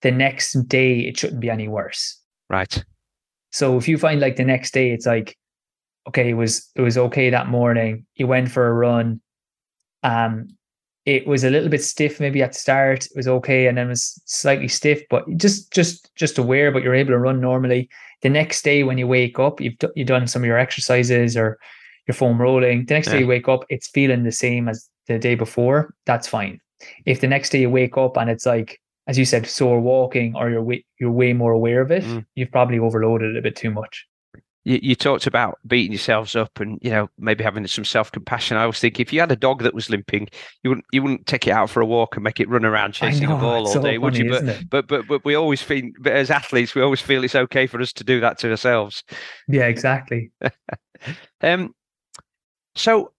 the 0.02 0.12
next 0.12 0.54
day 0.68 1.00
it 1.00 1.18
shouldn't 1.18 1.40
be 1.42 1.50
any 1.50 1.68
worse. 1.68 2.20
Right. 2.50 2.84
So 3.52 3.78
if 3.78 3.88
you 3.88 3.98
find 3.98 4.20
like 4.20 4.36
the 4.36 4.44
next 4.44 4.74
day 4.74 4.92
it's 4.92 5.06
like, 5.06 5.36
okay, 6.08 6.30
it 6.30 6.34
was 6.36 6.70
it 6.76 6.82
was 6.82 6.98
okay 6.98 7.30
that 7.30 7.48
morning, 7.48 8.06
you 8.16 8.28
went 8.28 8.52
for 8.52 8.68
a 8.68 8.74
run, 8.74 9.22
um, 10.04 10.48
it 11.06 11.28
was 11.28 11.44
a 11.44 11.50
little 11.50 11.70
bit 11.70 11.84
stiff 11.84 12.20
maybe 12.20 12.42
at 12.42 12.54
the 12.54 12.58
start, 12.60 13.06
it 13.06 13.12
was 13.16 13.28
okay, 13.28 13.68
and 13.68 13.78
then 13.78 13.88
it 13.88 13.90
was 13.90 14.22
slightly 14.26 14.68
stiff, 14.68 15.02
but 15.10 15.24
just 15.38 15.72
just 15.72 16.14
just 16.16 16.38
aware, 16.38 16.72
but 16.72 16.84
you're 16.84 16.96
able 16.96 17.12
to 17.12 17.20
run 17.20 17.40
normally. 17.40 17.90
The 18.22 18.30
next 18.30 18.64
day 18.64 18.84
when 18.84 18.98
you 18.98 19.08
wake 19.08 19.38
up, 19.40 19.62
you've 19.62 19.78
d- 19.78 19.88
you've 19.96 20.08
done 20.08 20.28
some 20.28 20.42
of 20.42 20.48
your 20.48 20.58
exercises 20.58 21.38
or 21.38 21.60
your 22.08 22.16
foam 22.16 22.42
rolling. 22.42 22.86
The 22.86 22.94
next 22.96 23.08
day 23.10 23.20
you 23.20 23.28
wake 23.28 23.48
up, 23.48 23.66
it's 23.70 23.88
feeling 23.88 24.24
the 24.24 24.32
same 24.32 24.68
as 24.70 24.90
the 25.08 25.20
day 25.20 25.36
before. 25.36 25.94
That's 26.06 26.28
fine. 26.28 26.60
If 27.06 27.22
the 27.22 27.28
next 27.28 27.50
day 27.52 27.62
you 27.62 27.70
wake 27.70 27.98
up 27.98 28.18
and 28.18 28.30
it's 28.30 28.46
like, 28.46 28.80
as 29.08 29.18
you 29.18 29.26
said, 29.26 29.46
sore 29.48 29.80
walking, 29.80 30.36
or 30.36 30.50
you're 30.50 30.64
way, 30.64 30.86
you're 31.00 31.12
way 31.12 31.34
more 31.34 31.52
aware 31.52 31.82
of 31.82 31.92
it, 31.92 32.04
Mm. 32.04 32.26
you've 32.36 32.52
probably 32.52 32.80
overloaded 32.80 33.36
it 33.36 33.40
a 33.40 33.42
bit 33.42 33.56
too 33.56 33.70
much. 33.72 34.06
You, 34.66 34.80
you 34.82 34.96
talked 34.96 35.28
about 35.28 35.60
beating 35.66 35.92
yourselves 35.92 36.36
up 36.36 36.60
and 36.60 36.80
you 36.82 36.90
know 36.90 37.10
maybe 37.18 37.44
having 37.44 37.66
some 37.68 37.86
self 37.86 38.12
compassion. 38.12 38.58
I 38.58 38.66
was 38.66 38.80
thinking 38.80 39.04
if 39.04 39.14
you 39.14 39.20
had 39.20 39.32
a 39.32 39.36
dog 39.36 39.64
that 39.64 39.74
was 39.74 39.90
limping, 39.90 40.28
you 40.64 40.72
wouldn't 40.72 40.86
you 40.92 41.02
wouldn't 41.02 41.28
take 41.28 41.48
it 41.48 41.52
out 41.52 41.70
for 41.70 41.82
a 41.82 41.86
walk 41.86 42.18
and 42.18 42.24
make 42.24 42.40
it 42.40 42.50
run 42.50 42.66
around 42.66 42.94
chasing 42.94 43.30
know, 43.30 43.38
a 43.38 43.40
ball 43.40 43.68
all 43.68 43.68
so 43.68 43.82
day, 43.82 43.98
would 43.98 44.18
you? 44.18 44.30
But 44.30 44.70
but 44.70 44.88
but 44.88 45.08
but 45.08 45.24
we 45.24 45.36
always 45.36 45.62
feel 45.62 45.86
as 46.06 46.30
athletes 46.30 46.76
we 46.76 46.82
always 46.82 47.02
feel 47.02 47.24
it's 47.24 47.36
okay 47.36 47.68
for 47.68 47.80
us 47.80 47.94
to 47.94 48.04
do 48.04 48.20
that 48.20 48.38
to 48.40 48.52
ourselves. 48.52 49.04
Yeah, 49.48 49.68
exactly. 49.68 50.32
Um, 51.42 51.76
so 52.76 53.12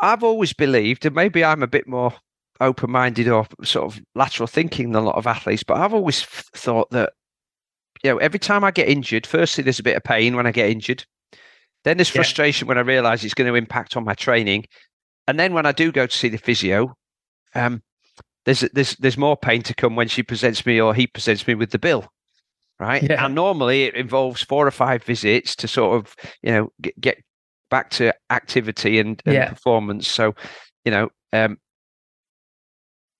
I've 0.00 0.24
always 0.24 0.52
believed, 0.52 1.06
and 1.06 1.14
maybe 1.14 1.44
I'm 1.44 1.62
a 1.62 1.68
bit 1.68 1.86
more 1.86 2.12
open-minded 2.60 3.28
or 3.28 3.46
sort 3.64 3.92
of 3.92 4.02
lateral 4.14 4.46
thinking 4.46 4.92
than 4.92 5.02
a 5.02 5.06
lot 5.06 5.16
of 5.16 5.26
athletes, 5.26 5.62
but 5.62 5.78
I've 5.78 5.94
always 5.94 6.22
thought 6.22 6.90
that 6.90 7.12
you 8.02 8.10
know 8.10 8.18
every 8.18 8.38
time 8.38 8.64
I 8.64 8.70
get 8.70 8.88
injured, 8.88 9.26
firstly 9.26 9.64
there's 9.64 9.78
a 9.78 9.84
bit 9.84 9.96
of 9.96 10.04
pain 10.04 10.36
when 10.36 10.46
I 10.46 10.52
get 10.52 10.70
injured, 10.70 11.04
then 11.84 11.96
there's 11.96 12.08
Yeah. 12.08 12.16
frustration 12.16 12.68
when 12.68 12.78
I 12.78 12.82
realise 12.82 13.24
it's 13.24 13.34
going 13.34 13.50
to 13.50 13.56
impact 13.56 13.96
on 13.96 14.04
my 14.04 14.14
training, 14.14 14.66
and 15.26 15.38
then 15.38 15.52
when 15.54 15.66
I 15.66 15.72
do 15.72 15.92
go 15.92 16.06
to 16.06 16.16
see 16.16 16.28
the 16.28 16.38
physio, 16.38 16.96
um, 17.54 17.82
there's 18.44 18.60
there's 18.72 18.96
there's 18.96 19.18
more 19.18 19.36
pain 19.36 19.62
to 19.62 19.74
come 19.74 19.96
when 19.96 20.08
she 20.08 20.22
presents 20.22 20.64
me 20.66 20.80
or 20.80 20.94
he 20.94 21.06
presents 21.06 21.46
me 21.46 21.54
with 21.54 21.70
the 21.70 21.78
bill 21.78 22.06
right 22.78 23.02
Yeah. 23.08 23.26
and 23.26 23.34
normally 23.34 23.84
it 23.84 23.94
involves 23.94 24.42
four 24.42 24.66
or 24.66 24.70
five 24.70 25.04
visits 25.04 25.54
to 25.56 25.68
sort 25.68 25.96
of 25.96 26.16
you 26.42 26.50
know 26.50 26.72
get, 26.80 26.98
get 27.00 27.18
back 27.68 27.90
to 27.90 28.12
activity 28.30 28.98
and, 28.98 29.22
and 29.26 29.34
Yeah. 29.34 29.48
performance 29.50 30.08
so 30.08 30.34
you 30.84 30.90
know 30.90 31.10
um 31.32 31.58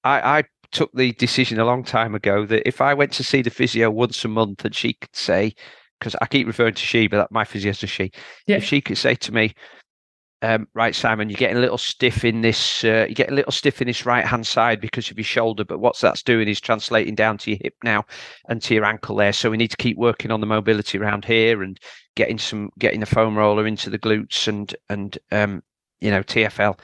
i 0.02 0.38
i 0.38 0.44
took 0.72 0.90
the 0.94 1.12
decision 1.12 1.58
a 1.58 1.64
long 1.64 1.82
time 1.84 2.14
ago 2.14 2.46
that 2.46 2.66
if 2.66 2.80
i 2.80 2.94
went 2.94 3.12
to 3.12 3.24
see 3.24 3.42
the 3.42 3.50
physio 3.50 3.90
once 3.90 4.24
a 4.24 4.28
month 4.28 4.64
and 4.64 4.74
she 4.74 4.94
could 4.94 5.14
say 5.14 5.52
because 5.98 6.14
i 6.20 6.26
keep 6.26 6.46
referring 6.46 6.74
to 6.74 6.82
she 6.84 7.06
but 7.06 7.16
that, 7.18 7.32
my 7.32 7.44
physio's 7.44 7.82
a 7.82 7.86
she 7.86 8.10
Yeah. 8.46 8.56
if 8.56 8.64
she 8.64 8.80
could 8.80 8.98
say 8.98 9.14
to 9.16 9.32
me 9.32 9.54
um, 10.42 10.68
right, 10.74 10.94
Simon, 10.94 11.28
you're 11.28 11.36
getting 11.36 11.58
a 11.58 11.60
little 11.60 11.76
stiff 11.76 12.24
in 12.24 12.40
this. 12.40 12.82
Uh, 12.82 13.04
you 13.08 13.14
get 13.14 13.30
a 13.30 13.34
little 13.34 13.52
stiff 13.52 13.82
in 13.82 13.86
this 13.86 14.06
right 14.06 14.24
hand 14.24 14.46
side 14.46 14.80
because 14.80 15.10
of 15.10 15.18
your 15.18 15.24
shoulder. 15.24 15.64
But 15.64 15.80
what's 15.80 16.00
that's 16.00 16.22
doing 16.22 16.48
is 16.48 16.60
translating 16.60 17.14
down 17.14 17.36
to 17.38 17.50
your 17.50 17.58
hip 17.62 17.74
now 17.84 18.04
and 18.48 18.62
to 18.62 18.74
your 18.74 18.86
ankle 18.86 19.16
there. 19.16 19.34
So 19.34 19.50
we 19.50 19.58
need 19.58 19.70
to 19.70 19.76
keep 19.76 19.98
working 19.98 20.30
on 20.30 20.40
the 20.40 20.46
mobility 20.46 20.96
around 20.96 21.26
here 21.26 21.62
and 21.62 21.78
getting 22.16 22.38
some 22.38 22.70
getting 22.78 23.00
the 23.00 23.06
foam 23.06 23.36
roller 23.36 23.66
into 23.66 23.90
the 23.90 23.98
glutes 23.98 24.48
and 24.48 24.74
and 24.88 25.18
um, 25.30 25.62
you 26.00 26.10
know 26.10 26.22
TFL. 26.22 26.78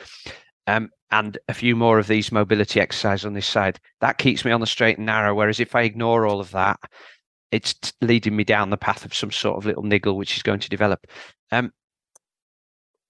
Um, 0.67 0.91
and 1.11 1.39
a 1.49 1.55
few 1.55 1.77
more 1.77 1.99
of 1.99 2.09
these 2.09 2.33
mobility 2.33 2.81
exercises 2.81 3.25
on 3.25 3.35
this 3.35 3.47
side. 3.47 3.79
That 4.01 4.19
keeps 4.19 4.45
me 4.45 4.51
on 4.51 4.61
the 4.61 4.67
straight 4.67 4.99
and 4.99 5.07
narrow. 5.07 5.35
Whereas 5.35 5.61
if 5.61 5.75
I 5.75 5.83
ignore 5.83 6.27
all 6.27 6.41
of 6.41 6.51
that, 6.51 6.79
it's 7.53 7.93
leading 8.01 8.35
me 8.35 8.45
down 8.45 8.71
the 8.71 8.77
path 8.77 9.05
of 9.05 9.15
some 9.15 9.31
sort 9.31 9.57
of 9.57 9.67
little 9.67 9.85
niggle, 9.85 10.17
which 10.17 10.37
is 10.37 10.43
going 10.43 10.61
to 10.61 10.69
develop. 10.69 11.07
Um, 11.53 11.73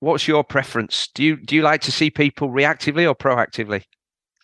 what's 0.01 0.29
your 0.29 0.45
preference? 0.45 1.09
Do 1.15 1.25
you 1.25 1.37
do 1.37 1.57
you 1.57 1.63
like 1.63 1.81
to 1.83 1.93
see 1.93 2.11
people 2.11 2.51
reactively 2.51 3.09
or 3.09 3.15
proactively? 3.15 3.83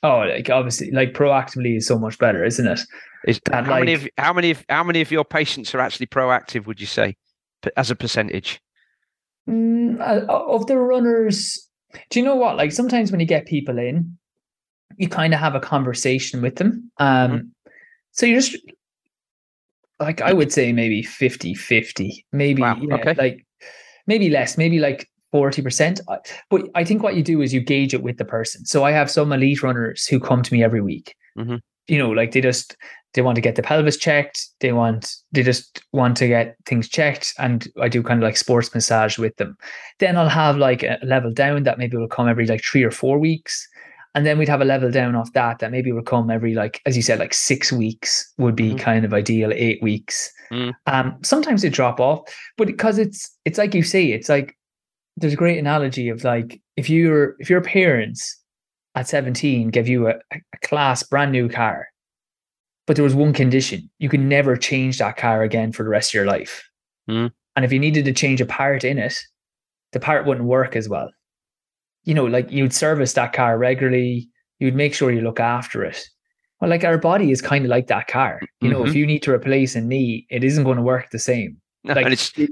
Oh, 0.02 0.20
like 0.20 0.50
obviously, 0.50 0.90
like 0.90 1.12
proactively 1.12 1.76
is 1.76 1.86
so 1.86 1.98
much 1.98 2.18
better, 2.18 2.44
isn't 2.44 2.66
it? 2.66 2.80
Is 3.26 3.40
And 3.52 3.66
how 3.66 3.78
many 3.78 3.92
of 3.92 4.08
how 4.18 4.32
many 4.32 4.50
of 4.50 4.64
how 4.68 4.82
many 4.82 5.00
of 5.00 5.12
your 5.12 5.24
patients 5.24 5.74
are 5.74 5.80
actually 5.80 6.06
proactive? 6.06 6.66
Would 6.66 6.80
you 6.80 6.86
say, 6.86 7.16
as 7.76 7.90
a 7.90 7.94
percentage? 7.94 8.60
Mm, 9.48 10.00
uh, 10.00 10.26
of 10.28 10.66
the 10.66 10.76
runners, 10.76 11.68
do 12.10 12.18
you 12.18 12.24
know 12.24 12.36
what? 12.36 12.56
Like 12.56 12.72
sometimes 12.72 13.10
when 13.10 13.20
you 13.20 13.26
get 13.26 13.46
people 13.46 13.78
in, 13.78 14.16
you 14.96 15.08
kind 15.08 15.34
of 15.34 15.40
have 15.40 15.54
a 15.54 15.60
conversation 15.60 16.42
with 16.42 16.56
them. 16.56 16.90
Um, 16.98 17.30
Mm-hmm. 17.30 17.46
So 18.14 18.26
you're 18.26 18.40
just 18.40 18.58
like 19.98 20.20
I 20.20 20.32
would 20.34 20.52
say 20.52 20.72
maybe 20.72 21.02
50 21.02 21.54
50, 21.54 22.26
maybe 22.32 22.60
Wow, 22.60 22.76
yeah, 22.80 22.94
okay. 22.96 23.14
like 23.14 23.46
maybe 24.06 24.28
less, 24.28 24.58
maybe 24.58 24.78
like 24.78 25.08
40%. 25.32 26.00
But 26.50 26.68
I 26.74 26.84
think 26.84 27.02
what 27.02 27.16
you 27.16 27.22
do 27.22 27.40
is 27.40 27.54
you 27.54 27.60
gauge 27.60 27.94
it 27.94 28.02
with 28.02 28.18
the 28.18 28.24
person. 28.24 28.66
So 28.66 28.84
I 28.84 28.90
have 28.90 29.10
some 29.10 29.32
elite 29.32 29.62
runners 29.62 30.06
who 30.06 30.20
come 30.20 30.42
to 30.42 30.52
me 30.52 30.62
every 30.62 30.82
week. 30.82 31.14
Mhm. 31.38 31.60
You 31.88 31.98
know, 31.98 32.10
like 32.10 32.32
they 32.32 32.40
just 32.42 32.76
they 33.14 33.22
want 33.22 33.34
to 33.36 33.42
get 33.42 33.56
the 33.56 33.62
pelvis 33.62 33.96
checked. 33.96 34.40
They 34.60 34.72
want 34.72 35.14
they 35.32 35.42
just 35.42 35.82
want 35.92 36.16
to 36.18 36.28
get 36.28 36.56
things 36.66 36.88
checked, 36.88 37.34
and 37.38 37.66
I 37.80 37.88
do 37.88 38.02
kind 38.02 38.22
of 38.22 38.24
like 38.24 38.36
sports 38.36 38.74
massage 38.74 39.18
with 39.18 39.36
them. 39.36 39.56
Then 39.98 40.16
I'll 40.16 40.28
have 40.28 40.56
like 40.56 40.82
a 40.82 40.98
level 41.02 41.32
down 41.32 41.64
that 41.64 41.78
maybe 41.78 41.96
will 41.96 42.08
come 42.08 42.28
every 42.28 42.46
like 42.46 42.62
three 42.64 42.82
or 42.82 42.90
four 42.90 43.18
weeks, 43.18 43.68
and 44.14 44.24
then 44.26 44.38
we'd 44.38 44.48
have 44.48 44.60
a 44.62 44.64
level 44.66 44.90
down 44.90 45.14
off 45.14 45.32
that 45.34 45.58
that 45.58 45.70
maybe 45.70 45.92
will 45.92 46.02
come 46.02 46.30
every 46.30 46.54
like 46.54 46.80
as 46.86 46.96
you 46.96 47.02
said 47.02 47.18
like 47.18 47.34
six 47.34 47.70
weeks 47.72 48.32
would 48.38 48.56
be 48.56 48.70
Mhm. 48.72 48.78
kind 48.78 49.04
of 49.04 49.12
ideal. 49.12 49.50
Eight 49.52 49.82
weeks. 49.82 50.30
Mm. 50.50 50.72
Um, 50.86 51.16
sometimes 51.22 51.62
they 51.62 51.70
drop 51.70 51.98
off, 52.00 52.20
but 52.56 52.66
because 52.66 52.98
it's 52.98 53.30
it's 53.44 53.58
like 53.58 53.74
you 53.74 53.82
say, 53.82 54.06
it's 54.12 54.28
like 54.28 54.56
there's 55.18 55.32
a 55.34 55.36
great 55.36 55.58
analogy 55.58 56.08
of 56.08 56.24
like 56.24 56.60
if 56.76 56.88
you're 56.88 57.36
if 57.38 57.50
your 57.50 57.60
parents 57.60 58.38
at 58.94 59.08
17 59.08 59.68
give 59.70 59.88
you 59.88 60.08
a, 60.08 60.14
a 60.32 60.40
class 60.62 61.02
brand 61.02 61.32
new 61.32 61.48
car 61.48 61.86
but 62.86 62.96
there 62.96 63.04
was 63.04 63.14
one 63.14 63.32
condition. 63.32 63.88
You 63.98 64.08
could 64.08 64.20
never 64.20 64.56
change 64.56 64.98
that 64.98 65.16
car 65.16 65.42
again 65.42 65.72
for 65.72 65.82
the 65.82 65.88
rest 65.88 66.10
of 66.10 66.14
your 66.14 66.26
life. 66.26 66.68
Mm. 67.10 67.32
and 67.56 67.64
if 67.64 67.72
you 67.72 67.80
needed 67.80 68.04
to 68.04 68.12
change 68.12 68.40
a 68.40 68.46
part 68.46 68.84
in 68.84 68.96
it 68.96 69.18
the 69.90 69.98
part 69.98 70.24
wouldn't 70.24 70.46
work 70.46 70.76
as 70.76 70.88
well. 70.88 71.10
You 72.04 72.14
know 72.14 72.24
like 72.24 72.50
you'd 72.50 72.72
service 72.72 73.12
that 73.14 73.32
car 73.32 73.58
regularly. 73.58 74.28
You'd 74.60 74.76
make 74.76 74.94
sure 74.94 75.10
you 75.10 75.20
look 75.20 75.40
after 75.40 75.84
it. 75.84 76.00
Well 76.60 76.70
like 76.70 76.84
our 76.84 76.98
body 76.98 77.32
is 77.32 77.42
kind 77.42 77.64
of 77.64 77.70
like 77.70 77.88
that 77.88 78.06
car. 78.06 78.40
You 78.60 78.70
know 78.70 78.86
if 78.86 78.94
you 78.94 79.04
need 79.04 79.22
to 79.24 79.32
replace 79.32 79.74
a 79.74 79.80
knee 79.80 80.26
it 80.30 80.44
isn't 80.44 80.64
going 80.64 80.76
to 80.76 80.82
work 80.82 81.10
the 81.10 81.18
same. 81.18 81.58
No, 81.84 81.94
like 81.94 82.04
and 82.04 82.12
it's 82.12 82.38
you 82.38 82.48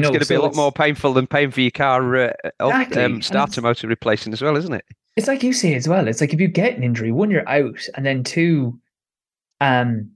know 0.00 0.08
it's 0.08 0.10
going 0.10 0.12
to 0.12 0.18
be 0.18 0.24
so 0.26 0.42
a 0.42 0.44
lot 0.44 0.54
more 0.54 0.70
painful 0.70 1.14
than 1.14 1.26
paying 1.26 1.50
for 1.50 1.62
your 1.62 1.70
car 1.70 2.14
uh, 2.14 2.32
uh, 2.60 2.66
Exactly, 2.66 3.02
um, 3.02 3.22
starter 3.22 3.62
motor 3.62 3.88
replacing 3.88 4.34
as 4.34 4.42
well, 4.42 4.58
isn't 4.58 4.74
it? 4.74 4.84
it's 5.16 5.28
like 5.28 5.42
you 5.42 5.52
say 5.52 5.74
as 5.74 5.88
well. 5.88 6.08
It's 6.08 6.20
like 6.20 6.32
if 6.32 6.40
you 6.40 6.48
get 6.48 6.76
an 6.76 6.82
injury, 6.82 7.12
one 7.12 7.30
you're 7.30 7.48
out, 7.48 7.80
and 7.94 8.04
then 8.04 8.24
two, 8.24 8.78
um, 9.62 10.10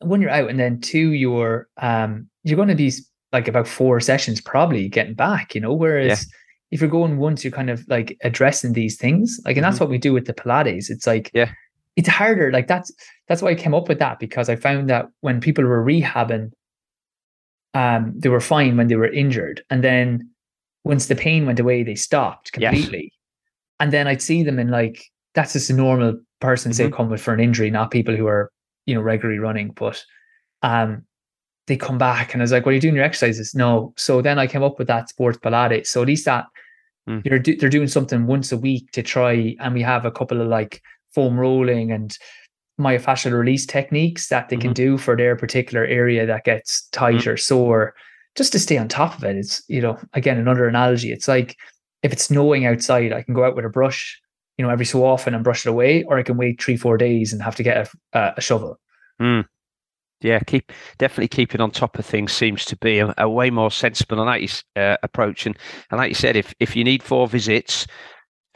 when 0.00 0.20
you're 0.20 0.30
out, 0.38 0.50
and 0.50 0.58
then 0.58 0.80
two, 0.80 1.12
you're 1.12 1.68
um, 1.78 2.28
you're 2.42 2.56
going 2.56 2.68
to 2.68 2.74
be 2.74 2.92
like 3.32 3.48
about 3.48 3.68
four 3.68 4.00
sessions 4.00 4.40
probably 4.40 4.88
getting 4.88 5.14
back. 5.14 5.54
You 5.54 5.60
know, 5.60 5.72
whereas 5.74 6.26
if 6.70 6.80
you're 6.80 6.90
going 6.90 7.18
once, 7.18 7.44
you're 7.44 7.52
kind 7.60 7.70
of 7.70 7.86
like 7.88 8.16
addressing 8.22 8.72
these 8.72 8.96
things. 8.96 9.38
Like, 9.44 9.56
and 9.56 9.64
that's 9.64 9.80
what 9.80 9.90
we 9.90 9.98
do 9.98 10.12
with 10.12 10.26
the 10.26 10.34
Pilates. 10.34 10.90
It's 10.90 11.06
like 11.06 11.30
Yeah. 11.34 11.50
it's 11.96 12.08
harder. 12.08 12.50
Like 12.52 12.66
that's 12.68 12.90
that's 13.28 13.42
why 13.42 13.50
I 13.50 13.54
came 13.54 13.74
up 13.74 13.88
with 13.88 13.98
that 14.00 14.18
because 14.18 14.48
I 14.48 14.56
found 14.56 14.88
that 14.90 15.06
when 15.20 15.40
people 15.40 15.64
were 15.64 15.84
rehabbing, 15.84 16.50
um, 17.74 18.12
they 18.16 18.28
were 18.28 18.40
fine 18.40 18.76
when 18.76 18.88
they 18.88 18.96
were 18.96 19.10
injured, 19.12 19.62
and 19.70 19.82
then 19.82 20.30
once 20.84 21.06
the 21.06 21.16
pain 21.16 21.46
went 21.46 21.60
away, 21.60 21.82
they 21.82 21.94
stopped 21.94 22.50
Yes. 22.58 22.74
completely. 22.74 23.12
And 23.80 23.92
then 23.92 24.06
I'd 24.06 24.22
see 24.22 24.42
them 24.42 24.58
in 24.58 24.68
like 24.68 25.02
that's 25.34 25.54
just 25.54 25.70
a 25.70 25.74
normal 25.74 26.20
person 26.44 26.72
say 26.72 26.88
Mhm. 26.88 26.92
come 26.92 27.08
with 27.10 27.20
for 27.22 27.34
an 27.34 27.40
injury, 27.40 27.70
not 27.70 27.90
people 27.90 28.14
who 28.16 28.26
are 28.26 28.50
you 28.86 28.94
know 28.94 29.00
regularly 29.02 29.38
running. 29.38 29.70
But 29.74 30.02
um, 30.62 31.04
they 31.66 31.76
come 31.76 31.98
back, 31.98 32.32
and 32.34 32.42
I 32.42 32.44
was 32.44 32.52
like, 32.52 32.64
"What 32.66 32.72
are 32.72 32.74
you 32.74 32.80
doing 32.80 32.94
your 32.96 33.04
exercises?" 33.04 33.54
No. 33.54 33.92
So 33.96 34.20
then 34.22 34.38
I 34.38 34.46
came 34.46 34.62
up 34.62 34.78
with 34.78 34.88
that 34.88 35.08
sports 35.08 35.38
Pilates. 35.38 35.86
So 35.88 36.02
at 36.02 36.08
least 36.08 36.24
that 36.26 36.44
Mm. 37.08 37.22
you're 37.26 37.38
do, 37.38 37.54
they're 37.56 37.68
doing 37.68 37.88
something 37.88 38.26
once 38.26 38.50
a 38.52 38.56
week 38.56 38.90
to 38.92 39.02
try, 39.02 39.54
and 39.60 39.74
we 39.74 39.82
have 39.82 40.04
a 40.06 40.10
couple 40.10 40.40
of 40.40 40.48
like 40.48 40.80
foam 41.14 41.38
rolling 41.38 41.92
and 41.92 42.16
myofascial 42.80 43.32
release 43.32 43.66
techniques 43.66 44.28
that 44.28 44.48
they 44.48 44.56
can 44.56 44.72
do 44.72 44.98
for 44.98 45.16
their 45.16 45.36
particular 45.36 45.84
area 45.84 46.26
that 46.26 46.44
gets 46.44 46.88
tight 46.90 47.24
or 47.26 47.36
sore 47.36 47.94
just 48.34 48.50
to 48.52 48.58
stay 48.58 48.76
on 48.76 48.88
top 48.88 49.16
of 49.16 49.22
it 49.22 49.36
it's 49.36 49.62
you 49.68 49.80
know 49.80 49.96
again 50.14 50.38
another 50.38 50.66
analogy 50.66 51.12
it's 51.12 51.28
like 51.28 51.54
if 52.02 52.12
it's 52.12 52.24
snowing 52.24 52.66
outside 52.66 53.12
i 53.12 53.22
can 53.22 53.32
go 53.32 53.44
out 53.44 53.54
with 53.54 53.64
a 53.64 53.68
brush 53.68 54.20
you 54.58 54.64
know 54.64 54.70
every 54.70 54.86
so 54.86 55.04
often 55.04 55.34
and 55.34 55.44
brush 55.44 55.66
it 55.66 55.70
away 55.70 56.04
or 56.04 56.18
i 56.18 56.22
can 56.22 56.36
wait 56.36 56.62
three 56.62 56.76
four 56.76 56.96
days 56.96 57.32
and 57.32 57.42
have 57.42 57.56
to 57.56 57.62
get 57.62 57.86
a, 58.12 58.18
a, 58.18 58.34
a 58.36 58.40
shovel 58.40 58.78
Yeah, 60.20 60.38
keep 60.38 60.72
definitely 60.96 61.28
keeping 61.28 61.60
on 61.60 61.70
top 61.70 61.98
of 61.98 62.06
things 62.06 62.32
seems 62.32 62.64
to 62.66 62.76
be 62.78 62.98
a, 62.98 63.12
a 63.18 63.28
way 63.28 63.50
more 63.50 63.70
sensible 63.70 64.18
and 64.18 64.26
nice 64.26 64.64
uh, 64.74 64.96
approach. 65.02 65.44
And 65.44 65.54
and 65.90 65.98
like 65.98 66.08
you 66.08 66.14
said, 66.14 66.34
if 66.34 66.54
if 66.60 66.74
you 66.74 66.82
need 66.82 67.02
four 67.02 67.28
visits, 67.28 67.86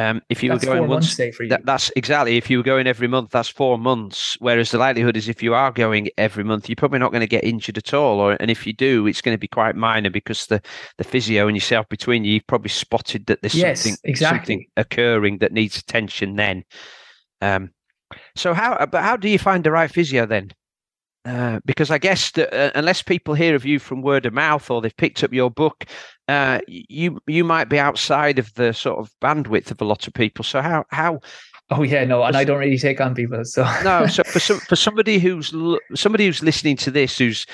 um, 0.00 0.22
if 0.28 0.42
you 0.44 0.50
that's 0.50 0.64
were 0.64 0.74
going 0.76 0.88
once, 0.88 1.16
That, 1.16 1.62
that's 1.64 1.90
exactly. 1.96 2.36
If 2.36 2.48
you 2.48 2.58
were 2.58 2.62
going 2.64 2.86
every 2.86 3.08
month, 3.08 3.30
that's 3.30 3.48
four 3.48 3.78
months. 3.78 4.36
Whereas 4.38 4.70
the 4.70 4.78
likelihood 4.78 5.16
is, 5.16 5.28
if 5.28 5.42
you 5.42 5.54
are 5.54 5.72
going 5.72 6.08
every 6.16 6.44
month, 6.44 6.68
you're 6.68 6.76
probably 6.76 7.00
not 7.00 7.10
going 7.10 7.22
to 7.22 7.26
get 7.26 7.42
injured 7.42 7.78
at 7.78 7.92
all. 7.92 8.20
Or 8.20 8.36
and 8.38 8.48
if 8.50 8.64
you 8.66 8.72
do, 8.72 9.08
it's 9.08 9.20
going 9.20 9.34
to 9.34 9.40
be 9.40 9.48
quite 9.48 9.74
minor 9.74 10.10
because 10.10 10.46
the 10.46 10.62
the 10.98 11.04
physio 11.04 11.48
and 11.48 11.56
yourself 11.56 11.88
between 11.88 12.24
you, 12.24 12.34
you've 12.34 12.46
probably 12.46 12.70
spotted 12.70 13.26
that 13.26 13.42
there's 13.42 13.56
Yes, 13.56 13.80
something 13.82 13.98
exactly. 14.04 14.38
something 14.54 14.66
occurring 14.76 15.38
that 15.38 15.52
needs 15.52 15.76
attention. 15.76 16.36
Then, 16.36 16.64
um, 17.40 17.70
so 18.36 18.54
how? 18.54 18.86
But 18.86 19.02
how 19.02 19.16
do 19.16 19.28
you 19.28 19.38
find 19.38 19.64
the 19.64 19.72
right 19.72 19.90
physio 19.90 20.26
then? 20.26 20.52
Uh, 21.24 21.60
because 21.66 21.90
I 21.90 21.98
guess 21.98 22.30
that 22.32 22.54
uh, 22.54 22.70
unless 22.74 23.02
people 23.02 23.34
hear 23.34 23.54
of 23.54 23.66
you 23.66 23.78
from 23.78 24.02
word 24.02 24.24
of 24.24 24.32
mouth 24.32 24.70
or 24.70 24.80
they've 24.80 24.96
picked 24.96 25.22
up 25.22 25.32
your 25.32 25.50
book, 25.50 25.84
uh, 26.28 26.60
you 26.66 27.18
you 27.26 27.44
might 27.44 27.68
be 27.68 27.78
outside 27.78 28.38
of 28.38 28.52
the 28.54 28.72
sort 28.72 28.98
of 28.98 29.10
bandwidth 29.20 29.70
of 29.70 29.80
a 29.80 29.84
lot 29.84 30.06
of 30.06 30.14
people. 30.14 30.44
So 30.44 30.62
how 30.62 30.84
how 30.90 31.20
oh 31.70 31.82
yeah 31.82 32.02
no 32.02 32.22
and 32.22 32.34
i 32.34 32.44
don't 32.44 32.58
really 32.58 32.78
take 32.78 33.00
on 33.00 33.14
people 33.14 33.44
so. 33.44 33.62
No 33.84 34.06
so 34.06 34.22
for 34.24 34.40
some 34.40 34.58
for 34.60 34.76
somebody 34.76 35.18
who's 35.18 35.52
somebody 35.94 36.24
who's 36.24 36.42
listening 36.42 36.76
to 36.78 36.90
this 36.90 37.18
who's 37.18 37.44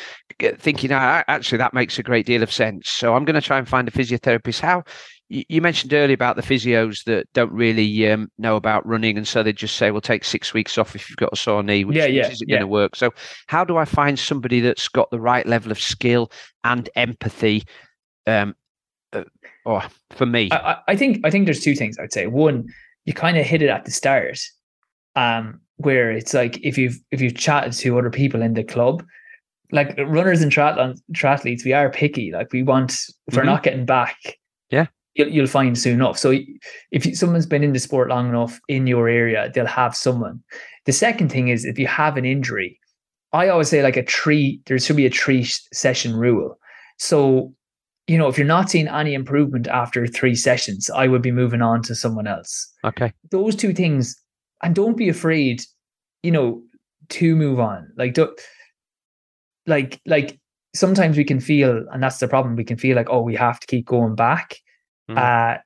thinking 0.59 0.93
"Ah, 0.93 1.25
actually 1.27 1.59
that 1.59 1.75
makes 1.75 1.99
a 1.99 2.03
great 2.03 2.27
deal 2.27 2.43
of 2.43 2.53
sense. 2.53 2.89
So 2.89 3.15
i'm 3.17 3.25
going 3.25 3.35
to 3.35 3.41
try 3.41 3.59
and 3.59 3.69
find 3.69 3.89
a 3.89 3.91
physiotherapist. 3.91 4.61
How 4.61 4.85
you 5.31 5.61
mentioned 5.63 5.93
earlier 5.95 6.15
about 6.15 6.37
the 6.37 6.43
physios 6.43 7.03
that 7.05 7.27
don't 7.33 7.51
really 7.53 8.11
um, 8.11 8.31
know 8.39 8.57
about 8.57 8.87
running 8.87 9.17
and 9.17 9.27
so 9.27 9.43
they 9.43 9.53
just 9.53 9.77
say 9.77 9.91
well 9.91 10.01
take 10.01 10.25
six 10.25 10.53
weeks 10.53 10.77
off 10.77 10.95
if 10.95 11.09
you've 11.09 11.17
got 11.17 11.33
a 11.33 11.37
sore 11.37 11.63
knee 11.63 11.85
which, 11.85 11.97
Yeah, 11.97 12.07
yeah, 12.07 12.31
isn't 12.31 12.49
yeah. 12.49 12.57
going 12.57 12.61
to 12.61 12.67
work 12.67 12.95
so 12.95 13.11
how 13.47 13.65
do 13.65 13.77
i 13.79 13.85
find 13.87 14.19
somebody 14.19 14.61
that's 14.61 14.87
got 14.89 15.11
the 15.11 15.19
right 15.21 15.47
level 15.47 15.73
of 15.73 15.81
skill 15.81 16.31
and 16.63 16.91
empathy 16.95 17.63
um 18.27 18.55
uh, 19.15 19.25
or 19.65 19.83
for 20.11 20.27
me 20.27 20.51
I, 20.53 20.77
I- 20.89 20.97
think 20.97 21.21
I 21.25 21.31
think 21.31 21.47
there's 21.47 21.61
two 21.61 21.75
things 21.75 21.97
I'd 21.99 22.13
say. 22.13 22.27
One, 22.27 22.67
you 23.07 23.15
kind 23.15 23.37
of 23.39 23.47
hit 23.47 23.63
it 23.63 23.69
at 23.71 23.85
the 23.87 23.91
start, 23.91 24.39
um, 25.17 25.61
where 25.77 26.11
it's 26.11 26.35
like 26.35 26.59
if 26.63 26.77
you've 26.79 26.99
if 27.11 27.21
you've 27.21 27.37
chatted 27.37 27.73
to 27.75 27.99
other 27.99 28.11
people 28.11 28.43
in 28.43 28.55
the 28.55 28.65
club, 28.65 29.05
like 29.73 29.97
runners 29.99 30.43
and 30.43 30.51
triathlon 30.53 31.01
triathletes, 31.13 31.65
we 31.65 31.73
are 31.73 31.91
picky. 31.91 32.31
Like 32.33 32.53
we 32.53 32.63
want 32.63 32.93
if 33.29 33.37
we're 33.37 33.43
Mhm. 33.43 33.47
not 33.47 33.63
getting 33.63 33.87
back, 33.87 34.17
Yeah. 34.71 34.87
You'll, 35.15 35.29
you'll 35.29 35.47
find 35.47 35.79
soon 35.79 35.95
enough. 35.95 36.19
So 36.19 36.39
if 36.91 37.17
someone's 37.17 37.47
been 37.47 37.65
in 37.65 37.73
the 37.73 37.79
sport 37.79 38.09
long 38.09 38.29
enough 38.29 38.61
in 38.69 38.87
your 38.87 39.09
area, 39.09 39.51
they'll 39.55 39.67
have 39.67 39.97
someone. 39.97 40.43
The 40.87 40.93
second 40.93 41.31
thing 41.31 41.49
is 41.49 41.65
if 41.65 41.79
you 41.79 41.87
have 41.87 42.17
an 42.17 42.25
injury, 42.25 42.79
I 43.33 43.49
always 43.49 43.69
say 43.69 43.83
like 43.83 43.97
a 43.97 44.05
three, 44.05 44.61
there 44.67 44.79
should 44.79 44.97
be 44.97 45.07
a 45.07 45.11
three 45.11 45.45
session 45.73 46.17
rule. 46.17 46.59
So, 46.99 47.53
you 48.07 48.19
know, 48.19 48.29
if 48.29 48.39
you're 48.39 48.47
not 48.47 48.71
seeing 48.71 48.87
any 48.89 49.15
improvement 49.15 49.67
after 49.67 50.07
three 50.07 50.35
sessions, 50.35 50.91
I 50.91 51.09
would 51.09 51.23
be 51.23 51.33
moving 51.33 51.63
on 51.63 51.83
to 51.83 51.95
someone 51.95 52.27
else. 52.27 52.71
Okay. 52.85 53.13
Those 53.31 53.57
two 53.57 53.73
things, 53.73 54.15
and 54.63 54.75
don't 54.75 54.97
be 54.97 55.09
afraid, 55.09 55.63
you 56.23 56.31
know, 56.31 56.63
to 57.11 57.35
move 57.35 57.59
on. 57.59 57.91
Like, 57.97 58.15
don't, 58.15 58.39
like, 59.67 60.01
like 60.07 60.39
sometimes 60.75 61.17
we 61.17 61.25
can 61.25 61.41
feel, 61.41 61.85
and 61.93 62.03
that's 62.03 62.19
the 62.19 62.29
problem, 62.29 62.57
we 62.57 62.65
can 62.65 62.77
feel 62.77 62.95
like, 62.95 63.09
oh, 63.11 63.23
we 63.23 63.35
have 63.35 63.59
to 63.61 63.67
keep 63.67 63.87
going 63.87 64.15
back 64.15 64.59
mm. 65.11 65.17
uh, 65.19 65.59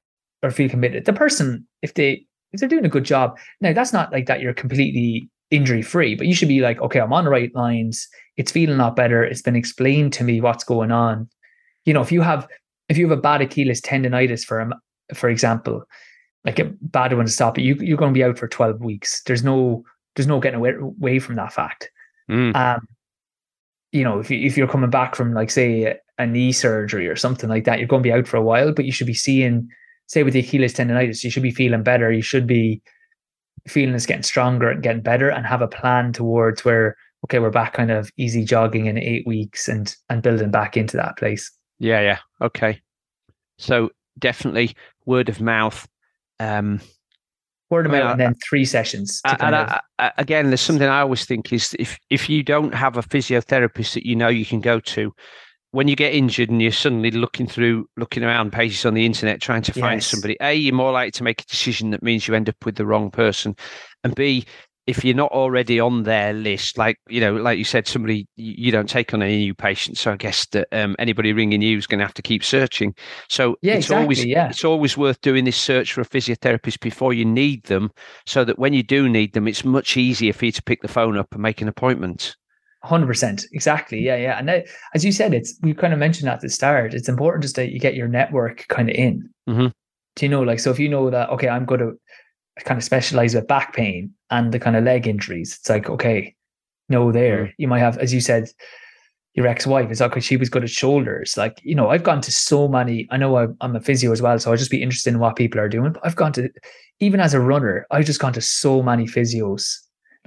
or 0.43 0.51
feel 0.51 0.69
committed. 0.69 1.05
The 1.05 1.13
person, 1.13 1.67
if 1.83 1.95
they, 1.95 2.25
if 2.53 2.61
they're 2.61 2.69
doing 2.69 2.85
a 2.85 2.91
good 2.91 3.05
job, 3.05 3.39
now 3.61 3.73
that's 3.73 3.93
not 3.93 4.13
like 4.13 4.27
that 4.27 4.41
you're 4.41 4.55
completely 4.55 5.29
injury 5.51 5.83
free, 5.83 6.15
but 6.15 6.27
you 6.27 6.35
should 6.35 6.49
be 6.49 6.61
like, 6.61 6.81
okay, 6.81 7.01
I'm 7.01 7.13
on 7.13 7.25
the 7.25 7.31
right 7.31 7.55
lines. 7.55 8.09
It's 8.37 8.53
feeling 8.53 8.77
a 8.77 8.83
lot 8.83 8.97
better. 8.97 9.25
It's 9.25 9.43
been 9.43 9.57
explained 9.57 10.13
to 10.15 10.25
me 10.25 10.41
what's 10.41 10.65
going 10.65 10.93
on. 10.93 11.29
You 11.85 11.95
know, 11.95 12.03
if 12.03 12.13
you 12.13 12.21
have 12.21 12.47
if 12.89 12.97
you 12.97 13.09
have 13.09 13.19
a 13.19 13.21
bad 13.21 13.43
Achilles 13.43 13.81
tendonitis, 13.81 14.45
for 14.45 14.69
for 15.15 15.29
example, 15.29 15.85
like 16.45 16.59
a 16.59 16.73
bad 16.81 17.15
one 17.15 17.27
to 17.27 17.33
stop 17.33 17.59
it, 17.59 17.63
you 17.63 17.75
you're 17.77 17.97
going 17.97 18.13
to 18.13 18.19
be 18.19 18.25
out 18.25 18.39
for 18.39 18.49
12 18.49 18.81
weeks. 18.81 19.23
There's 19.25 19.45
no 19.45 19.85
there's 20.17 20.27
no 20.27 20.41
getting 20.41 20.59
away, 20.59 20.75
away 20.75 21.19
from 21.19 21.37
that 21.37 21.53
fact. 21.53 21.91
Mm. 22.31 22.55
Um, 22.55 22.87
you 23.93 24.05
know, 24.05 24.19
if 24.19 24.31
you, 24.31 24.45
if 24.47 24.57
you're 24.57 24.69
coming 24.69 24.91
back 24.91 25.15
from 25.15 25.35
like 25.35 25.51
say 25.51 25.97
a, 26.19 26.27
knee 26.27 26.53
surgery 26.53 27.07
or 27.07 27.17
something 27.17 27.49
like 27.49 27.65
that, 27.65 27.79
you're 27.79 27.89
going 27.89 28.03
to 28.03 28.09
be 28.09 28.13
out 28.13 28.27
for 28.27 28.37
a 28.37 28.43
while. 28.43 28.73
But 28.73 28.85
you 28.85 28.93
should 28.93 29.07
be 29.07 29.15
seeing, 29.15 29.69
say, 30.07 30.23
with 30.25 30.35
the 30.35 30.41
Achilles 30.41 30.75
tendonitis, 30.75 31.23
you 31.23 31.31
should 31.31 31.45
be 31.45 31.53
feeling 31.53 31.85
better. 31.85 32.11
You 32.13 32.23
should 32.23 32.47
be 32.47 32.83
feeling 33.67 33.95
it's 33.95 34.07
getting 34.07 34.23
stronger 34.23 34.71
and 34.71 34.83
getting 34.83 35.03
better 35.03 35.29
and 35.29 35.47
have 35.47 35.63
a 35.63 35.69
plan 35.69 36.13
towards 36.13 36.65
where 36.65 36.97
okay 37.25 37.39
we're 37.39 37.51
back 37.51 37.75
kind 37.75 37.91
of 37.91 38.11
easy 38.17 38.45
jogging 38.45 38.87
in 38.87 38.99
eight 38.99 39.27
weeks 39.27 39.69
and 39.69 39.97
and 40.09 40.23
building 40.23 40.51
back 40.51 40.77
into 40.77 40.97
that 40.97 41.17
place 41.17 41.51
yeah 41.79 42.01
yeah 42.01 42.19
okay 42.41 42.81
so 43.59 43.91
definitely 44.19 44.75
word 45.07 45.29
of 45.29 45.41
mouth 45.41 45.87
um 46.41 46.81
word 47.71 47.87
of 47.87 47.93
mouth 47.93 48.13
and 48.13 48.21
then 48.21 48.35
three 48.49 48.65
sessions 48.65 49.21
and 49.25 49.55
I, 49.55 49.81
I, 49.99 50.13
again 50.19 50.49
there's 50.49 50.61
something 50.61 50.89
i 50.89 51.01
always 51.01 51.25
think 51.25 51.53
is 51.53 51.77
if 51.79 51.99
if 52.11 52.29
you 52.29 52.43
don't 52.43 52.75
have 52.75 52.97
a 52.97 53.03
physiotherapist 53.03 53.95
that 53.95 54.07
you 54.07 54.17
know 54.17 54.29
you 54.29 54.47
can 54.47 54.61
go 54.61 54.81
to 54.81 55.13
when 55.73 55.87
you 55.87 55.97
get 55.97 56.15
injured 56.15 56.49
and 56.49 56.63
you're 56.63 56.73
suddenly 56.73 57.11
looking 57.11 57.47
through 57.47 57.87
looking 57.97 58.25
around 58.25 58.53
pages 58.53 58.87
on 58.87 58.95
the 58.95 59.05
internet 59.05 59.41
trying 59.41 59.63
to 59.63 59.73
find 59.73 59.99
yes. 59.99 60.07
somebody 60.07 60.37
a 60.41 60.55
you're 60.55 60.75
more 60.75 60.93
likely 60.93 61.11
to 61.11 61.23
make 61.23 61.43
a 61.43 61.47
decision 61.47 61.91
that 61.91 62.03
means 62.03 62.27
you 62.27 62.35
end 62.35 62.49
up 62.49 62.57
with 62.65 62.77
the 62.77 62.87
wrong 62.87 63.11
person 63.11 63.55
and 64.05 64.15
b 64.15 64.47
if 64.89 65.05
you're 65.05 65.15
not 65.15 65.31
already 65.33 65.79
on 65.79 66.05
their 66.05 66.33
list 66.33 66.79
like 66.79 66.99
you 67.11 67.21
know 67.21 67.37
like 67.37 67.59
you 67.59 67.65
said 67.65 67.87
somebody 67.87 68.27
you 68.37 68.73
don't 68.73 68.89
take 68.89 69.13
on 69.13 69.23
any 69.23 69.37
new 69.37 69.55
patients 69.55 70.01
so 70.01 70.13
i 70.13 70.17
guess 70.17 70.47
that 70.47 70.67
um, 70.73 70.97
anybody 70.99 71.33
ringing 71.33 71.61
you 71.61 71.77
is 71.77 71.87
going 71.87 71.99
to 71.99 72.05
have 72.05 72.15
to 72.15 72.23
keep 72.23 72.43
searching 72.43 72.95
so 73.29 73.55
yeah, 73.61 73.75
it's 73.75 73.87
exactly, 73.87 74.03
always 74.03 74.25
yeah. 74.25 74.49
it's 74.49 74.65
always 74.65 74.97
worth 74.97 75.21
doing 75.21 75.45
this 75.45 75.59
search 75.59 75.93
for 75.93 76.01
a 76.01 76.07
physiotherapist 76.07 76.81
before 76.81 77.13
you 77.13 77.25
need 77.25 77.63
them 77.65 77.91
so 78.25 78.45
that 78.45 78.59
when 78.59 78.73
you 78.73 78.83
do 78.83 79.09
need 79.09 79.35
them 79.35 79.47
it's 79.47 79.65
much 79.65 79.97
easier 79.99 80.33
for 80.33 80.47
you 80.47 80.53
to 80.53 80.63
pick 80.63 80.81
the 80.81 80.89
phone 80.89 81.19
up 81.19 81.29
and 81.33 81.43
make 81.43 81.61
an 81.61 81.69
appointment 81.69 82.35
Hundred 82.85 83.09
percent, 83.09 83.45
exactly. 83.53 84.01
Yeah, 84.01 84.15
yeah. 84.15 84.39
And 84.39 84.65
as 84.95 85.05
you 85.05 85.11
said, 85.11 85.35
it's 85.35 85.59
we 85.63 85.75
kind 85.75 85.93
of 85.93 85.99
mentioned 85.99 86.29
at 86.29 86.41
the 86.41 86.49
start. 86.49 86.95
It's 86.95 87.09
important 87.09 87.43
just 87.43 87.57
that 87.57 87.73
you 87.73 87.81
get 87.81 87.97
your 87.97 88.07
network 88.07 88.67
kind 88.69 88.89
of 88.89 88.95
in. 88.95 89.29
Mm-hmm. 89.49 89.67
Do 90.15 90.25
you 90.25 90.29
know, 90.29 90.43
like, 90.43 90.61
so 90.61 90.71
if 90.71 90.79
you 90.79 90.89
know 90.89 91.11
that, 91.11 91.29
okay, 91.31 91.49
I'm 91.49 91.65
going 91.65 91.81
to 91.81 91.93
kind 92.65 92.79
of 92.79 92.85
specialize 92.85 93.35
with 93.35 93.47
back 93.47 93.75
pain 93.75 94.13
and 94.31 94.53
the 94.53 94.59
kind 94.59 94.77
of 94.77 94.85
leg 94.85 95.07
injuries, 95.07 95.57
it's 95.59 95.69
like, 95.69 95.89
okay, 95.89 96.35
no, 96.89 97.13
there 97.13 97.45
mm-hmm. 97.45 97.53
you 97.59 97.69
might 97.69 97.81
have, 97.81 97.99
as 97.99 98.13
you 98.13 98.21
said, 98.21 98.49
your 99.35 99.47
ex-wife 99.47 99.91
is 99.91 100.01
like 100.01 100.21
she 100.21 100.37
was 100.37 100.49
good 100.49 100.65
at 100.65 100.71
shoulders. 100.71 101.37
Like, 101.37 101.61
you 101.63 101.75
know, 101.75 101.91
I've 101.91 102.03
gone 102.03 102.21
to 102.23 102.33
so 102.33 102.67
many. 102.67 103.07
I 103.11 103.17
know 103.17 103.55
I'm 103.61 103.77
a 103.77 103.81
physio 103.81 104.11
as 104.11 104.21
well, 104.21 104.39
so 104.39 104.51
I'll 104.51 104.57
just 104.57 104.71
be 104.71 104.83
interested 104.83 105.15
in 105.15 105.21
what 105.21 105.37
people 105.37 105.61
are 105.61 105.69
doing. 105.69 105.93
But 105.93 106.05
I've 106.05 106.17
gone 106.17 106.33
to, 106.33 106.51
even 106.99 107.21
as 107.21 107.35
a 107.35 107.41
runner, 107.41 107.87
I've 107.91 108.07
just 108.07 108.21
gone 108.21 108.33
to 108.33 108.41
so 108.41 108.83
many 108.83 109.07
physios 109.07 109.77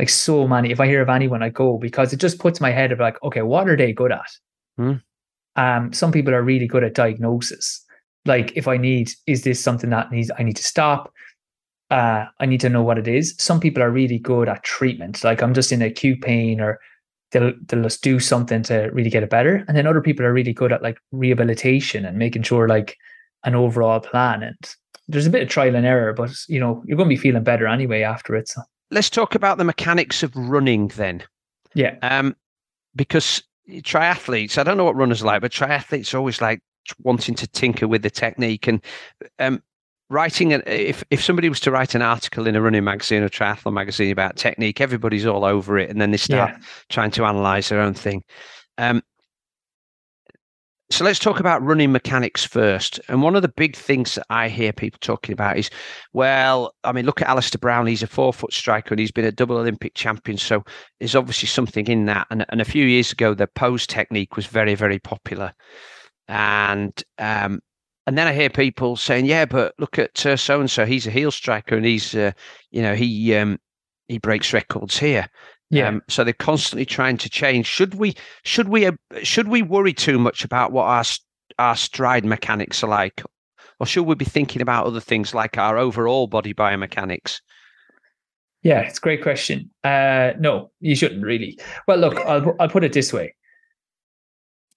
like 0.01 0.09
so 0.09 0.47
many. 0.47 0.71
If 0.71 0.79
I 0.79 0.87
hear 0.87 1.01
of 1.01 1.09
anyone, 1.09 1.43
I 1.43 1.49
go 1.49 1.77
because 1.77 2.11
it 2.11 2.17
just 2.17 2.39
puts 2.39 2.59
my 2.59 2.71
head 2.71 2.91
of 2.91 2.99
like, 2.99 3.21
okay, 3.23 3.43
what 3.43 3.69
are 3.69 3.77
they 3.77 3.93
good 3.93 4.11
at? 4.11 4.31
Hmm. 4.77 4.93
Um, 5.55 5.93
some 5.93 6.11
people 6.11 6.33
are 6.33 6.41
really 6.41 6.67
good 6.67 6.83
at 6.83 6.95
diagnosis. 6.95 7.85
Like 8.25 8.51
if 8.55 8.67
I 8.67 8.77
need, 8.77 9.11
is 9.27 9.43
this 9.43 9.63
something 9.63 9.91
that 9.91 10.11
needs 10.11 10.31
I 10.37 10.43
need 10.43 10.55
to 10.55 10.63
stop? 10.63 11.13
Uh, 11.91 12.25
I 12.39 12.45
need 12.45 12.61
to 12.61 12.69
know 12.69 12.81
what 12.81 12.97
it 12.97 13.07
is. 13.07 13.35
Some 13.37 13.59
people 13.59 13.83
are 13.83 13.91
really 13.91 14.17
good 14.17 14.47
at 14.47 14.63
treatment. 14.63 15.23
Like 15.23 15.43
I'm 15.43 15.53
just 15.53 15.71
in 15.71 15.81
acute 15.81 16.21
pain 16.21 16.61
or 16.61 16.79
they'll 17.31 17.53
they'll 17.67 17.83
just 17.83 18.01
do 18.01 18.19
something 18.19 18.63
to 18.63 18.89
really 18.93 19.09
get 19.09 19.23
it 19.23 19.29
better. 19.29 19.65
And 19.67 19.75
then 19.75 19.85
other 19.85 20.01
people 20.01 20.25
are 20.25 20.33
really 20.33 20.53
good 20.53 20.71
at 20.71 20.81
like 20.81 20.97
rehabilitation 21.11 22.05
and 22.05 22.17
making 22.17 22.43
sure 22.43 22.67
like 22.67 22.97
an 23.43 23.55
overall 23.55 23.99
plan. 23.99 24.41
And 24.41 24.57
there's 25.09 25.27
a 25.27 25.29
bit 25.29 25.43
of 25.43 25.49
trial 25.49 25.75
and 25.75 25.85
error, 25.85 26.13
but 26.13 26.31
you 26.47 26.59
know, 26.59 26.81
you're 26.85 26.97
going 26.97 27.09
to 27.09 27.15
be 27.15 27.21
feeling 27.21 27.43
better 27.43 27.67
anyway 27.67 28.03
after 28.03 28.35
it. 28.35 28.47
So 28.47 28.61
let's 28.89 29.09
talk 29.09 29.35
about 29.35 29.57
the 29.57 29.65
mechanics 29.65 30.23
of 30.23 30.35
running 30.35 30.87
then. 30.89 31.23
Yeah. 31.73 31.95
Um, 32.01 32.35
because 32.95 33.43
triathletes, 33.69 34.57
I 34.57 34.63
don't 34.63 34.77
know 34.77 34.85
what 34.85 34.95
runners 34.95 35.23
are 35.23 35.27
like, 35.27 35.41
but 35.41 35.51
triathletes 35.51 36.13
are 36.13 36.17
always 36.17 36.41
like 36.41 36.61
wanting 36.99 37.35
to 37.35 37.47
tinker 37.47 37.87
with 37.87 38.01
the 38.01 38.09
technique 38.09 38.67
and 38.67 38.81
um, 39.39 39.61
writing. 40.11 40.53
An, 40.53 40.61
if 40.65 41.03
if 41.09 41.23
somebody 41.23 41.49
was 41.49 41.59
to 41.61 41.71
write 41.71 41.95
an 41.95 42.01
article 42.01 42.45
in 42.45 42.55
a 42.55 42.61
running 42.61 42.83
magazine 42.83 43.23
or 43.23 43.29
triathlon 43.29 43.73
magazine 43.73 44.11
about 44.11 44.35
technique, 44.35 44.81
everybody's 44.81 45.25
all 45.25 45.45
over 45.45 45.77
it, 45.77 45.89
and 45.89 45.99
then 45.99 46.11
they 46.11 46.17
start 46.17 46.51
yeah. 46.51 46.65
trying 46.89 47.11
to 47.11 47.25
analyze 47.25 47.69
their 47.69 47.81
own 47.81 47.93
thing. 47.93 48.23
Um, 48.77 49.01
so 50.91 51.05
let's 51.05 51.19
talk 51.19 51.39
about 51.39 51.63
running 51.63 51.93
mechanics 51.93 52.43
first. 52.43 52.99
And 53.07 53.21
one 53.21 53.37
of 53.37 53.43
the 53.43 53.47
big 53.47 53.77
things 53.77 54.15
that 54.15 54.25
I 54.29 54.49
hear 54.49 54.73
people 54.73 54.99
talking 55.01 55.31
about 55.31 55.57
is, 55.57 55.69
well, 56.11 56.75
I 56.83 56.91
mean, 56.91 57.05
look 57.05 57.21
at 57.21 57.29
Alistair 57.29 57.59
Brownlee. 57.59 57.91
He's 57.91 58.03
a 58.03 58.07
forefoot 58.07 58.51
striker 58.51 58.93
and 58.93 58.99
he's 58.99 59.11
been 59.11 59.23
a 59.23 59.31
double 59.31 59.55
Olympic 59.55 59.93
champion. 59.93 60.37
So 60.37 60.65
there's 60.99 61.15
obviously 61.15 61.47
something 61.47 61.87
in 61.87 62.07
that. 62.07 62.27
And, 62.29 62.45
and 62.49 62.59
a 62.59 62.65
few 62.65 62.85
years 62.85 63.13
ago, 63.13 63.33
the 63.33 63.47
pose 63.47 63.87
technique 63.87 64.35
was 64.35 64.47
very, 64.47 64.75
very 64.75 64.99
popular. 64.99 65.53
And 66.27 67.01
um, 67.17 67.61
and 68.07 68.17
then 68.17 68.27
I 68.27 68.33
hear 68.33 68.49
people 68.49 68.95
saying, 68.95 69.25
yeah, 69.25 69.45
but 69.45 69.73
look 69.77 69.99
at 69.99 70.17
so 70.17 70.59
and 70.59 70.69
so. 70.69 70.85
He's 70.85 71.07
a 71.07 71.11
heel 71.11 71.31
striker 71.31 71.75
and 71.75 71.85
he's, 71.85 72.15
uh, 72.15 72.31
you 72.71 72.81
know, 72.81 72.95
he 72.95 73.35
um, 73.35 73.59
he 74.07 74.17
breaks 74.17 74.53
records 74.53 74.97
here. 74.97 75.27
Yeah. 75.69 75.87
Um, 75.87 76.01
so 76.09 76.23
they're 76.23 76.33
constantly 76.33 76.85
trying 76.85 77.17
to 77.17 77.29
change. 77.29 77.65
Should 77.65 77.95
we 77.95 78.15
should 78.43 78.67
we 78.69 78.85
uh, 78.87 78.93
should 79.23 79.47
we 79.47 79.61
worry 79.61 79.93
too 79.93 80.19
much 80.19 80.43
about 80.43 80.71
what 80.71 80.85
our 80.85 81.03
our 81.59 81.75
stride 81.75 82.25
mechanics 82.25 82.83
are 82.83 82.89
like, 82.89 83.23
or 83.79 83.85
should 83.85 84.03
we 84.03 84.15
be 84.15 84.25
thinking 84.25 84.61
about 84.61 84.85
other 84.85 84.99
things 84.99 85.33
like 85.33 85.57
our 85.57 85.77
overall 85.77 86.27
body 86.27 86.53
biomechanics? 86.53 87.39
Yeah, 88.63 88.81
it's 88.81 88.97
a 88.97 89.01
great 89.01 89.23
question. 89.23 89.69
Uh, 89.83 90.33
no, 90.39 90.71
you 90.81 90.95
shouldn't 90.95 91.23
really. 91.23 91.57
Well, 91.87 91.97
look, 91.97 92.17
I'll 92.17 92.55
I'll 92.59 92.69
put 92.69 92.83
it 92.83 92.93
this 92.93 93.13
way. 93.13 93.35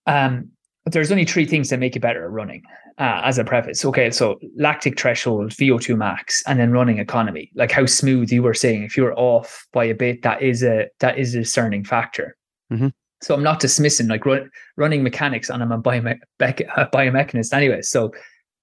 Um, 0.06 0.50
there's 0.86 1.10
only 1.10 1.24
three 1.24 1.46
things 1.46 1.70
that 1.70 1.78
make 1.80 1.94
you 1.94 2.00
better 2.00 2.24
at 2.24 2.30
running 2.30 2.62
uh, 2.98 3.22
as 3.24 3.38
a 3.38 3.44
preface. 3.44 3.84
Okay, 3.84 4.10
so 4.10 4.38
lactic 4.56 5.00
threshold, 5.00 5.50
VO2 5.50 5.96
max, 5.96 6.42
and 6.46 6.60
then 6.60 6.72
running 6.72 6.98
economy. 6.98 7.50
Like 7.54 7.70
how 7.70 7.86
smooth 7.86 8.30
you 8.30 8.42
were 8.42 8.54
saying, 8.54 8.82
if 8.82 8.96
you're 8.96 9.18
off 9.18 9.66
by 9.72 9.84
a 9.84 9.94
bit, 9.94 10.22
that 10.22 10.42
is 10.42 10.62
a 10.62 10.88
that 11.00 11.18
is 11.18 11.34
a 11.34 11.38
discerning 11.38 11.84
factor. 11.84 12.36
Mm-hmm. 12.72 12.88
So 13.22 13.34
I'm 13.34 13.42
not 13.42 13.60
dismissing 13.60 14.08
like 14.08 14.26
run, 14.26 14.50
running 14.76 15.02
mechanics, 15.02 15.48
and 15.48 15.62
I'm 15.62 15.72
a, 15.72 15.80
biome- 15.80 16.18
a 16.40 16.86
biomechanist 16.86 17.54
anyway. 17.54 17.80
So 17.80 18.12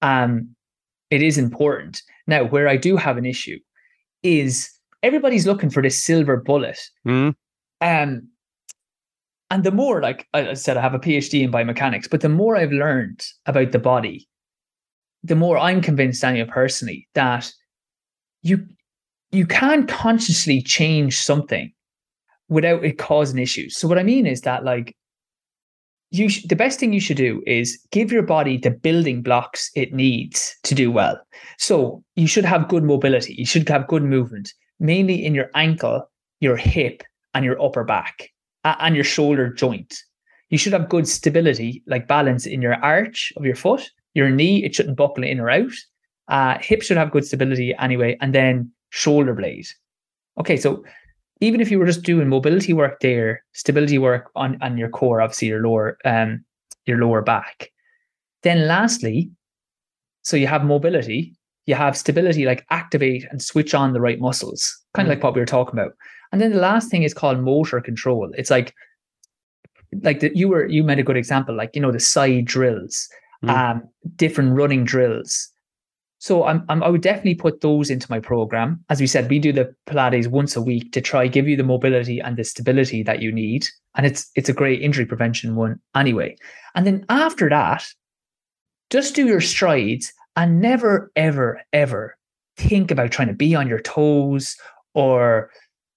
um, 0.02 0.54
it 1.10 1.22
is 1.22 1.36
important. 1.36 2.02
Now, 2.28 2.44
where 2.44 2.68
I 2.68 2.76
do 2.76 2.96
have 2.96 3.16
an 3.16 3.26
issue 3.26 3.58
is 4.22 4.70
everybody's 5.02 5.46
looking 5.46 5.70
for 5.70 5.82
this 5.82 6.02
silver 6.02 6.36
bullet. 6.36 6.78
Mm-hmm. 7.06 7.30
Um, 7.84 8.28
and 9.52 9.64
the 9.64 9.70
more 9.70 10.00
like 10.00 10.26
i 10.34 10.54
said 10.54 10.76
i 10.76 10.80
have 10.80 10.94
a 10.94 10.98
phd 10.98 11.40
in 11.40 11.52
biomechanics 11.52 12.10
but 12.10 12.20
the 12.22 12.28
more 12.28 12.56
i've 12.56 12.72
learned 12.72 13.24
about 13.46 13.70
the 13.72 13.78
body 13.78 14.28
the 15.22 15.36
more 15.36 15.58
i'm 15.58 15.80
convinced 15.80 16.22
daniel 16.22 16.46
personally 16.46 17.06
that 17.14 17.52
you 18.42 18.66
you 19.30 19.46
can 19.46 19.86
consciously 19.86 20.60
change 20.60 21.18
something 21.18 21.72
without 22.48 22.84
it 22.84 22.98
causing 22.98 23.38
issues. 23.38 23.76
So 23.76 23.88
what 23.88 23.98
i 23.98 24.02
mean 24.02 24.26
is 24.26 24.42
that 24.42 24.64
like 24.64 24.94
you 26.10 26.28
sh- 26.28 26.44
the 26.44 26.56
best 26.56 26.78
thing 26.78 26.92
you 26.92 27.00
should 27.00 27.16
do 27.16 27.42
is 27.46 27.78
give 27.90 28.12
your 28.12 28.22
body 28.22 28.58
the 28.58 28.70
building 28.70 29.22
blocks 29.22 29.70
it 29.74 29.94
needs 29.94 30.54
to 30.64 30.74
do 30.74 30.92
well. 30.92 31.18
So 31.58 32.04
you 32.16 32.26
should 32.26 32.44
have 32.44 32.68
good 32.68 32.84
mobility 32.84 33.34
you 33.34 33.46
should 33.46 33.68
have 33.68 33.88
good 33.88 34.02
movement 34.02 34.52
mainly 34.78 35.24
in 35.24 35.34
your 35.34 35.50
ankle 35.54 36.10
your 36.40 36.56
hip 36.56 37.02
and 37.34 37.44
your 37.44 37.60
upper 37.62 37.84
back 37.84 38.31
and 38.64 38.94
your 38.94 39.04
shoulder 39.04 39.52
joint. 39.52 39.94
You 40.50 40.58
should 40.58 40.72
have 40.74 40.88
good 40.88 41.08
stability, 41.08 41.82
like 41.86 42.08
balance 42.08 42.46
in 42.46 42.60
your 42.60 42.74
arch 42.74 43.32
of 43.36 43.44
your 43.44 43.56
foot 43.56 43.90
your 44.14 44.30
knee, 44.30 44.64
it 44.64 44.74
shouldn't 44.74 44.96
buckle 44.96 45.24
in 45.24 45.40
or 45.40 45.50
out. 45.50 45.72
Uh, 46.28 46.58
hip 46.60 46.82
should 46.82 46.96
have 46.96 47.10
good 47.10 47.24
stability 47.24 47.74
anyway, 47.78 48.16
and 48.20 48.34
then 48.34 48.70
shoulder 48.90 49.34
blade. 49.34 49.66
Okay, 50.38 50.56
so 50.56 50.84
even 51.40 51.60
if 51.60 51.70
you 51.70 51.78
were 51.78 51.86
just 51.86 52.02
doing 52.02 52.28
mobility 52.28 52.72
work 52.72 53.00
there, 53.00 53.44
stability 53.52 53.98
work 53.98 54.30
on, 54.36 54.58
on 54.62 54.78
your 54.78 54.88
core, 54.88 55.20
obviously 55.20 55.48
your 55.48 55.62
lower 55.62 55.98
um 56.04 56.44
your 56.86 56.98
lower 56.98 57.22
back. 57.22 57.70
Then 58.42 58.66
lastly, 58.66 59.30
so 60.22 60.36
you 60.36 60.46
have 60.46 60.64
mobility, 60.64 61.34
you 61.66 61.74
have 61.74 61.96
stability, 61.96 62.44
like 62.44 62.64
activate 62.70 63.24
and 63.30 63.40
switch 63.42 63.74
on 63.74 63.92
the 63.92 64.00
right 64.00 64.20
muscles, 64.20 64.80
kind 64.94 65.08
of 65.08 65.12
mm. 65.12 65.16
like 65.16 65.24
what 65.24 65.34
we 65.34 65.40
were 65.40 65.46
talking 65.46 65.78
about. 65.78 65.92
And 66.32 66.40
then 66.40 66.52
the 66.52 66.60
last 66.60 66.90
thing 66.90 67.02
is 67.02 67.14
called 67.14 67.40
motor 67.40 67.80
control. 67.80 68.32
It's 68.36 68.50
like 68.50 68.74
like 70.02 70.20
the, 70.20 70.30
you 70.34 70.48
were 70.48 70.66
you 70.66 70.82
made 70.82 70.98
a 70.98 71.02
good 71.02 71.16
example, 71.16 71.54
like 71.54 71.70
you 71.74 71.82
know 71.82 71.92
the 71.92 72.00
side 72.00 72.46
drills, 72.46 73.08
mm. 73.44 73.50
um, 73.50 73.88
different 74.16 74.54
running 74.54 74.84
drills. 74.84 75.50
So 76.18 76.44
I'm, 76.44 76.64
I'm 76.68 76.82
I 76.82 76.88
would 76.88 77.02
definitely 77.02 77.34
put 77.34 77.60
those 77.60 77.90
into 77.90 78.06
my 78.08 78.20
program. 78.20 78.82
As 78.88 79.00
we 79.00 79.06
said, 79.06 79.28
we 79.28 79.38
do 79.38 79.52
the 79.52 79.74
Pilates 79.86 80.28
once 80.28 80.56
a 80.56 80.62
week 80.62 80.92
to 80.92 81.00
try 81.00 81.26
give 81.26 81.48
you 81.48 81.56
the 81.56 81.64
mobility 81.64 82.20
and 82.20 82.36
the 82.36 82.44
stability 82.44 83.02
that 83.02 83.20
you 83.20 83.32
need, 83.32 83.66
and 83.96 84.06
it's 84.06 84.30
it's 84.34 84.48
a 84.48 84.54
great 84.54 84.80
injury 84.80 85.04
prevention 85.04 85.56
one 85.56 85.78
anyway. 85.94 86.36
And 86.74 86.86
then 86.86 87.04
after 87.08 87.50
that, 87.50 87.84
just 88.88 89.14
do 89.14 89.26
your 89.26 89.40
strides 89.40 90.12
and 90.36 90.60
never 90.60 91.10
ever 91.16 91.60
ever 91.72 92.16
think 92.56 92.90
about 92.90 93.10
trying 93.10 93.28
to 93.28 93.34
be 93.34 93.54
on 93.54 93.68
your 93.68 93.80
toes 93.80 94.56
or 94.94 95.50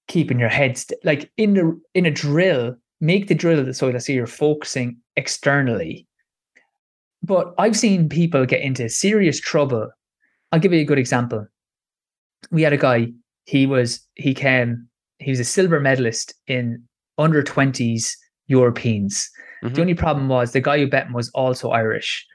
keeping 0.07 0.39
your 0.39 0.49
head 0.49 0.77
st- 0.77 0.99
like 1.03 1.31
in 1.37 1.53
the 1.53 1.81
in 1.93 2.05
a 2.05 2.11
drill 2.11 2.75
make 3.01 3.27
the 3.27 3.35
drill 3.35 3.73
so 3.73 3.89
let's 3.89 4.05
say 4.05 4.13
you're 4.13 4.27
focusing 4.27 4.97
externally. 5.15 6.07
But 7.23 7.53
i've 7.57 7.77
seen 7.77 8.09
people 8.09 8.45
get 8.45 8.61
into 8.61 8.89
serious 8.89 9.39
trouble. 9.39 9.89
I'll 10.51 10.59
give 10.59 10.73
you 10.73 10.81
a 10.81 10.85
good 10.85 10.99
example. 10.99 11.47
We 12.51 12.61
had 12.61 12.73
a 12.73 12.77
guy 12.77 13.07
he 13.45 13.65
was 13.65 14.05
he 14.15 14.33
came 14.33 14.87
he 15.19 15.31
was 15.31 15.39
a 15.39 15.45
silver 15.45 15.79
medalist 15.79 16.33
in 16.47 16.83
under 17.17 17.41
20s 17.41 18.13
europeans. 18.47 19.29
Mm-hmm. 19.63 19.73
the 19.73 19.81
only 19.81 19.93
problem 19.93 20.27
was 20.27 20.51
the 20.51 20.61
guy 20.61 20.77
who 20.77 20.87
bet 20.87 21.07
him 21.07 21.13
was 21.13 21.29
also 21.29 21.69
irish 21.69 22.25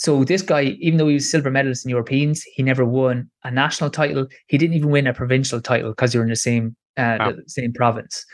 so 0.00 0.24
this 0.24 0.40
guy, 0.40 0.78
even 0.80 0.96
though 0.96 1.08
he 1.08 1.14
was 1.14 1.30
silver 1.30 1.50
medalist 1.50 1.84
in 1.84 1.90
Europeans, 1.90 2.42
he 2.54 2.62
never 2.62 2.86
won 2.86 3.30
a 3.44 3.50
national 3.50 3.90
title. 3.90 4.26
He 4.46 4.56
didn't 4.56 4.74
even 4.74 4.88
win 4.88 5.06
a 5.06 5.12
provincial 5.12 5.60
title 5.60 5.90
because 5.90 6.14
you're 6.14 6.22
in 6.22 6.30
the 6.30 6.36
same 6.36 6.74
uh, 6.96 7.18
wow. 7.20 7.32
the 7.32 7.42
same 7.48 7.74
province. 7.74 8.24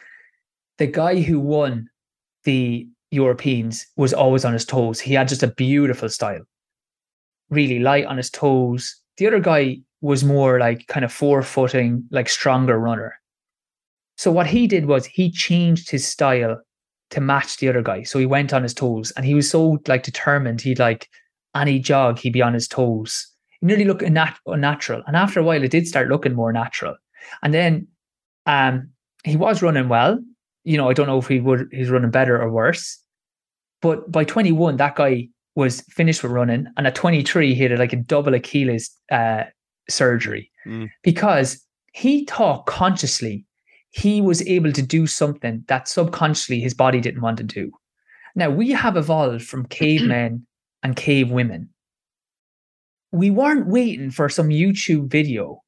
The 0.78 0.86
guy 0.86 1.22
who 1.22 1.40
won 1.40 1.88
the 2.44 2.86
Europeans 3.10 3.84
was 3.96 4.14
always 4.14 4.44
on 4.44 4.52
his 4.52 4.64
toes. 4.64 5.00
He 5.00 5.14
had 5.14 5.26
just 5.26 5.42
a 5.42 5.48
beautiful 5.48 6.08
style, 6.08 6.42
really 7.50 7.80
light 7.80 8.06
on 8.06 8.16
his 8.16 8.30
toes. 8.30 8.94
The 9.16 9.26
other 9.26 9.40
guy 9.40 9.78
was 10.00 10.22
more 10.22 10.60
like 10.60 10.86
kind 10.86 11.04
of 11.04 11.12
forefooting, 11.12 12.04
like 12.12 12.28
stronger 12.28 12.78
runner. 12.78 13.12
So 14.16 14.30
what 14.30 14.46
he 14.46 14.68
did 14.68 14.86
was 14.86 15.04
he 15.04 15.32
changed 15.32 15.90
his 15.90 16.06
style 16.06 16.60
to 17.10 17.20
match 17.20 17.56
the 17.56 17.68
other 17.68 17.82
guy. 17.82 18.04
So 18.04 18.20
he 18.20 18.26
went 18.26 18.52
on 18.52 18.62
his 18.62 18.74
toes 18.74 19.10
and 19.16 19.26
he 19.26 19.34
was 19.34 19.50
so 19.50 19.78
like 19.88 20.04
determined. 20.04 20.60
He'd 20.60 20.78
like 20.78 21.08
any 21.60 21.78
jog, 21.78 22.18
he'd 22.18 22.32
be 22.32 22.42
on 22.42 22.54
his 22.54 22.68
toes. 22.68 23.26
It 23.62 23.66
nearly 23.66 23.84
looked 23.84 24.02
unnat- 24.02 24.38
unnatural. 24.46 25.02
And 25.06 25.16
after 25.16 25.40
a 25.40 25.42
while, 25.42 25.62
it 25.62 25.70
did 25.70 25.86
start 25.86 26.08
looking 26.08 26.34
more 26.34 26.52
natural. 26.52 26.96
And 27.42 27.54
then 27.54 27.88
um, 28.46 28.90
he 29.24 29.36
was 29.36 29.62
running 29.62 29.88
well. 29.88 30.18
You 30.64 30.76
know, 30.76 30.88
I 30.88 30.94
don't 30.94 31.06
know 31.06 31.18
if 31.18 31.28
he 31.28 31.40
would 31.40 31.68
he's 31.72 31.90
running 31.90 32.10
better 32.10 32.40
or 32.40 32.50
worse. 32.50 33.00
But 33.82 34.10
by 34.10 34.24
21, 34.24 34.76
that 34.76 34.96
guy 34.96 35.28
was 35.54 35.82
finished 35.82 36.22
with 36.22 36.32
running. 36.32 36.66
And 36.76 36.86
at 36.86 36.94
23, 36.94 37.54
he 37.54 37.62
had 37.62 37.78
like 37.78 37.92
a 37.92 37.96
double 37.96 38.34
Achilles 38.34 38.90
uh, 39.10 39.44
surgery 39.88 40.50
mm. 40.66 40.88
because 41.02 41.64
he 41.92 42.24
thought 42.24 42.66
consciously 42.66 43.46
he 43.90 44.20
was 44.20 44.46
able 44.46 44.72
to 44.72 44.82
do 44.82 45.06
something 45.06 45.64
that 45.68 45.88
subconsciously 45.88 46.60
his 46.60 46.74
body 46.74 47.00
didn't 47.00 47.22
want 47.22 47.38
to 47.38 47.44
do. 47.44 47.72
Now, 48.34 48.50
we 48.50 48.70
have 48.72 48.96
evolved 48.96 49.44
from 49.44 49.64
cavemen 49.70 50.46
and 50.86 50.94
cave 50.94 51.32
women. 51.32 51.68
We 53.10 53.28
weren't 53.28 53.66
waiting 53.66 54.12
for 54.12 54.28
some 54.28 54.50
YouTube 54.50 55.10
video 55.10 55.64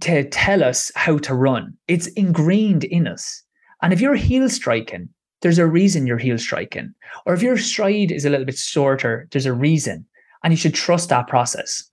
to 0.00 0.28
tell 0.28 0.64
us 0.64 0.90
how 0.96 1.18
to 1.18 1.34
run. 1.34 1.74
It's 1.86 2.08
ingrained 2.08 2.82
in 2.82 3.06
us. 3.06 3.44
And 3.80 3.92
if 3.92 4.00
you're 4.00 4.16
heel 4.16 4.48
striking, 4.48 5.08
there's 5.40 5.60
a 5.60 5.68
reason 5.68 6.04
you're 6.04 6.18
heel 6.18 6.36
striking. 6.36 6.92
Or 7.26 7.34
if 7.34 7.42
your 7.42 7.56
stride 7.56 8.10
is 8.10 8.24
a 8.24 8.30
little 8.30 8.44
bit 8.44 8.58
shorter, 8.58 9.28
there's 9.30 9.46
a 9.46 9.52
reason. 9.52 10.04
And 10.42 10.52
you 10.52 10.56
should 10.56 10.74
trust 10.74 11.10
that 11.10 11.28
process. 11.28 11.88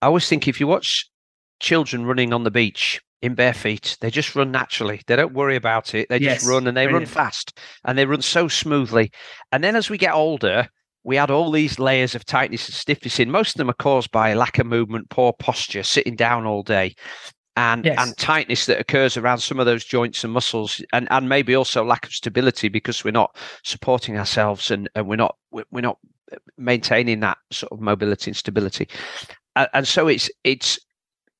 I 0.00 0.06
always 0.06 0.26
think 0.26 0.48
if 0.48 0.60
you 0.60 0.66
watch 0.66 1.06
children 1.60 2.06
running 2.06 2.32
on 2.32 2.44
the 2.44 2.50
beach 2.50 2.98
in 3.20 3.34
bare 3.34 3.52
feet, 3.52 3.98
they 4.00 4.10
just 4.10 4.34
run 4.34 4.50
naturally. 4.50 5.02
They 5.06 5.16
don't 5.16 5.34
worry 5.34 5.56
about 5.56 5.94
it. 5.94 6.08
They 6.08 6.18
yes, 6.18 6.36
just 6.36 6.48
run 6.48 6.66
and 6.66 6.74
they 6.74 6.86
brilliant. 6.86 7.14
run 7.14 7.14
fast 7.14 7.58
and 7.84 7.98
they 7.98 8.06
run 8.06 8.22
so 8.22 8.48
smoothly. 8.48 9.12
And 9.52 9.62
then 9.62 9.76
as 9.76 9.90
we 9.90 9.98
get 9.98 10.14
older, 10.14 10.66
we 11.04 11.16
had 11.16 11.30
all 11.30 11.50
these 11.50 11.78
layers 11.78 12.14
of 12.14 12.24
tightness 12.24 12.66
and 12.66 12.74
stiffness 12.74 13.20
in. 13.20 13.30
Most 13.30 13.54
of 13.54 13.58
them 13.58 13.70
are 13.70 13.74
caused 13.74 14.10
by 14.10 14.34
lack 14.34 14.58
of 14.58 14.66
movement, 14.66 15.10
poor 15.10 15.32
posture, 15.32 15.82
sitting 15.82 16.16
down 16.16 16.46
all 16.46 16.62
day, 16.62 16.94
and 17.56 17.84
yes. 17.84 17.98
and 18.00 18.16
tightness 18.16 18.66
that 18.66 18.80
occurs 18.80 19.16
around 19.16 19.38
some 19.38 19.60
of 19.60 19.66
those 19.66 19.84
joints 19.84 20.24
and 20.24 20.32
muscles, 20.32 20.82
and 20.92 21.06
and 21.10 21.28
maybe 21.28 21.54
also 21.54 21.84
lack 21.84 22.06
of 22.06 22.12
stability 22.12 22.68
because 22.68 23.04
we're 23.04 23.10
not 23.10 23.36
supporting 23.62 24.18
ourselves 24.18 24.70
and, 24.70 24.88
and 24.94 25.06
we're 25.06 25.16
not 25.16 25.36
we're 25.50 25.80
not 25.80 25.98
maintaining 26.56 27.20
that 27.20 27.38
sort 27.50 27.70
of 27.70 27.80
mobility 27.80 28.30
and 28.30 28.36
stability, 28.36 28.88
and, 29.56 29.68
and 29.74 29.86
so 29.86 30.08
it's 30.08 30.30
it's 30.42 30.78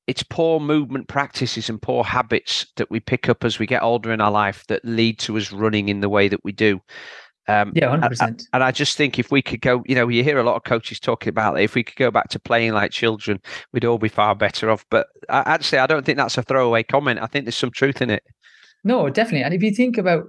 it's 0.07 0.23
poor 0.23 0.59
movement 0.59 1.07
practices 1.07 1.67
and 1.67 1.81
poor 1.81 2.03
habits 2.03 2.67
that 2.75 2.91
we 2.91 2.99
pick 2.99 3.27
up 3.27 3.43
as 3.43 3.57
we 3.57 3.65
get 3.65 3.81
older 3.81 4.11
in 4.13 4.21
our 4.21 4.31
life 4.31 4.63
that 4.67 4.85
lead 4.85 5.17
to 5.17 5.35
us 5.37 5.51
running 5.51 5.89
in 5.89 6.01
the 6.01 6.09
way 6.09 6.27
that 6.27 6.43
we 6.43 6.51
do. 6.51 6.79
Um, 7.47 7.73
yeah, 7.75 7.89
hundred 7.89 8.09
percent. 8.09 8.47
And 8.53 8.63
I 8.63 8.71
just 8.71 8.97
think 8.97 9.19
if 9.19 9.31
we 9.31 9.41
could 9.41 9.61
go, 9.61 9.83
you 9.85 9.95
know, 9.95 10.07
you 10.07 10.23
hear 10.23 10.39
a 10.39 10.43
lot 10.43 10.55
of 10.55 10.63
coaches 10.63 10.99
talking 10.99 11.29
about 11.29 11.59
it. 11.59 11.63
If 11.63 11.75
we 11.75 11.83
could 11.83 11.95
go 11.95 12.09
back 12.09 12.29
to 12.29 12.39
playing 12.39 12.73
like 12.73 12.91
children, 12.91 13.39
we'd 13.71 13.85
all 13.85 13.99
be 13.99 14.09
far 14.09 14.35
better 14.35 14.71
off. 14.71 14.85
But 14.89 15.07
I, 15.29 15.43
actually, 15.45 15.79
I 15.79 15.87
don't 15.87 16.05
think 16.05 16.17
that's 16.17 16.37
a 16.37 16.43
throwaway 16.43 16.83
comment. 16.83 17.19
I 17.21 17.27
think 17.27 17.45
there's 17.45 17.57
some 17.57 17.71
truth 17.71 18.01
in 18.01 18.09
it. 18.09 18.23
No, 18.83 19.09
definitely. 19.09 19.43
And 19.43 19.53
if 19.53 19.61
you 19.61 19.71
think 19.71 19.97
about 19.97 20.25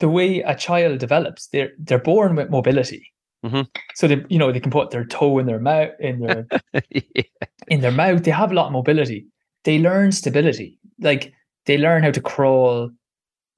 the 0.00 0.08
way 0.08 0.40
a 0.40 0.54
child 0.54 0.98
develops, 0.98 1.48
they're 1.48 1.72
they're 1.78 1.98
born 1.98 2.36
with 2.36 2.50
mobility. 2.50 3.10
Mm-hmm. 3.44 3.62
So 3.94 4.08
they, 4.08 4.24
you 4.28 4.38
know, 4.38 4.52
they 4.52 4.60
can 4.60 4.70
put 4.70 4.90
their 4.90 5.04
toe 5.04 5.38
in 5.38 5.46
their 5.46 5.60
mouth, 5.60 5.90
in 6.00 6.20
their 6.20 6.46
yeah. 6.90 7.22
in 7.68 7.80
their 7.80 7.92
mouth. 7.92 8.24
They 8.24 8.30
have 8.30 8.50
a 8.50 8.54
lot 8.54 8.66
of 8.66 8.72
mobility. 8.72 9.26
They 9.64 9.78
learn 9.78 10.12
stability. 10.12 10.78
Like 11.00 11.32
they 11.66 11.78
learn 11.78 12.02
how 12.02 12.10
to 12.10 12.20
crawl, 12.20 12.90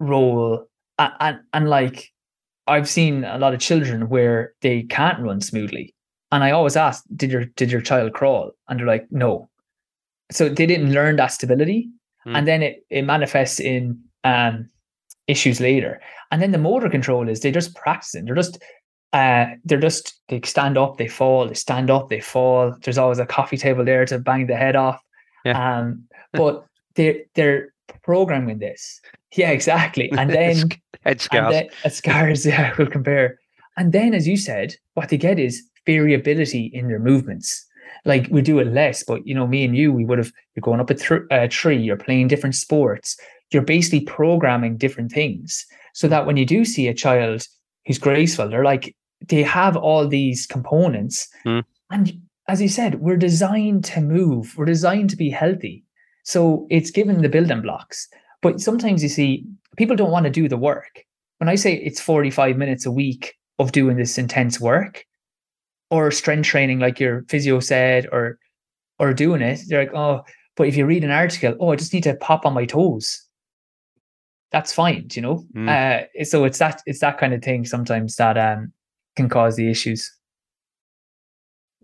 roll, 0.00 0.66
and, 0.98 1.12
and, 1.20 1.38
and 1.52 1.70
like 1.70 2.12
I've 2.66 2.88
seen 2.88 3.24
a 3.24 3.38
lot 3.38 3.54
of 3.54 3.60
children 3.60 4.08
where 4.08 4.52
they 4.60 4.82
can't 4.84 5.20
run 5.20 5.40
smoothly. 5.40 5.94
And 6.32 6.42
I 6.42 6.50
always 6.50 6.76
ask, 6.76 7.04
did 7.14 7.30
your 7.30 7.44
did 7.44 7.70
your 7.70 7.80
child 7.80 8.12
crawl? 8.12 8.50
And 8.68 8.78
they're 8.78 8.86
like, 8.86 9.06
no. 9.10 9.48
So 10.32 10.48
they 10.48 10.66
didn't 10.66 10.92
learn 10.92 11.16
that 11.16 11.32
stability. 11.32 11.88
Mm. 12.26 12.38
And 12.38 12.48
then 12.48 12.62
it, 12.62 12.84
it 12.90 13.02
manifests 13.02 13.60
in 13.60 14.00
um, 14.24 14.68
issues 15.28 15.60
later. 15.60 16.00
And 16.32 16.42
then 16.42 16.50
the 16.50 16.58
motor 16.58 16.90
control 16.90 17.28
is 17.28 17.40
they 17.40 17.52
just 17.52 17.76
practicing. 17.76 18.24
They're 18.24 18.34
just 18.34 18.58
uh, 19.12 19.46
they're 19.64 19.80
just 19.80 20.20
they 20.28 20.40
stand 20.42 20.76
up, 20.76 20.98
they 20.98 21.08
fall, 21.08 21.46
they 21.46 21.54
stand 21.54 21.90
up, 21.90 22.08
they 22.08 22.20
fall. 22.20 22.74
There's 22.82 22.98
always 22.98 23.20
a 23.20 23.26
coffee 23.26 23.56
table 23.56 23.84
there 23.84 24.04
to 24.06 24.18
bang 24.18 24.46
the 24.46 24.56
head 24.56 24.76
off. 24.76 25.00
Yeah. 25.44 25.78
Um, 25.78 26.04
but 26.32 26.66
they're 26.96 27.20
they're 27.34 27.72
programming 28.02 28.58
this. 28.58 29.00
Yeah, 29.34 29.50
exactly. 29.50 30.10
And 30.18 30.30
then 30.30 30.68
head 31.04 31.20
scars. 31.20 31.52
Then, 31.52 31.68
uh, 31.84 31.88
scars, 31.88 32.46
yeah, 32.46 32.74
we'll 32.78 32.88
compare. 32.88 33.38
And 33.76 33.92
then, 33.92 34.14
as 34.14 34.26
you 34.26 34.36
said, 34.36 34.74
what 34.94 35.08
they 35.08 35.18
get 35.18 35.38
is 35.38 35.62
variability 35.84 36.66
in 36.72 36.88
their 36.88 36.98
movements. 36.98 37.64
Like 38.04 38.28
we 38.30 38.40
do 38.42 38.58
it 38.58 38.68
less, 38.68 39.02
but 39.02 39.26
you 39.26 39.34
know, 39.34 39.46
me 39.46 39.64
and 39.64 39.76
you, 39.76 39.92
we 39.92 40.04
would 40.04 40.18
have. 40.18 40.32
You're 40.54 40.62
going 40.62 40.80
up 40.80 40.90
a 40.90 40.94
th- 40.94 41.22
uh, 41.30 41.48
tree. 41.50 41.76
You're 41.76 41.96
playing 41.96 42.28
different 42.28 42.54
sports. 42.54 43.16
You're 43.50 43.62
basically 43.62 44.00
programming 44.00 44.76
different 44.76 45.12
things, 45.12 45.64
so 45.92 46.08
that 46.08 46.26
when 46.26 46.36
you 46.36 46.46
do 46.46 46.64
see 46.64 46.88
a 46.88 46.94
child 46.94 47.46
who's 47.84 47.98
graceful, 47.98 48.48
they're 48.48 48.64
like 48.64 48.94
they 49.28 49.42
have 49.42 49.76
all 49.76 50.06
these 50.06 50.46
components, 50.46 51.28
mm. 51.44 51.64
and 51.90 52.20
as 52.48 52.62
you 52.62 52.68
said, 52.68 53.00
we're 53.00 53.16
designed 53.16 53.84
to 53.86 54.00
move. 54.00 54.54
We're 54.56 54.66
designed 54.66 55.10
to 55.10 55.16
be 55.16 55.30
healthy. 55.30 55.84
So 56.26 56.66
it's 56.70 56.90
given 56.90 57.22
the 57.22 57.28
building 57.28 57.62
blocks. 57.62 58.08
But 58.42 58.60
sometimes 58.60 59.00
you 59.02 59.08
see 59.08 59.46
people 59.76 59.94
don't 59.94 60.10
want 60.10 60.24
to 60.24 60.30
do 60.30 60.48
the 60.48 60.56
work. 60.56 61.04
When 61.38 61.48
I 61.48 61.54
say 61.54 61.74
it's 61.74 62.00
45 62.00 62.56
minutes 62.56 62.84
a 62.84 62.90
week 62.90 63.34
of 63.60 63.70
doing 63.70 63.96
this 63.96 64.18
intense 64.18 64.60
work 64.60 65.04
or 65.88 66.10
strength 66.10 66.46
training, 66.46 66.80
like 66.80 66.98
your 66.98 67.24
physio 67.28 67.60
said, 67.60 68.08
or 68.10 68.38
or 68.98 69.14
doing 69.14 69.40
it, 69.40 69.60
they're 69.68 69.84
like, 69.84 69.94
oh, 69.94 70.24
but 70.56 70.66
if 70.66 70.76
you 70.76 70.84
read 70.84 71.04
an 71.04 71.10
article, 71.10 71.54
oh, 71.60 71.70
I 71.70 71.76
just 71.76 71.92
need 71.92 72.02
to 72.04 72.16
pop 72.16 72.44
on 72.44 72.54
my 72.54 72.64
toes. 72.64 73.22
That's 74.50 74.72
fine, 74.72 75.06
you 75.12 75.22
know. 75.22 75.44
Mm. 75.54 75.68
Uh, 75.68 76.24
so 76.24 76.44
it's 76.44 76.58
that 76.58 76.82
it's 76.86 77.00
that 77.00 77.18
kind 77.18 77.34
of 77.34 77.42
thing 77.42 77.64
sometimes 77.64 78.16
that 78.16 78.36
um 78.36 78.72
can 79.14 79.28
cause 79.28 79.54
the 79.54 79.70
issues. 79.70 80.12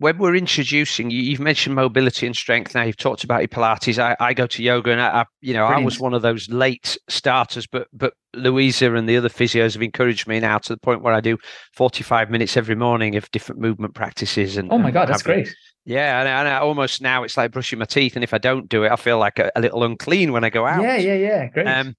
When 0.03 0.17
we're 0.17 0.35
introducing, 0.35 1.09
you, 1.09 1.21
you've 1.21 1.39
mentioned 1.39 1.75
mobility 1.75 2.25
and 2.27 2.35
strength. 2.35 2.75
Now 2.75 2.83
you've 2.83 2.97
talked 2.97 3.23
about 3.23 3.39
your 3.39 3.47
Pilates. 3.47 3.97
I, 3.97 4.17
I 4.19 4.33
go 4.33 4.45
to 4.47 4.61
yoga, 4.61 4.91
and 4.91 4.99
I, 4.99 5.21
I 5.21 5.25
you 5.39 5.53
know, 5.53 5.65
Brilliant. 5.65 5.81
I 5.81 5.85
was 5.85 5.97
one 5.97 6.13
of 6.13 6.21
those 6.21 6.49
late 6.49 6.97
starters, 7.07 7.65
but 7.65 7.87
but 7.93 8.13
Louisa 8.33 8.93
and 8.95 9.07
the 9.07 9.15
other 9.15 9.29
physios 9.29 9.71
have 9.73 9.81
encouraged 9.81 10.27
me 10.27 10.41
now 10.41 10.57
to 10.57 10.73
the 10.73 10.77
point 10.77 11.03
where 11.03 11.13
I 11.13 11.21
do 11.21 11.37
45 11.71 12.29
minutes 12.29 12.57
every 12.57 12.75
morning 12.75 13.15
of 13.15 13.31
different 13.31 13.61
movement 13.61 13.93
practices. 13.93 14.57
And 14.57 14.69
oh 14.73 14.77
my 14.77 14.91
god, 14.91 15.07
that's 15.07 15.23
great. 15.23 15.55
Yeah, 15.85 16.19
and, 16.19 16.27
and 16.27 16.49
I 16.49 16.57
almost 16.57 17.01
now 17.01 17.23
it's 17.23 17.37
like 17.37 17.51
brushing 17.53 17.79
my 17.79 17.85
teeth, 17.85 18.15
and 18.15 18.25
if 18.25 18.33
I 18.33 18.39
don't 18.39 18.67
do 18.67 18.83
it, 18.83 18.91
I 18.91 18.97
feel 18.97 19.19
like 19.19 19.39
a, 19.39 19.53
a 19.55 19.61
little 19.61 19.85
unclean 19.85 20.33
when 20.33 20.43
I 20.43 20.49
go 20.49 20.67
out. 20.67 20.83
Yeah, 20.83 20.97
yeah, 20.97 21.15
yeah, 21.15 21.47
great. 21.47 21.65
Um, 21.65 21.95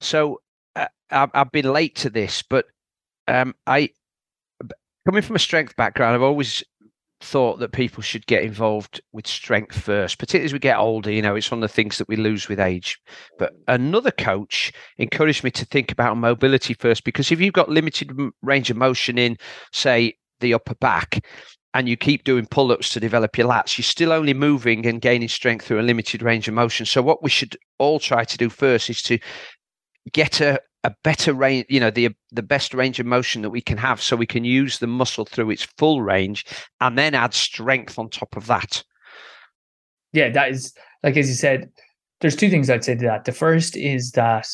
so 0.00 0.40
uh, 0.76 0.86
I've, 1.10 1.30
I've 1.34 1.52
been 1.52 1.70
late 1.70 1.96
to 1.96 2.08
this, 2.08 2.42
but 2.42 2.64
um, 3.28 3.54
I 3.66 3.90
coming 5.04 5.22
from 5.22 5.36
a 5.36 5.40
strength 5.40 5.76
background, 5.76 6.14
I've 6.14 6.22
always 6.22 6.64
thought 7.20 7.58
that 7.58 7.72
people 7.72 8.02
should 8.02 8.26
get 8.26 8.42
involved 8.42 9.00
with 9.12 9.26
strength 9.26 9.78
first, 9.78 10.18
particularly 10.18 10.46
as 10.46 10.52
we 10.52 10.58
get 10.58 10.78
older. 10.78 11.10
You 11.10 11.22
know, 11.22 11.34
it's 11.34 11.50
one 11.50 11.62
of 11.62 11.68
the 11.68 11.74
things 11.74 11.98
that 11.98 12.08
we 12.08 12.16
lose 12.16 12.48
with 12.48 12.60
age. 12.60 12.98
But 13.38 13.52
another 13.68 14.10
coach 14.10 14.72
encouraged 14.98 15.44
me 15.44 15.50
to 15.52 15.64
think 15.64 15.90
about 15.90 16.16
mobility 16.16 16.74
first 16.74 17.04
because 17.04 17.32
if 17.32 17.40
you've 17.40 17.54
got 17.54 17.68
limited 17.68 18.12
range 18.42 18.70
of 18.70 18.76
motion 18.76 19.18
in, 19.18 19.36
say, 19.72 20.16
the 20.40 20.54
upper 20.54 20.74
back, 20.76 21.24
and 21.74 21.88
you 21.88 21.96
keep 21.96 22.22
doing 22.22 22.46
pull 22.46 22.70
ups 22.70 22.90
to 22.90 23.00
develop 23.00 23.36
your 23.36 23.48
lats, 23.48 23.76
you're 23.76 23.82
still 23.82 24.12
only 24.12 24.32
moving 24.32 24.86
and 24.86 25.00
gaining 25.00 25.28
strength 25.28 25.66
through 25.66 25.80
a 25.80 25.82
limited 25.82 26.22
range 26.22 26.46
of 26.46 26.54
motion. 26.54 26.86
So, 26.86 27.02
what 27.02 27.22
we 27.22 27.30
should 27.30 27.56
all 27.78 27.98
try 27.98 28.24
to 28.24 28.38
do 28.38 28.48
first 28.48 28.88
is 28.88 29.02
to 29.02 29.18
get 30.12 30.40
a, 30.40 30.60
a 30.84 30.94
better 31.02 31.32
range, 31.32 31.66
you 31.68 31.80
know, 31.80 31.90
the 31.90 32.10
the 32.30 32.42
best 32.42 32.74
range 32.74 33.00
of 33.00 33.06
motion 33.06 33.42
that 33.42 33.50
we 33.50 33.60
can 33.60 33.78
have, 33.78 34.00
so 34.00 34.16
we 34.16 34.26
can 34.26 34.44
use 34.44 34.78
the 34.78 34.86
muscle 34.86 35.24
through 35.24 35.50
its 35.50 35.64
full 35.78 36.02
range, 36.02 36.44
and 36.80 36.96
then 36.96 37.14
add 37.14 37.34
strength 37.34 37.98
on 37.98 38.10
top 38.10 38.36
of 38.36 38.46
that. 38.46 38.84
Yeah, 40.12 40.30
that 40.30 40.50
is 40.50 40.72
like 41.02 41.16
as 41.16 41.28
you 41.28 41.34
said. 41.34 41.70
There's 42.20 42.36
two 42.36 42.48
things 42.48 42.70
I'd 42.70 42.84
say 42.84 42.94
to 42.94 43.04
that. 43.04 43.24
The 43.24 43.32
first 43.32 43.76
is 43.76 44.12
that 44.12 44.46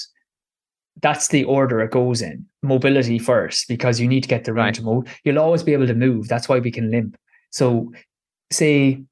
that's 1.03 1.29
the 1.29 1.45
order 1.45 1.81
it 1.81 1.91
goes 1.93 2.23
in. 2.23 2.47
Mobility 2.63 3.19
first, 3.19 3.69
because 3.69 4.01
you 4.01 4.09
need 4.09 4.23
to 4.23 4.29
get 4.29 4.45
the 4.45 4.53
range 4.53 4.79
right. 4.79 4.79
of 4.79 4.85
move. 4.85 5.21
You'll 5.25 5.39
always 5.39 5.63
be 5.63 5.73
able 5.73 5.87
to 5.87 5.95
move. 5.95 6.27
That's 6.27 6.49
why 6.49 6.59
we 6.59 6.71
can 6.71 6.91
limp. 6.91 7.17
So, 7.51 7.93
say, 8.51 9.03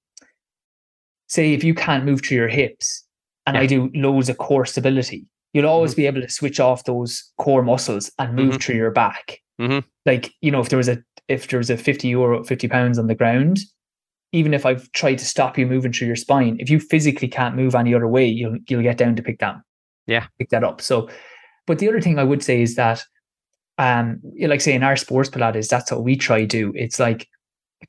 say 1.29 1.53
if 1.53 1.63
you 1.63 1.75
can't 1.75 2.05
move 2.05 2.23
through 2.23 2.39
your 2.39 2.49
hips, 2.49 3.05
and 3.47 3.55
yeah. 3.55 3.63
I 3.63 3.67
do 3.67 3.91
loads 3.95 4.29
of 4.29 4.39
core 4.39 4.67
stability, 4.67 5.27
you'll 5.53 5.67
always 5.67 5.93
mm-hmm. 5.93 6.03
be 6.03 6.07
able 6.07 6.21
to 6.21 6.29
switch 6.29 6.61
off 6.61 6.85
those 6.85 7.33
core 7.39 7.63
muscles 7.63 8.11
and 8.19 8.35
move 8.35 8.51
mm-hmm. 8.51 8.59
through 8.59 8.77
your 8.77 8.91
back. 8.91 9.39
Mm-hmm. 9.61 9.87
Like, 10.07 10.33
you 10.41 10.51
know, 10.51 10.61
if 10.61 10.69
there 10.69 10.77
was 10.77 10.89
a 10.89 11.03
if 11.29 11.49
there 11.49 11.59
was 11.59 11.69
a 11.69 11.77
50 11.77 12.09
euro, 12.09 12.43
50 12.43 12.69
pounds 12.69 12.99
on 12.99 13.07
the 13.07 13.15
ground, 13.15 13.59
even 14.33 14.55
if 14.55 14.65
I've 14.65 14.91
tried 14.93 15.19
to 15.19 15.27
stop 15.27 15.59
you 15.59 15.67
moving 15.67 15.93
through 15.93 16.07
your 16.07 16.17
spine, 16.17 16.57
if 16.59 16.71
you 16.71 16.81
physically 16.81 17.29
can't 17.29 17.57
move 17.57 17.75
any 17.75 17.95
other 17.95 18.09
way, 18.09 18.27
you'll 18.27 18.59
you'll 18.69 18.83
get 18.83 18.99
down 18.99 19.17
to 19.17 19.23
pick 19.23 19.39
that. 19.41 19.57
Yeah. 20.07 20.27
Pick 20.39 20.51
that 20.51 20.65
up. 20.65 20.81
So 20.81 21.09
but 21.67 21.79
the 21.79 21.89
other 21.89 22.01
thing 22.01 22.19
I 22.19 22.25
would 22.25 22.43
say 22.43 22.63
is 22.63 22.77
that 22.77 23.03
um 23.79 24.21
like 24.41 24.61
say 24.61 24.75
in 24.75 24.83
our 24.83 24.97
sports 24.97 25.31
pilates, 25.31 25.69
that's 25.69 25.91
what 25.91 26.05
we 26.05 26.17
try 26.17 26.41
to 26.41 26.47
do. 26.47 26.73
It's 26.75 26.99
like 26.99 27.27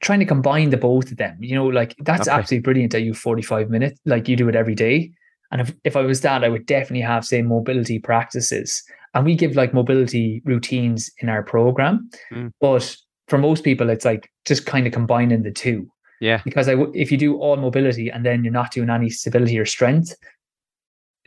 trying 0.02 0.20
to 0.20 0.26
combine 0.26 0.70
the 0.70 0.78
both 0.78 1.12
of 1.12 1.18
them. 1.18 1.38
You 1.42 1.56
know, 1.56 1.68
like 1.68 1.96
that's 2.00 2.28
okay. 2.28 2.38
absolutely 2.38 2.64
brilliant 2.64 2.92
that 2.92 3.02
you 3.02 3.14
45 3.14 3.70
minutes, 3.70 4.00
like 4.06 4.28
you 4.28 4.36
do 4.36 4.50
it 4.50 4.56
every 4.56 4.76
day. 4.76 5.12
And 5.52 5.62
if, 5.62 5.74
if 5.84 5.96
I 5.96 6.02
was 6.02 6.22
that, 6.22 6.44
I 6.44 6.50
would 6.50 6.66
definitely 6.66 7.02
have, 7.02 7.26
say, 7.26 7.42
mobility 7.42 8.00
practices. 8.00 8.84
And 9.14 9.26
we 9.26 9.36
give 9.36 9.56
like 9.56 9.74
mobility 9.74 10.42
routines 10.46 11.10
in 11.20 11.30
our 11.30 11.42
program. 11.42 12.10
Mm. 12.32 12.52
But 12.62 12.96
for 13.28 13.38
most 13.38 13.64
people, 13.64 13.90
it's 13.90 14.06
like 14.06 14.30
just 14.46 14.66
kind 14.66 14.86
of 14.86 14.94
combining 14.94 15.44
the 15.44 15.52
two. 15.52 15.90
Yeah. 16.22 16.42
Because 16.44 16.68
I 16.68 16.76
w- 16.76 16.92
if 16.94 17.12
you 17.12 17.18
do 17.18 17.38
all 17.38 17.56
mobility 17.56 18.10
and 18.10 18.26
then 18.26 18.44
you're 18.44 18.54
not 18.54 18.72
doing 18.72 18.90
any 18.90 19.10
stability 19.10 19.58
or 19.58 19.66
strength, 19.66 20.16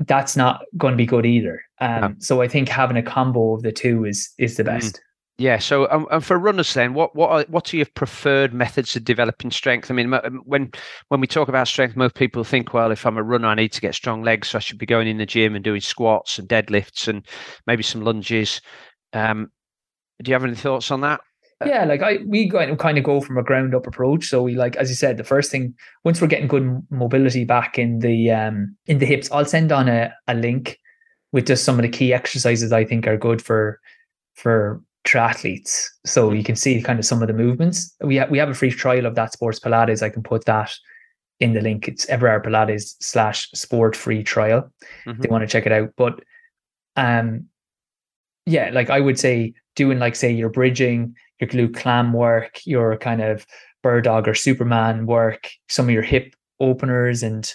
that's 0.06 0.36
not 0.36 0.62
going 0.76 0.92
to 0.92 0.96
be 0.96 1.06
good 1.06 1.26
either. 1.26 1.62
Um, 1.80 2.16
So 2.20 2.42
I 2.42 2.48
think 2.48 2.68
having 2.68 2.96
a 2.96 3.02
combo 3.02 3.54
of 3.54 3.62
the 3.62 3.72
two 3.72 4.04
is 4.04 4.32
is 4.38 4.56
the 4.56 4.62
mm. 4.62 4.66
best. 4.66 4.96
Mm. 4.96 5.00
Yeah. 5.38 5.58
So, 5.58 5.90
um, 5.90 6.06
and 6.10 6.24
for 6.24 6.38
runners, 6.38 6.74
then, 6.74 6.94
what 6.94 7.16
what 7.16 7.30
are 7.30 7.44
what 7.48 7.72
are 7.72 7.76
your 7.76 7.86
preferred 7.94 8.52
methods 8.52 8.94
of 8.96 9.04
developing 9.04 9.50
strength? 9.50 9.90
I 9.90 9.94
mean, 9.94 10.12
when 10.44 10.70
when 11.08 11.20
we 11.20 11.26
talk 11.26 11.48
about 11.48 11.68
strength, 11.68 11.96
most 11.96 12.14
people 12.14 12.44
think, 12.44 12.74
well, 12.74 12.92
if 12.92 13.06
I'm 13.06 13.16
a 13.16 13.22
runner, 13.22 13.48
I 13.48 13.54
need 13.54 13.72
to 13.72 13.80
get 13.80 13.94
strong 13.94 14.22
legs, 14.22 14.50
so 14.50 14.58
I 14.58 14.60
should 14.60 14.78
be 14.78 14.86
going 14.86 15.08
in 15.08 15.18
the 15.18 15.26
gym 15.26 15.54
and 15.54 15.64
doing 15.64 15.80
squats 15.80 16.38
and 16.38 16.48
deadlifts 16.48 17.08
and 17.08 17.26
maybe 17.66 17.82
some 17.82 18.02
lunges. 18.02 18.60
Um, 19.12 19.50
do 20.22 20.30
you 20.30 20.34
have 20.34 20.44
any 20.44 20.54
thoughts 20.54 20.90
on 20.90 21.00
that? 21.00 21.20
Uh, 21.60 21.66
yeah, 21.66 21.84
like 21.84 22.02
I 22.02 22.18
we 22.26 22.48
kind 22.48 22.98
of 22.98 23.04
go 23.04 23.20
from 23.20 23.38
a 23.38 23.42
ground 23.42 23.74
up 23.74 23.86
approach. 23.86 24.26
So 24.26 24.42
we 24.42 24.54
like, 24.54 24.76
as 24.76 24.90
you 24.90 24.96
said, 24.96 25.16
the 25.16 25.24
first 25.24 25.50
thing 25.50 25.74
once 26.04 26.20
we're 26.20 26.28
getting 26.28 26.48
good 26.48 26.82
mobility 26.90 27.44
back 27.44 27.78
in 27.78 28.00
the 28.00 28.30
um 28.30 28.76
in 28.86 28.98
the 28.98 29.06
hips, 29.06 29.30
I'll 29.32 29.44
send 29.44 29.72
on 29.72 29.88
a, 29.88 30.12
a 30.28 30.34
link 30.34 30.78
with 31.32 31.46
just 31.46 31.64
some 31.64 31.76
of 31.76 31.82
the 31.82 31.88
key 31.88 32.12
exercises 32.12 32.72
I 32.72 32.84
think 32.84 33.06
are 33.06 33.16
good 33.16 33.42
for 33.42 33.80
for 34.34 34.82
triathletes. 35.04 35.86
So 36.06 36.32
you 36.32 36.44
can 36.44 36.56
see 36.56 36.82
kind 36.82 36.98
of 36.98 37.04
some 37.04 37.22
of 37.22 37.28
the 37.28 37.34
movements. 37.34 37.94
We 38.02 38.16
have, 38.16 38.30
we 38.30 38.38
have 38.38 38.48
a 38.48 38.54
free 38.54 38.70
trial 38.70 39.06
of 39.06 39.14
that 39.16 39.32
sports 39.32 39.58
Pilates. 39.58 40.02
I 40.02 40.10
can 40.10 40.22
put 40.22 40.44
that 40.44 40.72
in 41.40 41.54
the 41.54 41.60
link. 41.60 41.88
It's 41.88 42.08
Everard 42.08 42.44
Pilates 42.44 42.94
slash 43.00 43.50
sport 43.50 43.96
free 43.96 44.22
trial. 44.22 44.70
Mm-hmm. 45.06 45.20
They 45.20 45.28
want 45.28 45.42
to 45.42 45.48
check 45.48 45.66
it 45.66 45.72
out. 45.72 45.90
But 45.96 46.20
um 46.96 47.46
yeah, 48.46 48.70
like 48.72 48.90
I 48.90 49.00
would 49.00 49.18
say 49.18 49.54
doing 49.76 49.98
like 49.98 50.16
say 50.16 50.30
your 50.32 50.50
bridging, 50.50 51.14
your 51.40 51.48
glute 51.48 51.76
clam 51.76 52.12
work, 52.12 52.60
your 52.64 52.96
kind 52.96 53.22
of 53.22 53.46
bird 53.82 54.04
dog 54.04 54.28
or 54.28 54.34
superman 54.34 55.06
work, 55.06 55.50
some 55.68 55.86
of 55.86 55.92
your 55.92 56.02
hip 56.02 56.34
openers 56.60 57.22
and 57.22 57.52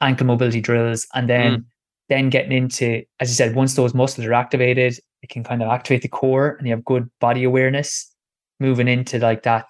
ankle 0.00 0.26
mobility 0.26 0.60
drills, 0.60 1.06
and 1.14 1.28
then 1.28 1.56
mm. 1.58 1.64
then 2.08 2.30
getting 2.30 2.52
into, 2.52 3.02
as 3.20 3.28
you 3.28 3.34
said, 3.34 3.54
once 3.54 3.74
those 3.74 3.94
muscles 3.94 4.26
are 4.26 4.34
activated, 4.34 4.98
it 5.22 5.30
can 5.30 5.44
kind 5.44 5.62
of 5.62 5.68
activate 5.68 6.02
the 6.02 6.08
core 6.08 6.56
and 6.58 6.66
you 6.66 6.74
have 6.74 6.84
good 6.84 7.10
body 7.20 7.44
awareness 7.44 8.12
moving 8.60 8.88
into 8.88 9.18
like 9.18 9.42
that. 9.44 9.66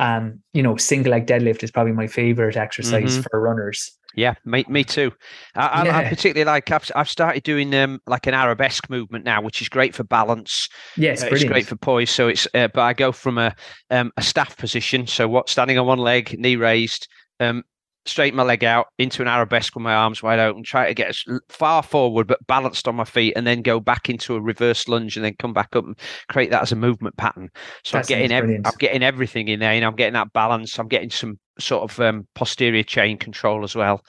Um 0.00 0.42
you 0.52 0.62
know 0.62 0.76
single 0.76 1.10
leg 1.10 1.26
deadlift 1.26 1.62
is 1.62 1.70
probably 1.70 1.92
my 1.92 2.06
favorite 2.06 2.56
exercise 2.56 3.14
mm-hmm. 3.14 3.22
for 3.30 3.40
runners. 3.40 3.90
Yeah 4.14 4.34
me, 4.44 4.64
me 4.68 4.84
too. 4.84 5.12
I, 5.54 5.84
yeah. 5.84 5.98
I, 5.98 6.08
particularly 6.08 6.44
like 6.44 6.70
I've, 6.70 6.90
I've 6.94 7.08
started 7.08 7.42
doing 7.42 7.74
um 7.74 8.00
like 8.06 8.26
an 8.26 8.34
arabesque 8.34 8.88
movement 8.88 9.24
now 9.24 9.42
which 9.42 9.60
is 9.60 9.68
great 9.68 9.94
for 9.94 10.04
balance. 10.04 10.68
Yes 10.96 11.22
uh, 11.22 11.28
it's 11.32 11.44
great 11.44 11.66
for 11.66 11.76
poise. 11.76 12.10
So 12.10 12.28
it's 12.28 12.46
uh, 12.54 12.68
but 12.68 12.82
i 12.82 12.92
go 12.92 13.10
from 13.10 13.38
a 13.38 13.54
um 13.90 14.12
a 14.16 14.22
staff 14.22 14.56
position. 14.56 15.06
So 15.06 15.26
what 15.26 15.48
standing 15.48 15.78
on 15.78 15.86
one 15.86 15.98
leg 15.98 16.38
knee 16.38 16.56
raised 16.56 17.08
um 17.40 17.64
straighten 18.08 18.36
my 18.36 18.42
leg 18.42 18.64
out 18.64 18.86
into 18.98 19.22
an 19.22 19.28
arabesque 19.28 19.74
with 19.74 19.82
my 19.82 19.94
arms 19.94 20.22
wide 20.22 20.38
open, 20.38 20.62
try 20.62 20.88
to 20.88 20.94
get 20.94 21.08
as 21.08 21.24
far 21.48 21.82
forward 21.82 22.26
but 22.26 22.46
balanced 22.46 22.88
on 22.88 22.96
my 22.96 23.04
feet, 23.04 23.34
and 23.36 23.46
then 23.46 23.62
go 23.62 23.78
back 23.80 24.08
into 24.08 24.34
a 24.34 24.40
reverse 24.40 24.88
lunge 24.88 25.16
and 25.16 25.24
then 25.24 25.34
come 25.38 25.52
back 25.52 25.76
up 25.76 25.84
and 25.84 25.98
create 26.28 26.50
that 26.50 26.62
as 26.62 26.72
a 26.72 26.76
movement 26.76 27.16
pattern. 27.16 27.50
So 27.84 27.98
That's 27.98 28.10
I'm 28.10 28.18
getting 28.18 28.32
ev- 28.32 28.62
I'm 28.64 28.78
getting 28.78 29.02
everything 29.02 29.48
in 29.48 29.60
there. 29.60 29.74
You 29.74 29.80
know, 29.80 29.88
I'm 29.88 29.96
getting 29.96 30.14
that 30.14 30.32
balance. 30.32 30.78
I'm 30.78 30.88
getting 30.88 31.10
some 31.10 31.38
sort 31.58 31.90
of 31.90 32.00
um, 32.00 32.26
posterior 32.34 32.82
chain 32.82 33.18
control 33.18 33.64
as 33.64 33.74
well, 33.74 34.02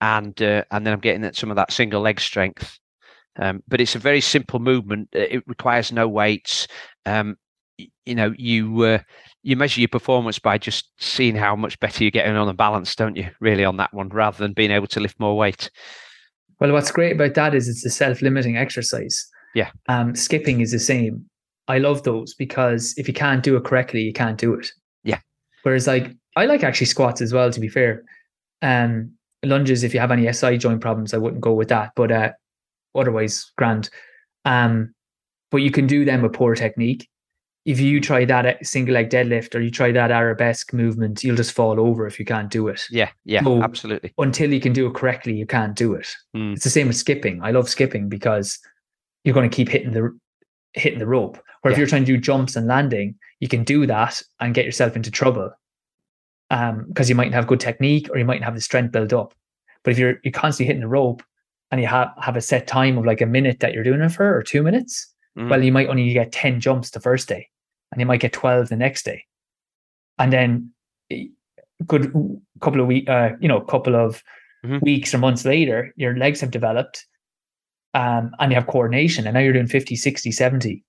and 0.00 0.40
uh, 0.40 0.64
and 0.70 0.86
then 0.86 0.94
I'm 0.94 1.00
getting 1.00 1.22
that, 1.22 1.36
some 1.36 1.50
of 1.50 1.56
that 1.56 1.72
single 1.72 2.00
leg 2.00 2.20
strength. 2.20 2.78
Um, 3.38 3.62
but 3.68 3.80
it's 3.80 3.94
a 3.94 4.00
very 4.00 4.20
simple 4.20 4.58
movement. 4.58 5.08
It 5.12 5.42
requires 5.46 5.92
no 5.92 6.08
weights. 6.08 6.66
Um, 7.06 7.36
you 8.04 8.14
know, 8.14 8.34
you 8.36 8.82
uh, 8.82 8.98
you 9.42 9.56
measure 9.56 9.80
your 9.80 9.88
performance 9.88 10.38
by 10.38 10.58
just 10.58 10.90
seeing 10.98 11.36
how 11.36 11.56
much 11.56 11.78
better 11.80 12.04
you're 12.04 12.10
getting 12.10 12.36
on 12.36 12.46
the 12.46 12.54
balance, 12.54 12.94
don't 12.94 13.16
you? 13.16 13.28
Really, 13.40 13.64
on 13.64 13.76
that 13.78 13.94
one, 13.94 14.08
rather 14.08 14.38
than 14.38 14.52
being 14.52 14.70
able 14.70 14.86
to 14.88 15.00
lift 15.00 15.18
more 15.20 15.36
weight. 15.36 15.70
Well, 16.60 16.72
what's 16.72 16.90
great 16.90 17.12
about 17.12 17.34
that 17.34 17.54
is 17.54 17.68
it's 17.68 17.84
a 17.84 17.90
self-limiting 17.90 18.56
exercise. 18.56 19.26
Yeah. 19.54 19.70
Um, 19.88 20.14
skipping 20.14 20.60
is 20.60 20.72
the 20.72 20.78
same. 20.78 21.24
I 21.68 21.78
love 21.78 22.02
those 22.02 22.34
because 22.34 22.94
if 22.96 23.08
you 23.08 23.14
can't 23.14 23.42
do 23.42 23.56
it 23.56 23.64
correctly, 23.64 24.02
you 24.02 24.12
can't 24.12 24.38
do 24.38 24.54
it. 24.54 24.70
Yeah. 25.02 25.20
Whereas, 25.62 25.86
like, 25.86 26.14
I 26.36 26.46
like 26.46 26.62
actually 26.62 26.86
squats 26.86 27.22
as 27.22 27.32
well. 27.32 27.50
To 27.50 27.60
be 27.60 27.68
fair, 27.68 28.02
um, 28.60 29.12
lunges. 29.42 29.84
If 29.84 29.94
you 29.94 30.00
have 30.00 30.10
any 30.12 30.30
SI 30.32 30.58
joint 30.58 30.80
problems, 30.80 31.14
I 31.14 31.18
wouldn't 31.18 31.40
go 31.40 31.54
with 31.54 31.68
that. 31.68 31.92
But 31.96 32.12
uh, 32.12 32.32
otherwise, 32.94 33.50
grand. 33.56 33.88
Um, 34.44 34.94
but 35.50 35.58
you 35.58 35.70
can 35.70 35.86
do 35.86 36.04
them 36.04 36.22
with 36.22 36.32
poor 36.32 36.54
technique 36.54 37.08
if 37.64 37.78
you 37.78 38.00
try 38.00 38.24
that 38.24 38.64
single 38.64 38.94
leg 38.94 39.10
deadlift 39.10 39.54
or 39.54 39.60
you 39.60 39.70
try 39.70 39.92
that 39.92 40.10
arabesque 40.10 40.72
movement, 40.72 41.22
you'll 41.22 41.36
just 41.36 41.52
fall 41.52 41.78
over 41.78 42.06
if 42.06 42.18
you 42.18 42.24
can't 42.24 42.50
do 42.50 42.68
it. 42.68 42.82
Yeah, 42.90 43.10
yeah, 43.24 43.42
so 43.42 43.62
absolutely. 43.62 44.12
Until 44.18 44.52
you 44.52 44.60
can 44.60 44.72
do 44.72 44.86
it 44.86 44.94
correctly, 44.94 45.34
you 45.34 45.46
can't 45.46 45.76
do 45.76 45.94
it. 45.94 46.08
Mm. 46.34 46.54
It's 46.54 46.64
the 46.64 46.70
same 46.70 46.86
with 46.86 46.96
skipping. 46.96 47.42
I 47.42 47.50
love 47.50 47.68
skipping 47.68 48.08
because 48.08 48.58
you're 49.24 49.34
going 49.34 49.48
to 49.48 49.54
keep 49.54 49.68
hitting 49.68 49.92
the 49.92 50.18
hitting 50.72 50.98
the 50.98 51.06
rope. 51.06 51.38
Or 51.62 51.70
if 51.70 51.76
you're 51.76 51.86
trying 51.86 52.06
to 52.06 52.12
do 52.12 52.16
jumps 52.16 52.56
and 52.56 52.66
landing, 52.66 53.16
you 53.40 53.48
can 53.48 53.64
do 53.64 53.86
that 53.86 54.22
and 54.40 54.54
get 54.54 54.64
yourself 54.64 54.96
into 54.96 55.10
trouble. 55.10 55.50
Um, 56.48 56.86
because 56.88 57.08
you 57.08 57.14
might 57.14 57.30
not 57.30 57.34
have 57.34 57.46
good 57.46 57.60
technique 57.60 58.08
or 58.10 58.18
you 58.18 58.24
might 58.24 58.40
not 58.40 58.46
have 58.46 58.54
the 58.54 58.60
strength 58.60 58.92
built 58.92 59.12
up. 59.12 59.34
But 59.84 59.92
if 59.92 59.98
you're 59.98 60.16
you're 60.24 60.32
constantly 60.32 60.66
hitting 60.66 60.80
the 60.80 60.88
rope 60.88 61.22
and 61.70 61.80
you 61.80 61.86
have 61.86 62.08
have 62.20 62.36
a 62.36 62.40
set 62.40 62.66
time 62.66 62.96
of 62.96 63.04
like 63.04 63.20
a 63.20 63.26
minute 63.26 63.60
that 63.60 63.74
you're 63.74 63.84
doing 63.84 64.00
it 64.00 64.08
for 64.08 64.34
or 64.34 64.42
two 64.42 64.62
minutes, 64.62 65.14
mm. 65.38 65.48
well, 65.50 65.62
you 65.62 65.72
might 65.72 65.88
only 65.88 66.12
get 66.12 66.32
10 66.32 66.60
jumps 66.60 66.90
the 66.90 67.00
first 67.00 67.28
day 67.28 67.48
and 67.92 68.00
you 68.00 68.06
might 68.06 68.20
get 68.20 68.32
12 68.32 68.68
the 68.68 68.76
next 68.76 69.04
day. 69.04 69.24
And 70.18 70.32
then 70.32 70.72
good 71.86 72.12
couple 72.60 72.80
of 72.80 72.86
week, 72.86 73.08
uh, 73.08 73.30
you 73.40 73.48
know, 73.48 73.60
couple 73.60 73.96
of 73.96 74.22
Mhm. 74.64 74.82
weeks 74.82 75.14
or 75.14 75.18
months 75.18 75.46
later, 75.46 75.92
your 75.96 76.16
legs 76.16 76.42
have 76.42 76.50
developed, 76.50 77.06
um, 77.94 78.32
and 78.38 78.52
you 78.52 78.56
have 78.56 78.66
coordination, 78.66 79.26
and 79.26 79.32
now 79.32 79.40
you're 79.40 79.54
doing 79.54 79.66
50, 79.66 79.96
60, 79.96 80.30
70. 80.30 80.84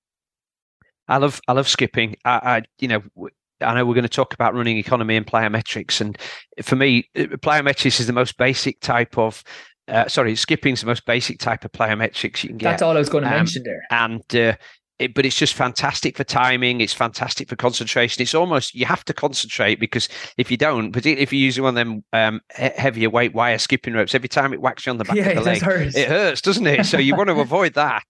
I 1.08 1.18
love 1.18 1.40
I 1.48 1.54
love 1.54 1.70
skipping. 1.70 2.16
I, 2.26 2.32
I 2.44 2.62
you 2.80 2.90
know 2.90 3.02
w- 3.16 3.34
I 3.62 3.74
know 3.76 3.86
we're 3.86 3.94
going 3.94 4.04
to 4.04 4.10
talk 4.10 4.34
about 4.34 4.56
running 4.56 4.78
economy 4.78 5.16
and 5.16 5.26
plyometrics, 5.26 6.02
and 6.02 6.18
for 6.62 6.76
me, 6.76 7.10
plyometrics 7.16 8.00
is 8.00 8.08
the 8.08 8.14
most 8.14 8.38
basic 8.38 8.82
type 8.82 9.18
of. 9.18 9.44
Uh, 9.92 10.08
sorry, 10.08 10.36
skipping's 10.36 10.82
the 10.82 10.88
most 10.88 11.06
basic 11.06 11.38
type 11.40 11.66
of 11.66 11.72
plyometrics 11.74 12.44
you 12.44 12.50
can 12.50 12.58
get. 12.58 12.70
That's 12.72 12.82
all 12.82 12.96
I 12.96 13.00
was 13.00 13.10
going 13.10 13.24
to 13.26 13.30
Um, 13.30 13.36
mention 13.38 13.64
there. 13.64 13.82
and 13.92 14.24
uh, 14.36 14.56
it, 15.00 15.14
but 15.16 15.26
it's 15.26 15.36
just 15.38 15.54
fantastic 15.56 16.16
for 16.16 16.24
timing. 16.24 16.80
It's 16.80 16.94
fantastic 16.94 17.50
for 17.50 17.56
concentration. 17.56 18.22
It's 18.22 18.36
almost 18.36 18.76
you 18.76 18.86
have 18.86 19.04
to 19.06 19.14
concentrate 19.14 19.80
because 19.80 20.08
if 20.38 20.52
you 20.52 20.58
don't, 20.58 20.92
particularly 20.92 21.24
if 21.24 21.34
you're 21.34 21.42
using 21.42 21.64
one 21.64 21.76
of 21.78 21.88
them 21.88 22.04
um, 22.14 22.40
he- 22.56 22.70
heavier 22.78 23.10
weight 23.10 23.34
wire 23.34 23.58
skipping 23.58 23.94
ropes, 23.96 24.14
every 24.16 24.30
time 24.30 24.54
it 24.54 24.62
whacks 24.62 24.86
you 24.86 24.92
on 24.92 24.98
the 25.00 25.04
back 25.04 25.16
Yeah, 25.18 25.30
of 25.30 25.36
the 25.38 25.42
leg, 25.42 25.60
does 25.60 25.64
hurt. 25.64 25.96
it 25.96 26.08
hurts, 26.08 26.42
doesn't 26.42 26.68
it? 26.68 26.86
So 26.86 26.98
you 27.00 27.16
want 27.16 27.30
to 27.30 27.40
avoid 27.40 27.74
that. 27.74 28.04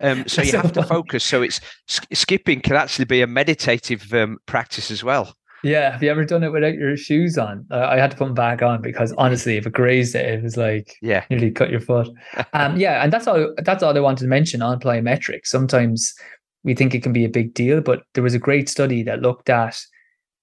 Um, 0.00 0.28
so 0.28 0.42
you 0.42 0.50
So 0.50 0.60
have 0.60 0.72
to 0.72 0.82
focus. 0.82 1.24
So 1.24 1.40
it's 1.42 1.60
sk- 1.88 2.14
skipping 2.14 2.60
can 2.60 2.76
actually 2.76 3.06
be 3.06 3.22
a 3.22 3.26
meditative 3.26 4.12
um, 4.12 4.36
practice 4.46 4.90
as 4.90 5.02
well. 5.02 5.34
Yeah, 5.64 5.92
have 5.92 6.02
you 6.02 6.10
ever 6.10 6.24
done 6.24 6.42
it 6.44 6.52
without 6.52 6.74
your 6.74 6.96
shoes 6.96 7.38
on? 7.38 7.66
Uh, 7.70 7.86
I 7.86 7.98
had 7.98 8.10
to 8.10 8.16
put 8.16 8.26
them 8.26 8.34
back 8.34 8.62
on 8.62 8.82
because 8.82 9.12
honestly, 9.14 9.56
if 9.56 9.66
it 9.66 9.72
grazed 9.72 10.14
it, 10.14 10.24
it 10.26 10.42
was 10.42 10.56
like 10.56 10.94
Yeah. 11.02 11.24
nearly 11.30 11.50
cut 11.50 11.70
your 11.70 11.80
foot. 11.80 12.08
Um, 12.52 12.76
yeah, 12.76 13.02
and 13.02 13.12
that's 13.12 13.26
all. 13.26 13.52
That's 13.64 13.82
all 13.82 13.96
I 13.96 14.00
wanted 14.00 14.24
to 14.24 14.28
mention 14.28 14.62
on 14.62 14.78
plyometrics. 14.80 15.46
Sometimes 15.46 16.14
we 16.62 16.74
think 16.74 16.94
it 16.94 17.02
can 17.02 17.12
be 17.12 17.24
a 17.24 17.28
big 17.28 17.54
deal, 17.54 17.80
but 17.80 18.02
there 18.14 18.22
was 18.22 18.34
a 18.34 18.38
great 18.38 18.68
study 18.68 19.02
that 19.02 19.20
looked 19.22 19.48
at 19.50 19.80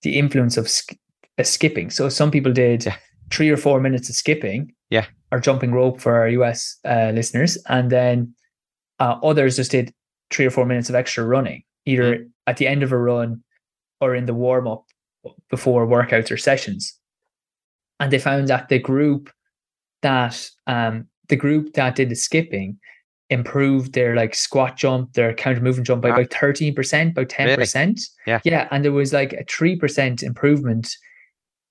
the 0.04 0.18
influence 0.20 0.58
of 0.58 0.68
sk- 0.70 0.98
uh, 1.38 1.44
skipping. 1.44 1.90
So 1.90 2.10
some 2.10 2.32
people 2.32 2.52
did 2.52 2.86
Yeah. 2.86 2.96
three 3.32 3.50
or 3.50 3.58
four 3.58 3.80
minutes 3.80 4.10
of 4.10 4.16
skipping, 4.16 4.74
Yeah. 4.90 5.06
or 5.32 5.40
jumping 5.40 5.72
rope 5.72 6.02
for 6.02 6.16
our 6.16 6.28
US 6.30 6.78
uh, 6.86 7.12
listeners, 7.14 7.58
and 7.70 7.90
then 7.92 8.34
uh, 9.00 9.18
others 9.24 9.56
just 9.56 9.72
did 9.72 9.94
three 10.32 10.46
or 10.46 10.52
four 10.52 10.66
minutes 10.66 10.90
of 10.90 10.96
extra 10.96 11.24
running, 11.26 11.64
either 11.86 12.16
Mm. 12.18 12.30
at 12.48 12.58
the 12.58 12.68
end 12.68 12.84
of 12.84 12.92
a 12.92 12.98
run 12.98 13.44
or 14.00 14.16
in 14.16 14.26
the 14.26 14.34
warm 14.34 14.68
up 14.68 14.86
before 15.50 15.88
workouts 15.88 16.32
or 16.32 16.38
sessions. 16.38 16.94
And 18.00 18.12
they 18.12 18.20
found 18.20 18.48
that 18.48 18.70
the 18.70 18.80
group 18.80 19.30
that 20.02 20.50
um 20.68 21.08
the 21.30 21.36
group 21.36 21.74
that 21.74 21.96
did 21.96 22.10
the 22.10 22.16
skipping 22.16 22.78
improved 23.30 23.94
their 23.94 24.16
like 24.16 24.36
squat 24.36 24.76
jump, 24.76 25.14
their 25.14 25.34
counter 25.34 25.62
movement 25.62 25.88
jump 25.88 26.02
by 26.02 26.10
Wow. 26.10 26.16
about 26.16 26.30
13%, 26.32 27.12
about 27.12 27.30
10%. 27.30 28.02
Yeah. 28.28 28.40
Yeah. 28.44 28.68
And 28.72 28.84
there 28.84 28.92
was 28.92 29.14
like 29.14 29.32
a 29.34 29.46
3% 29.46 30.22
improvement 30.22 30.94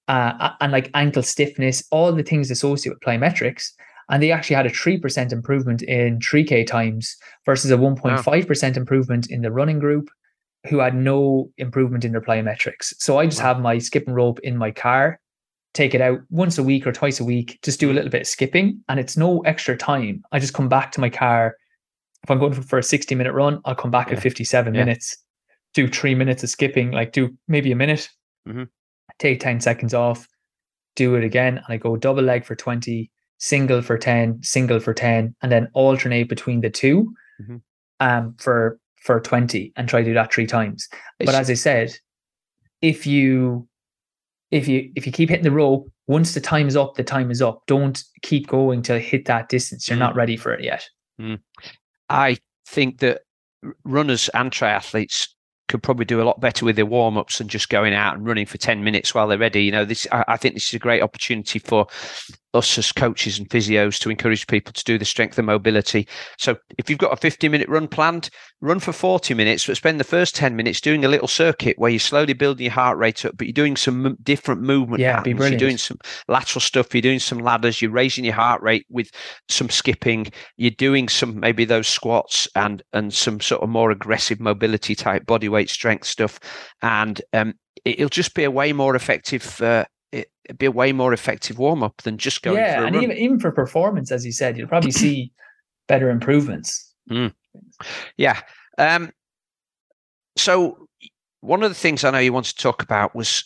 uh, 0.08 0.52
and 0.60 0.72
like 0.72 0.90
ankle 0.94 1.22
stiffness, 1.22 1.84
all 1.90 2.10
the 2.12 2.22
things 2.22 2.50
associated 2.50 2.94
with 2.96 3.02
plyometrics. 3.06 3.72
And 4.08 4.22
they 4.22 4.32
actually 4.32 4.56
had 4.56 4.66
a 4.66 4.70
3% 4.70 5.32
improvement 5.32 5.82
in 5.82 6.18
3K 6.18 6.66
times 6.66 7.14
versus 7.44 7.70
a 7.70 7.76
1.5% 7.76 8.76
improvement 8.76 9.30
in 9.30 9.42
the 9.42 9.52
running 9.52 9.78
group 9.78 10.08
who 10.68 10.78
had 10.78 10.94
no 10.94 11.50
improvement 11.56 12.04
in 12.04 12.12
their 12.12 12.20
plyometrics. 12.20 12.92
So 12.98 13.18
I 13.18 13.26
just 13.26 13.40
Wow. 13.40 13.46
have 13.54 13.60
my 13.60 13.78
skipping 13.78 14.14
rope 14.14 14.40
in 14.40 14.56
my 14.56 14.70
car, 14.70 15.18
take 15.72 15.94
it 15.94 16.00
out 16.00 16.20
once 16.30 16.58
a 16.58 16.62
week 16.62 16.86
or 16.86 16.92
twice 16.92 17.20
a 17.20 17.24
week, 17.24 17.58
just 17.62 17.80
do 17.80 17.90
a 17.90 17.94
little 17.94 18.10
bit 18.10 18.22
of 18.22 18.26
skipping, 18.26 18.82
and 18.88 19.00
it's 19.00 19.16
no 19.16 19.40
extra 19.40 19.76
time. 19.76 20.22
I 20.32 20.38
just 20.38 20.52
come 20.54 20.68
back 20.68 20.92
to 20.92 21.00
my 21.00 21.08
car. 21.10 21.56
If 22.22 22.30
I'm 22.30 22.38
going 22.38 22.52
for, 22.52 22.78
a 22.78 22.82
60 22.82 23.14
minute 23.14 23.32
run, 23.32 23.60
I'll 23.64 23.74
come 23.74 23.90
back 23.90 24.08
Yeah. 24.08 24.14
at 24.16 24.22
57 24.22 24.74
Yeah. 24.74 24.80
minutes, 24.84 25.16
do 25.72 25.88
three 25.88 26.14
minutes 26.14 26.42
of 26.42 26.50
skipping, 26.50 26.90
like 26.90 27.12
do 27.12 27.36
maybe 27.48 27.72
a 27.72 27.76
minute, 27.76 28.10
Mhm. 28.46 28.68
take 29.18 29.40
10 29.40 29.60
seconds 29.60 29.94
off, 29.94 30.26
do 30.96 31.14
it 31.14 31.24
again, 31.24 31.56
and 31.58 31.66
I 31.68 31.76
go 31.78 31.96
double 31.96 32.22
leg 32.22 32.44
for 32.44 32.54
20, 32.56 33.10
single 33.38 33.80
for 33.80 33.96
10, 33.96 34.42
single 34.42 34.80
for 34.80 34.92
10, 34.92 35.34
and 35.40 35.50
then 35.50 35.68
alternate 35.72 36.28
between 36.28 36.60
the 36.60 36.68
2 36.68 37.14
Mhm. 37.40 37.62
um, 38.00 38.34
for 38.38 38.78
for 39.00 39.20
20 39.20 39.72
and 39.76 39.88
try 39.88 40.00
to 40.00 40.04
do 40.06 40.14
that 40.14 40.32
three 40.32 40.46
times. 40.46 40.88
But 41.18 41.34
as 41.34 41.50
I 41.50 41.54
said, 41.54 41.94
if 42.82 43.06
you 43.06 43.66
if 44.50 44.66
you 44.66 44.90
if 44.96 45.06
you 45.06 45.12
keep 45.12 45.28
hitting 45.28 45.44
the 45.44 45.50
rope, 45.50 45.90
once 46.06 46.34
the 46.34 46.40
time 46.40 46.66
is 46.66 46.76
up, 46.76 46.94
the 46.96 47.04
time 47.04 47.30
is 47.30 47.40
up. 47.40 47.62
Don't 47.66 48.02
keep 48.22 48.46
going 48.48 48.82
to 48.82 48.98
hit 48.98 49.26
that 49.26 49.48
distance. 49.48 49.88
You're 49.88 49.96
Mm. 49.96 50.00
not 50.00 50.16
ready 50.16 50.36
for 50.36 50.52
it 50.52 50.64
yet. 50.64 50.88
I 52.08 52.38
think 52.66 52.98
that 52.98 53.22
runners 53.84 54.28
and 54.34 54.50
triathletes 54.50 55.28
could 55.68 55.82
probably 55.82 56.04
do 56.04 56.20
a 56.20 56.24
lot 56.24 56.40
better 56.40 56.64
with 56.64 56.74
their 56.74 56.86
warm 56.86 57.16
ups 57.16 57.38
than 57.38 57.46
just 57.46 57.68
going 57.68 57.94
out 57.94 58.16
and 58.16 58.26
running 58.26 58.46
for 58.46 58.58
10 58.58 58.82
minutes 58.82 59.14
while 59.14 59.28
they're 59.28 59.38
ready. 59.38 59.62
You 59.62 59.70
know, 59.70 59.84
this, 59.84 60.06
I, 60.10 60.24
I 60.26 60.36
think 60.36 60.54
this 60.54 60.66
is 60.66 60.74
a 60.74 60.78
great 60.80 61.02
opportunity 61.02 61.60
for 61.60 61.86
us 62.54 62.78
as 62.78 62.92
coaches 62.92 63.38
and 63.38 63.48
physios 63.48 63.98
to 64.00 64.10
encourage 64.10 64.46
people 64.46 64.72
to 64.72 64.84
do 64.84 64.98
the 64.98 65.04
strength 65.04 65.38
and 65.38 65.46
mobility. 65.46 66.06
So 66.38 66.56
if 66.78 66.90
you've 66.90 66.98
got 66.98 67.12
a 67.12 67.16
50 67.16 67.48
minute 67.48 67.68
run 67.68 67.88
planned, 67.88 68.30
run 68.60 68.80
for 68.80 68.92
40 68.92 69.34
minutes, 69.34 69.66
but 69.66 69.76
spend 69.76 70.00
the 70.00 70.04
first 70.04 70.34
10 70.34 70.56
minutes 70.56 70.80
doing 70.80 71.04
a 71.04 71.08
little 71.08 71.28
circuit 71.28 71.78
where 71.78 71.90
you're 71.90 72.00
slowly 72.00 72.32
building 72.32 72.64
your 72.64 72.72
heart 72.72 72.98
rate 72.98 73.24
up, 73.24 73.36
but 73.36 73.46
you're 73.46 73.52
doing 73.52 73.76
some 73.76 74.06
m- 74.06 74.16
different 74.22 74.62
movement 74.62 75.00
Yeah, 75.00 75.16
patterns. 75.16 75.50
You're 75.50 75.58
doing 75.58 75.78
some 75.78 75.98
lateral 76.28 76.60
stuff, 76.60 76.94
you're 76.94 77.02
doing 77.02 77.20
some 77.20 77.38
ladders, 77.38 77.80
you're 77.80 77.90
raising 77.90 78.24
your 78.24 78.34
heart 78.34 78.62
rate 78.62 78.86
with 78.90 79.10
some 79.48 79.70
skipping, 79.70 80.26
you're 80.56 80.70
doing 80.72 81.08
some 81.08 81.38
maybe 81.38 81.64
those 81.64 81.88
squats 81.88 82.48
and 82.56 82.82
and 82.92 83.14
some 83.14 83.40
sort 83.40 83.62
of 83.62 83.68
more 83.68 83.90
aggressive 83.90 84.40
mobility 84.40 84.94
type 84.94 85.24
body 85.26 85.48
weight 85.48 85.70
strength 85.70 86.06
stuff. 86.06 86.40
And 86.82 87.20
um, 87.32 87.54
it, 87.84 87.98
will 87.98 88.08
just 88.08 88.34
be 88.34 88.44
a 88.44 88.50
way 88.50 88.72
more 88.72 88.96
effective 88.96 89.60
uh, 89.62 89.84
it, 90.12 90.30
it'd 90.44 90.58
be 90.58 90.66
a 90.66 90.70
way 90.70 90.92
more 90.92 91.12
effective 91.12 91.58
warm 91.58 91.82
up 91.82 92.02
than 92.02 92.18
just 92.18 92.42
going 92.42 92.56
yeah, 92.56 92.84
and 92.84 92.94
run. 92.94 93.04
even 93.04 93.16
even 93.16 93.40
for 93.40 93.50
performance, 93.50 94.10
as 94.10 94.24
you 94.24 94.32
said, 94.32 94.56
you'll 94.56 94.68
probably 94.68 94.90
see 94.90 95.32
better 95.88 96.10
improvements. 96.10 96.94
Yeah. 98.16 98.40
Um, 98.78 99.12
so 100.36 100.86
one 101.40 101.62
of 101.62 101.70
the 101.70 101.74
things 101.74 102.04
I 102.04 102.10
know 102.10 102.18
you 102.18 102.32
wanted 102.32 102.56
to 102.56 102.62
talk 102.62 102.82
about 102.82 103.14
was 103.14 103.44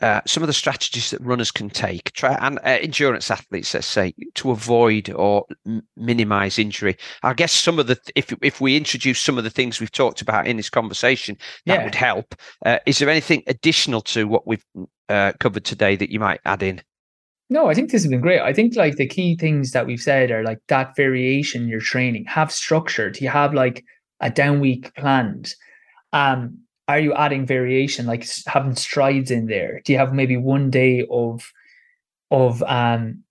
uh, 0.00 0.20
some 0.26 0.42
of 0.42 0.46
the 0.46 0.52
strategies 0.52 1.10
that 1.10 1.20
runners 1.20 1.50
can 1.50 1.68
take, 1.70 2.12
try 2.12 2.34
and 2.40 2.58
uh, 2.58 2.62
endurance 2.80 3.30
athletes, 3.30 3.74
let's 3.74 3.86
say, 3.86 4.14
to 4.34 4.50
avoid 4.50 5.10
or 5.10 5.44
m- 5.66 5.82
minimize 5.96 6.58
injury. 6.58 6.96
I 7.22 7.34
guess 7.34 7.52
some 7.52 7.78
of 7.78 7.86
the 7.86 7.96
th- 7.96 8.12
if 8.16 8.32
if 8.42 8.60
we 8.60 8.76
introduce 8.76 9.20
some 9.20 9.38
of 9.38 9.44
the 9.44 9.50
things 9.50 9.80
we've 9.80 9.92
talked 9.92 10.22
about 10.22 10.46
in 10.46 10.56
this 10.56 10.70
conversation, 10.70 11.36
that 11.66 11.80
Yeah. 11.80 11.84
would 11.84 11.94
help. 11.94 12.34
Uh, 12.64 12.78
is 12.86 12.98
there 12.98 13.10
anything 13.10 13.42
additional 13.46 14.00
to 14.02 14.26
what 14.26 14.46
we've 14.46 14.64
uh, 15.08 15.32
covered 15.40 15.64
today 15.64 15.96
that 15.96 16.10
you 16.10 16.20
might 16.20 16.40
add 16.44 16.62
in? 16.62 16.82
No, 17.52 17.66
I 17.68 17.74
think 17.74 17.90
this 17.90 18.02
has 18.02 18.10
been 18.10 18.20
great. 18.20 18.40
I 18.40 18.52
think 18.52 18.76
like 18.76 18.96
the 18.96 19.08
key 19.08 19.36
things 19.36 19.72
that 19.72 19.86
we've 19.86 20.00
said 20.00 20.30
are 20.30 20.44
like 20.44 20.60
that 20.68 20.94
variation 20.96 21.62
in 21.62 21.68
your 21.68 21.80
training. 21.80 22.24
Have 22.26 22.52
structure. 22.52 23.10
Do 23.10 23.24
you 23.24 23.30
have 23.30 23.52
like 23.54 23.84
a 24.20 24.30
down 24.30 24.60
week 24.60 24.94
planned? 24.94 25.54
Um, 26.12 26.60
are 26.90 27.00
you 27.00 27.14
adding 27.14 27.46
variation, 27.46 28.06
like 28.06 28.26
having 28.46 28.74
strides 28.74 29.30
in 29.30 29.46
there? 29.46 29.80
Do 29.84 29.92
you 29.92 29.98
have 29.98 30.12
maybe 30.14 30.36
one 30.36 30.70
day 30.70 31.06
of 31.10 31.50
of 32.30 32.62
um 32.64 33.22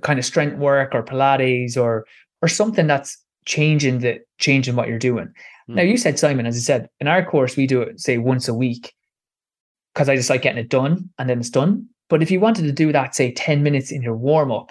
kind 0.00 0.18
of 0.18 0.24
strength 0.24 0.56
work 0.58 0.94
or 0.94 1.02
Pilates 1.02 1.76
or 1.76 2.06
or 2.40 2.48
something 2.48 2.86
that's 2.86 3.18
changing 3.44 3.98
the 4.00 4.20
changing 4.38 4.76
what 4.76 4.88
you're 4.88 4.98
doing? 4.98 5.28
Mm. 5.68 5.74
Now 5.76 5.82
you 5.82 5.96
said 5.96 6.18
Simon, 6.18 6.46
as 6.46 6.56
I 6.56 6.60
said, 6.60 6.88
in 7.00 7.08
our 7.08 7.24
course 7.24 7.56
we 7.56 7.66
do 7.66 7.82
it 7.82 8.00
say 8.00 8.18
once 8.18 8.48
a 8.48 8.54
week 8.54 8.92
because 9.94 10.08
I 10.08 10.16
just 10.16 10.30
like 10.30 10.42
getting 10.42 10.58
it 10.64 10.68
done 10.70 11.10
and 11.18 11.28
then 11.28 11.38
it's 11.40 11.50
done. 11.50 11.86
But 12.08 12.22
if 12.22 12.30
you 12.30 12.40
wanted 12.40 12.62
to 12.62 12.72
do 12.72 12.92
that, 12.92 13.14
say 13.14 13.32
10 13.32 13.62
minutes 13.62 13.90
in 13.90 14.02
your 14.02 14.16
warm 14.16 14.52
up, 14.52 14.70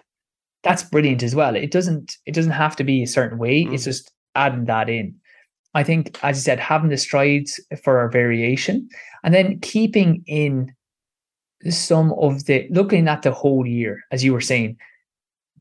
that's 0.63 0.83
brilliant 0.83 1.23
as 1.23 1.33
well. 1.35 1.55
It 1.55 1.71
doesn't 1.71 2.17
it 2.25 2.33
doesn't 2.33 2.51
have 2.51 2.75
to 2.77 2.83
be 2.83 3.03
a 3.03 3.07
certain 3.07 3.37
way. 3.39 3.61
It's 3.71 3.83
Mm. 3.83 3.85
just 3.85 4.11
adding 4.35 4.65
that 4.65 4.89
in. 4.89 5.15
I 5.73 5.83
think, 5.83 6.19
as 6.23 6.37
you 6.37 6.41
said, 6.41 6.59
having 6.59 6.89
the 6.89 6.97
strides 6.97 7.59
for 7.83 7.99
our 7.99 8.09
variation 8.09 8.89
and 9.23 9.33
then 9.33 9.59
keeping 9.61 10.23
in 10.27 10.73
some 11.69 12.13
of 12.13 12.45
the 12.45 12.67
looking 12.71 13.07
at 13.07 13.21
the 13.21 13.31
whole 13.31 13.65
year, 13.65 14.01
as 14.11 14.23
you 14.23 14.33
were 14.33 14.41
saying, 14.41 14.77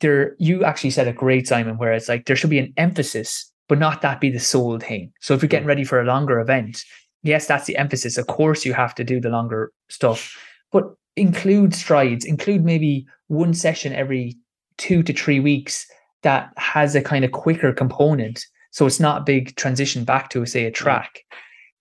there 0.01 0.35
you 0.39 0.65
actually 0.65 0.91
said 0.91 1.07
a 1.07 1.13
great 1.13 1.47
Simon, 1.47 1.77
where 1.77 1.93
it's 1.93 2.09
like 2.09 2.27
there 2.27 2.37
should 2.37 2.51
be 2.51 2.59
an 2.59 2.73
emphasis, 2.77 3.51
but 3.69 3.79
not 3.79 4.01
that 4.03 4.21
be 4.21 4.31
the 4.31 4.41
sole 4.41 4.79
thing. 4.79 5.13
So 5.21 5.35
if 5.35 5.43
you're 5.43 5.49
getting 5.49 5.67
mm. 5.67 5.69
ready 5.69 5.85
for 5.85 6.01
a 6.01 6.05
longer 6.07 6.41
event, 6.41 6.83
yes, 7.23 7.47
that's 7.47 7.67
the 7.67 7.77
emphasis. 7.77 8.19
Of 8.19 8.27
course, 8.27 8.65
you 8.65 8.73
have 8.73 8.95
to 8.97 9.05
do 9.05 9.21
the 9.21 9.29
longer 9.29 9.73
stuff, 9.89 10.37
but 10.73 10.85
include 11.17 11.75
strides, 11.75 12.25
include 12.25 12.65
maybe 12.65 13.07
one 13.29 13.55
session 13.55 13.93
every 13.93 14.37
two 14.79 15.03
to 15.03 15.13
three 15.13 15.39
weeks 15.39 15.87
that 16.23 16.51
has 16.57 16.95
a 16.95 17.03
kind 17.03 17.25
of 17.25 17.33
quicker 17.33 17.73
component. 17.73 18.45
So 18.71 18.87
it's 18.87 19.01
not 19.01 19.23
a 19.23 19.25
big 19.25 19.57
transition 19.57 20.05
back 20.05 20.31
to, 20.31 20.47
say, 20.47 20.65
a 20.65 20.71
track. 20.71 21.21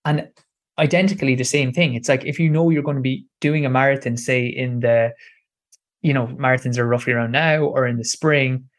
And 0.06 0.28
identically 0.80 1.36
the 1.36 1.44
same 1.44 1.72
thing. 1.72 1.94
It's 1.94 2.10
like 2.10 2.26
if 2.26 2.40
you 2.40 2.50
know 2.50 2.70
you're 2.70 2.84
going 2.84 2.98
to 2.98 3.02
be 3.02 3.26
doing 3.42 3.66
a 3.66 3.70
marathon, 3.70 4.18
say 4.18 4.48
in 4.48 4.80
the, 4.80 5.14
you 6.02 6.14
know, 6.14 6.28
marathons 6.28 6.78
are 6.78 6.88
roughly 6.88 7.14
around 7.14 7.32
now 7.32 7.64
or 7.64 7.86
in 7.86 7.98
the 7.98 8.06
spring, 8.06 8.70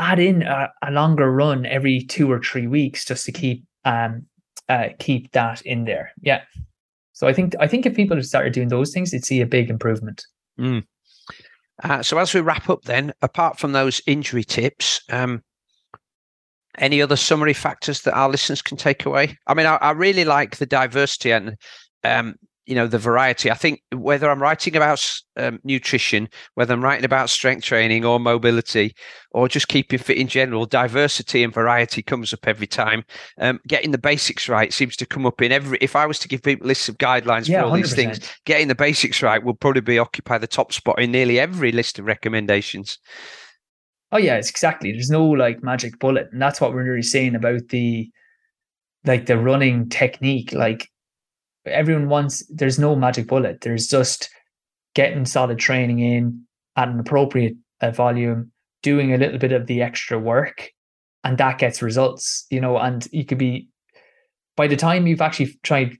add 0.00 0.18
in 0.18 0.42
a, 0.42 0.70
a 0.82 0.90
longer 0.90 1.30
run 1.30 1.66
every 1.66 2.02
two 2.02 2.30
or 2.30 2.40
three 2.40 2.66
weeks 2.66 3.04
just 3.04 3.24
to 3.26 3.32
keep 3.32 3.64
um 3.84 4.26
uh, 4.68 4.88
keep 4.98 5.32
that 5.32 5.62
in 5.62 5.84
there. 5.84 6.12
Yeah. 6.20 6.42
So 7.12 7.26
I 7.26 7.32
think 7.32 7.54
I 7.60 7.66
think 7.66 7.86
if 7.86 7.94
people 7.94 8.22
started 8.22 8.52
doing 8.52 8.68
those 8.68 8.92
things, 8.92 9.10
they'd 9.10 9.24
see 9.24 9.40
a 9.40 9.46
big 9.46 9.68
improvement. 9.68 10.24
Mm. 10.58 10.84
Uh, 11.82 12.02
so 12.02 12.18
as 12.18 12.32
we 12.34 12.40
wrap 12.40 12.68
up, 12.68 12.82
then, 12.82 13.12
apart 13.22 13.58
from 13.58 13.72
those 13.72 14.00
injury 14.06 14.44
tips, 14.44 15.02
um, 15.10 15.42
any 16.80 17.00
other 17.00 17.16
summary 17.16 17.54
factors 17.54 18.02
that 18.02 18.14
our 18.14 18.28
listeners 18.28 18.62
can 18.62 18.76
take 18.76 19.06
away? 19.06 19.38
I 19.46 19.54
mean, 19.54 19.66
I, 19.66 19.76
I 19.76 19.92
really 19.92 20.24
like 20.24 20.56
the 20.56 20.66
diversity 20.66 21.30
and 21.30 21.56
um, 22.02 22.34
you 22.70 22.76
know 22.76 22.86
the 22.86 22.98
variety. 22.98 23.50
I 23.50 23.54
think 23.54 23.82
whether 23.92 24.30
I'm 24.30 24.40
writing 24.40 24.76
about 24.76 25.04
um, 25.36 25.58
nutrition, 25.64 26.28
whether 26.54 26.72
I'm 26.72 26.84
writing 26.84 27.04
about 27.04 27.28
strength 27.28 27.64
training 27.64 28.04
or 28.04 28.20
mobility, 28.20 28.94
or 29.32 29.48
just 29.48 29.66
keeping 29.66 29.98
fit 29.98 30.18
in 30.18 30.28
general, 30.28 30.66
diversity 30.66 31.42
and 31.42 31.52
variety 31.52 32.00
comes 32.00 32.32
up 32.32 32.46
every 32.46 32.68
time. 32.68 33.04
Um, 33.38 33.58
getting 33.66 33.90
the 33.90 33.98
basics 33.98 34.48
right 34.48 34.72
seems 34.72 34.94
to 34.96 35.06
come 35.06 35.26
up 35.26 35.42
in 35.42 35.50
every. 35.50 35.78
If 35.80 35.96
I 35.96 36.06
was 36.06 36.20
to 36.20 36.28
give 36.28 36.44
people 36.44 36.68
lists 36.68 36.88
of 36.88 36.98
guidelines 36.98 37.48
yeah, 37.48 37.62
for 37.62 37.66
all 37.66 37.72
100%. 37.72 37.76
these 37.76 37.94
things, 37.94 38.20
getting 38.46 38.68
the 38.68 38.76
basics 38.76 39.20
right 39.20 39.42
will 39.42 39.54
probably 39.54 39.80
be 39.80 39.98
occupy 39.98 40.38
the 40.38 40.46
top 40.46 40.72
spot 40.72 41.00
in 41.00 41.10
nearly 41.10 41.40
every 41.40 41.72
list 41.72 41.98
of 41.98 42.04
recommendations. 42.04 42.98
Oh 44.12 44.18
yeah, 44.18 44.36
it's 44.36 44.50
exactly. 44.50 44.92
There's 44.92 45.10
no 45.10 45.24
like 45.24 45.62
magic 45.62 45.98
bullet, 45.98 46.28
and 46.32 46.42
that's 46.42 46.60
what 46.60 46.72
we're 46.72 46.84
really 46.84 47.02
saying 47.02 47.34
about 47.34 47.68
the 47.68 48.10
like 49.04 49.26
the 49.26 49.38
running 49.38 49.88
technique. 49.88 50.52
Like 50.52 50.90
everyone 51.66 52.08
wants 52.08 52.44
there's 52.48 52.78
no 52.78 52.96
magic 52.96 53.26
bullet 53.26 53.60
there's 53.60 53.86
just 53.86 54.30
getting 54.94 55.24
solid 55.24 55.58
training 55.58 56.00
in 56.00 56.42
at 56.76 56.88
an 56.88 56.98
appropriate 56.98 57.54
uh, 57.80 57.90
volume 57.90 58.50
doing 58.82 59.12
a 59.12 59.18
little 59.18 59.38
bit 59.38 59.52
of 59.52 59.66
the 59.66 59.82
extra 59.82 60.18
work 60.18 60.70
and 61.24 61.38
that 61.38 61.58
gets 61.58 61.82
results 61.82 62.46
you 62.50 62.60
know 62.60 62.78
and 62.78 63.08
you 63.12 63.24
could 63.24 63.38
be 63.38 63.68
by 64.56 64.66
the 64.66 64.76
time 64.76 65.06
you've 65.06 65.20
actually 65.20 65.58
tried 65.62 65.96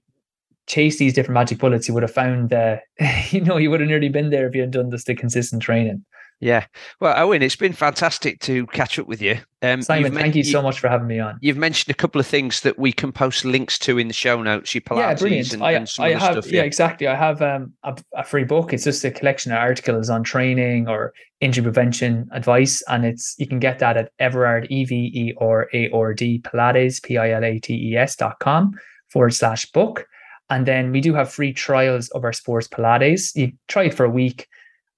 chase 0.67 0.99
these 0.99 1.13
different 1.13 1.35
magic 1.35 1.59
bullets 1.59 1.89
you 1.89 1.95
would 1.95 2.03
have 2.03 2.13
found 2.13 2.49
that 2.51 2.83
you 3.31 3.41
know 3.41 3.57
you 3.57 3.71
would 3.71 3.81
have 3.81 3.89
nearly 3.89 4.09
been 4.09 4.31
there 4.31 4.49
if 4.49 4.55
you 4.55 4.61
had 4.61 4.71
done 4.71 4.91
this 4.91 5.05
the 5.05 5.15
consistent 5.15 5.63
training 5.63 6.05
yeah. 6.41 6.65
Well, 7.01 7.15
Owen, 7.17 7.43
it's 7.43 7.57
been 7.57 7.75
fantastic 7.75 8.41
to 8.41 8.67
catch 8.69 8.99
up 8.99 9.07
with 9.07 9.21
you. 9.21 9.39
Um, 9.61 9.83
Simon, 9.83 10.15
thank 10.15 10.35
you 10.35 10.43
so 10.43 10.63
much 10.63 10.81
for 10.81 10.89
having 10.89 11.07
me 11.07 11.19
on. 11.19 11.39
You've 11.43 11.59
mentioned 11.59 11.91
a 11.93 11.97
couple 11.97 12.19
of 12.19 12.27
things 12.27 12.63
that 12.63 12.79
we 12.79 12.93
can 12.93 13.13
post 13.13 13.45
links 13.45 13.79
to 13.81 13.99
in 13.99 14.09
the 14.09 14.15
show 14.15 14.43
notes. 14.43 14.75
Your 14.75 14.81
Pilates 14.81 14.97
yeah, 14.97 15.15
brilliant. 15.15 15.53
And, 15.53 15.63
I, 15.63 15.73
and 15.73 15.91
I 15.99 16.11
have, 16.13 16.33
stuff, 16.33 16.47
yeah. 16.47 16.61
yeah. 16.61 16.63
exactly. 16.63 17.07
I 17.07 17.15
have 17.15 17.43
um, 17.43 17.75
a, 17.85 17.95
a, 18.17 18.25
free 18.25 18.45
book. 18.45 18.73
It's 18.73 18.85
just 18.85 19.05
a 19.05 19.11
collection 19.11 19.53
of 19.53 19.59
articles 19.59 20.09
on 20.09 20.23
training 20.23 20.89
or 20.89 21.13
injury 21.41 21.63
prevention 21.63 22.27
advice, 22.33 22.83
and 22.89 23.05
it's 23.05 23.35
you 23.39 23.47
can 23.47 23.59
get 23.59 23.79
that 23.81 23.99
at 23.99 24.11
Everard 24.19 24.67
E 24.71 24.87
V 24.87 25.11
E 25.15 25.35
R 25.39 25.69
A 25.75 25.91
R 25.91 26.15
D 26.15 26.41
Pilates 26.41 27.03
P 27.03 27.19
I 27.19 27.33
L 27.33 27.45
A 27.45 27.59
T 27.59 27.75
E 27.75 27.97
S 27.97 28.17
dot 28.17 28.39
com 28.41 28.73
forward 29.09 29.35
slash 29.35 29.71
book. 29.73 30.07
And 30.49 30.67
then 30.67 30.91
we 30.91 31.03
do 31.03 31.13
have 31.15 31.31
free 31.31 31.53
trials 31.53 32.09
of 32.09 32.25
our 32.25 32.33
sports 32.33 32.67
Pilates. 32.67 33.37
You 33.37 33.53
try 33.69 33.85
it 33.85 33.95
for 33.95 34.05
a 34.05 34.11
week 34.11 34.49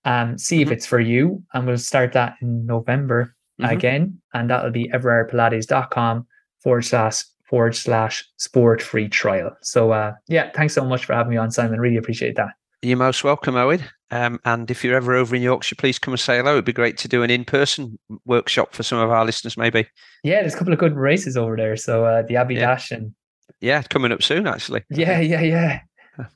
um, 0.04 0.38
see 0.38 0.56
mm-hmm. 0.56 0.72
if 0.72 0.72
it's 0.72 0.86
for 0.86 1.00
you. 1.00 1.42
And 1.54 1.66
we'll 1.66 1.78
start 1.78 2.12
that 2.12 2.36
in 2.40 2.66
November 2.66 3.34
mm-hmm. 3.60 3.70
again. 3.70 4.20
And 4.34 4.50
that'll 4.50 4.70
be 4.70 4.88
everardpilates.com 4.88 6.26
forward 6.62 6.82
slash 6.82 7.24
forward 7.44 7.76
slash 7.76 8.24
sport 8.38 8.80
free 8.80 9.08
trial. 9.08 9.54
So 9.62 9.92
uh, 9.92 10.12
yeah, 10.28 10.50
thanks 10.54 10.74
so 10.74 10.84
much 10.84 11.04
for 11.04 11.12
having 11.12 11.30
me 11.30 11.36
on, 11.36 11.50
Simon. 11.50 11.80
Really 11.80 11.98
appreciate 11.98 12.36
that. 12.36 12.50
You're 12.80 12.96
most 12.96 13.22
welcome, 13.22 13.54
Owen. 13.54 13.84
Um, 14.10 14.40
and 14.44 14.70
if 14.70 14.82
you're 14.82 14.96
ever 14.96 15.14
over 15.14 15.36
in 15.36 15.42
Yorkshire, 15.42 15.76
please 15.76 15.98
come 15.98 16.12
and 16.12 16.20
say 16.20 16.38
hello. 16.38 16.52
It'd 16.52 16.64
be 16.64 16.72
great 16.72 16.98
to 16.98 17.08
do 17.08 17.22
an 17.22 17.30
in-person 17.30 17.98
workshop 18.24 18.74
for 18.74 18.82
some 18.82 18.98
of 18.98 19.10
our 19.10 19.24
listeners, 19.24 19.56
maybe. 19.56 19.86
Yeah, 20.24 20.40
there's 20.40 20.54
a 20.54 20.58
couple 20.58 20.72
of 20.72 20.78
good 20.78 20.96
races 20.96 21.36
over 21.36 21.56
there. 21.56 21.76
So 21.76 22.04
uh, 22.04 22.22
the 22.22 22.36
Abbey 22.36 22.54
yeah. 22.54 22.60
Dash 22.60 22.90
and 22.90 23.14
yeah, 23.60 23.82
coming 23.82 24.10
up 24.10 24.22
soon, 24.22 24.46
actually. 24.48 24.82
Yeah, 24.90 25.20
yeah, 25.20 25.42
yeah. 25.42 25.80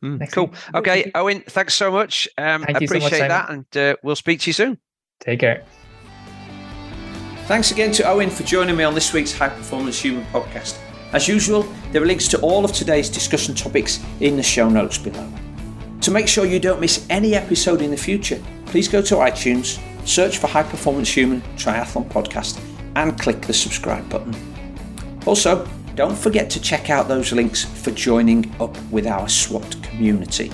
Mm, 0.03 0.32
cool. 0.32 0.47
Week. 0.47 0.74
Okay, 0.74 1.11
Owen, 1.14 1.43
thanks 1.49 1.74
so 1.74 1.91
much. 1.91 2.28
Um, 2.39 2.62
Thank 2.64 2.82
appreciate 2.82 3.11
so 3.11 3.18
much, 3.18 3.28
that, 3.28 3.51
and 3.51 3.76
uh, 3.76 3.97
we'll 4.03 4.16
speak 4.16 4.41
to 4.41 4.49
you 4.49 4.53
soon. 4.53 4.78
Take 5.20 5.41
care. 5.41 5.64
Thanks 7.47 7.70
again 7.70 7.93
to 7.93 8.09
Owen 8.09 8.28
for 8.28 8.43
joining 8.43 8.76
me 8.76 8.84
on 8.84 8.95
this 8.95 9.12
week's 9.12 9.32
High 9.32 9.49
Performance 9.49 10.01
Human 10.01 10.24
podcast. 10.26 10.78
As 11.12 11.28
usual, 11.28 11.62
there 11.93 12.03
are 12.03 12.07
links 12.07 12.26
to 12.28 12.41
all 12.41 12.64
of 12.64 12.72
today's 12.72 13.09
discussion 13.09 13.55
topics 13.55 14.05
in 14.20 14.37
the 14.37 14.43
show 14.43 14.68
notes 14.68 14.99
below. 14.99 15.32
To 16.01 16.11
make 16.11 16.26
sure 16.28 16.45
you 16.45 16.59
don't 16.59 16.80
miss 16.80 17.07
any 17.09 17.34
episode 17.34 17.82
in 17.82 17.91
the 17.91 17.97
future, 17.97 18.43
please 18.66 18.89
go 18.89 19.01
to 19.03 19.14
iTunes, 19.16 19.80
search 20.07 20.39
for 20.39 20.49
High 20.49 20.64
Performance 20.64 21.09
Human 21.16 21.41
Triathlon 21.57 22.09
Podcast, 22.09 22.61
and 22.97 23.18
click 23.18 23.43
the 23.43 23.55
subscribe 23.55 24.09
button. 24.09 24.34
Also, 25.26 25.68
don't 25.97 26.16
forget 26.16 26.51
to 26.51 26.61
check 26.61 26.90
out 26.90 27.09
those 27.09 27.32
links 27.32 27.64
for 27.64 27.90
joining 27.90 28.55
up 28.61 28.76
with 28.90 29.07
our 29.07 29.28
SWAT 29.28 29.76
community. 29.82 30.53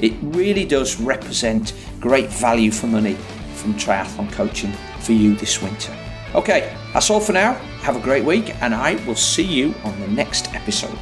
It 0.00 0.14
really 0.20 0.64
does 0.64 1.00
represent 1.00 1.74
great 2.00 2.28
value 2.28 2.72
for 2.72 2.88
money 2.88 3.14
from 3.54 3.74
triathlon 3.74 4.32
coaching 4.32 4.72
for 4.98 5.12
you 5.12 5.36
this 5.36 5.62
winter. 5.62 5.96
Okay, 6.34 6.76
that's 6.92 7.08
all 7.08 7.20
for 7.20 7.32
now. 7.32 7.52
Have 7.82 7.96
a 7.96 8.00
great 8.00 8.24
week, 8.24 8.54
and 8.62 8.74
I 8.74 8.96
will 9.06 9.14
see 9.14 9.44
you 9.44 9.74
on 9.84 9.98
the 10.00 10.08
next 10.08 10.52
episode. 10.54 10.98